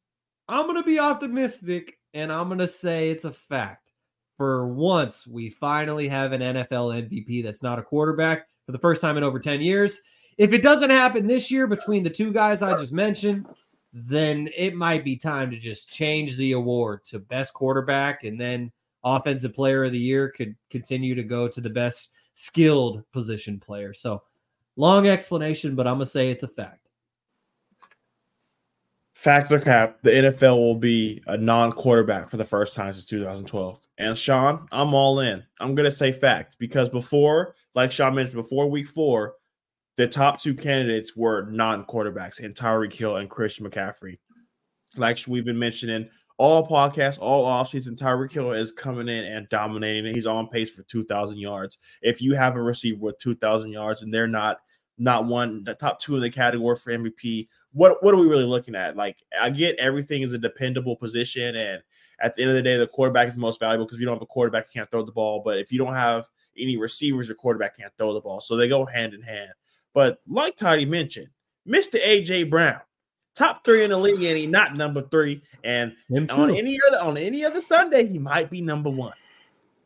[0.49, 3.91] I'm going to be optimistic and I'm going to say it's a fact.
[4.39, 9.01] For once, we finally have an NFL MVP that's not a quarterback for the first
[9.01, 10.01] time in over 10 years.
[10.39, 13.47] if it doesn't happen this year between the two guys I just mentioned,
[13.93, 18.73] then it might be time to just change the award to best quarterback and then
[19.05, 23.93] offensive player of the year could continue to go to the best skilled position player.
[23.93, 24.23] So
[24.77, 26.79] long explanation, but I'm gonna say it's a fact.
[29.15, 33.87] Factor cap, the NFL will be a non-quarterback for the first time since 2012.
[33.99, 35.45] And Shaun, I'm all in.
[35.61, 39.35] I'm gonna say fact because before, like Shaun mentioned, before week four,
[39.97, 44.19] the top two candidates were non-quarterbacks, and Tyreek Hill and Christian McCaffrey.
[44.97, 46.09] Like we've been mentioning,
[46.39, 50.15] all podcasts, all offseason, Tyreek Hill is coming in and dominating.
[50.15, 51.79] He's on pace for 2,000 yards.
[52.01, 54.59] If you have a receiver with 2,000 yards and they're not
[54.99, 58.45] not one, the top two in the category for MVP, what what are we really
[58.45, 58.97] looking at?
[58.97, 61.83] Like, I get everything is a dependable position, and
[62.21, 64.07] at the end of the day, the quarterback is the most valuable because if you
[64.07, 65.43] don't have a quarterback, you can't throw the ball.
[65.45, 68.41] But if you don't have any receivers, your quarterback can't throw the ball.
[68.41, 69.51] So they go hand in hand.
[69.95, 71.29] But like Toddy mentioned,
[71.69, 71.97] Mr.
[71.97, 72.81] AJ Brown,
[73.35, 75.43] top three in the league, and he not number three.
[75.65, 75.95] And
[76.31, 79.15] on any other on any other Sunday, he might be number one.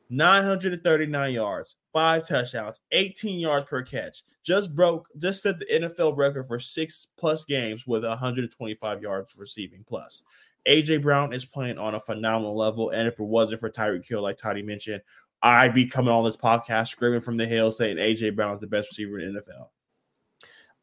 [0.08, 4.22] 939 yards, five touchdowns, 18 yards per catch.
[4.44, 9.84] Just broke, just set the NFL record for six plus games with 125 yards receiving
[9.86, 10.22] plus.
[10.68, 12.90] AJ Brown is playing on a phenomenal level.
[12.90, 15.02] And if it wasn't for Tyreek Hill, like Toddy mentioned,
[15.42, 18.66] I'd be coming on this podcast screaming from the hill saying AJ Brown is the
[18.66, 19.68] best receiver in the NFL.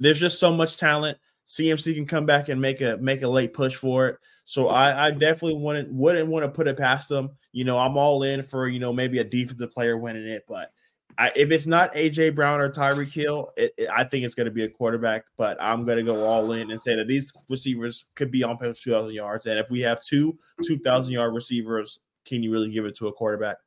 [0.03, 1.17] There's just so much talent.
[1.47, 4.17] CMC can come back and make a make a late push for it.
[4.45, 7.29] So I, I definitely wouldn't wouldn't want to put it past them.
[7.53, 10.71] You know, I'm all in for you know maybe a defensive player winning it, but
[11.17, 14.45] I, if it's not AJ Brown or Tyreek Hill, it, it, I think it's going
[14.45, 15.23] to be a quarterback.
[15.37, 18.57] But I'm going to go all in and say that these receivers could be on
[18.57, 19.45] pace for 2,000 yards.
[19.45, 23.13] And if we have two 2,000 yard receivers, can you really give it to a
[23.13, 23.57] quarterback?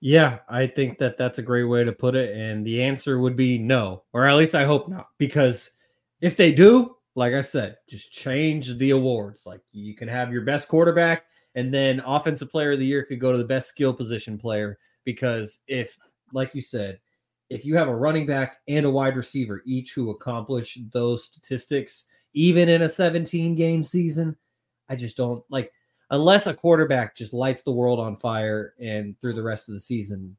[0.00, 2.36] Yeah, I think that that's a great way to put it.
[2.36, 5.72] And the answer would be no, or at least I hope not, because
[6.20, 9.44] if they do, like I said, just change the awards.
[9.44, 11.24] Like you can have your best quarterback,
[11.56, 14.78] and then offensive player of the year could go to the best skill position player.
[15.04, 15.96] Because if,
[16.32, 17.00] like you said,
[17.50, 22.04] if you have a running back and a wide receiver, each who accomplish those statistics,
[22.34, 24.36] even in a 17 game season,
[24.88, 25.72] I just don't like
[26.10, 29.80] unless a quarterback just lights the world on fire and through the rest of the
[29.80, 30.36] season,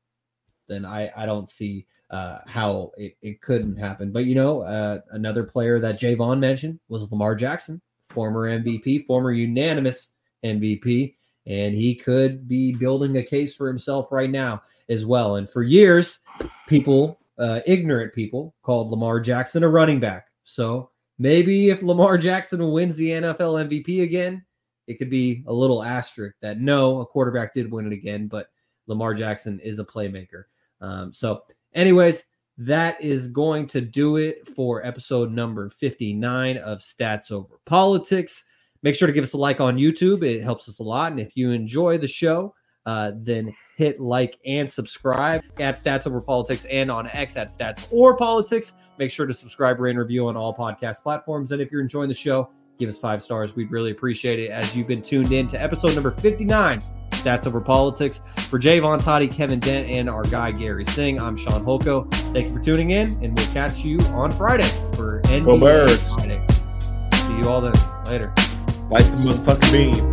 [0.68, 4.12] then I, I don't see uh, how it, it couldn't happen.
[4.12, 9.32] But you know, uh, another player that Jaevon mentioned was Lamar Jackson, former MVP, former
[9.32, 10.10] unanimous
[10.44, 11.16] MVP,
[11.46, 15.36] and he could be building a case for himself right now as well.
[15.36, 16.20] And for years,
[16.68, 20.28] people, uh, ignorant people, called Lamar Jackson a running back.
[20.44, 20.90] So
[21.20, 24.44] maybe if Lamar Jackson wins the NFL MVP again,
[24.90, 28.48] it could be a little asterisk that no, a quarterback did win it again, but
[28.88, 30.45] Lamar Jackson is a playmaker.
[30.82, 31.44] Um, so,
[31.76, 32.26] anyways,
[32.57, 38.45] that is going to do it for episode number 59 of Stats Over Politics.
[38.82, 41.11] Make sure to give us a like on YouTube, it helps us a lot.
[41.11, 42.56] And if you enjoy the show,
[42.88, 47.86] uh, then hit like and subscribe at Stats Over Politics and on X at Stats
[47.91, 48.74] or Politics.
[48.98, 51.52] Make sure to subscribe, rate, and review on all podcast platforms.
[51.52, 52.49] And if you're enjoying the show,
[52.80, 53.56] give us five stars.
[53.56, 56.82] We'd really appreciate it as you've been tuned in to episode number 59,
[57.12, 58.22] Stats Over Politics.
[58.50, 62.12] For Jaevon Toddy, Kevin Dent, and our guy Garry Singh, I'm Shaun Holkko.
[62.34, 66.16] Thank you for tuning in, and we'll catch you on Friday for NBA.
[66.16, 66.48] Friday.
[67.28, 67.74] See you all then.
[68.06, 68.34] Later.
[68.90, 70.09] Like the motherfucking beam.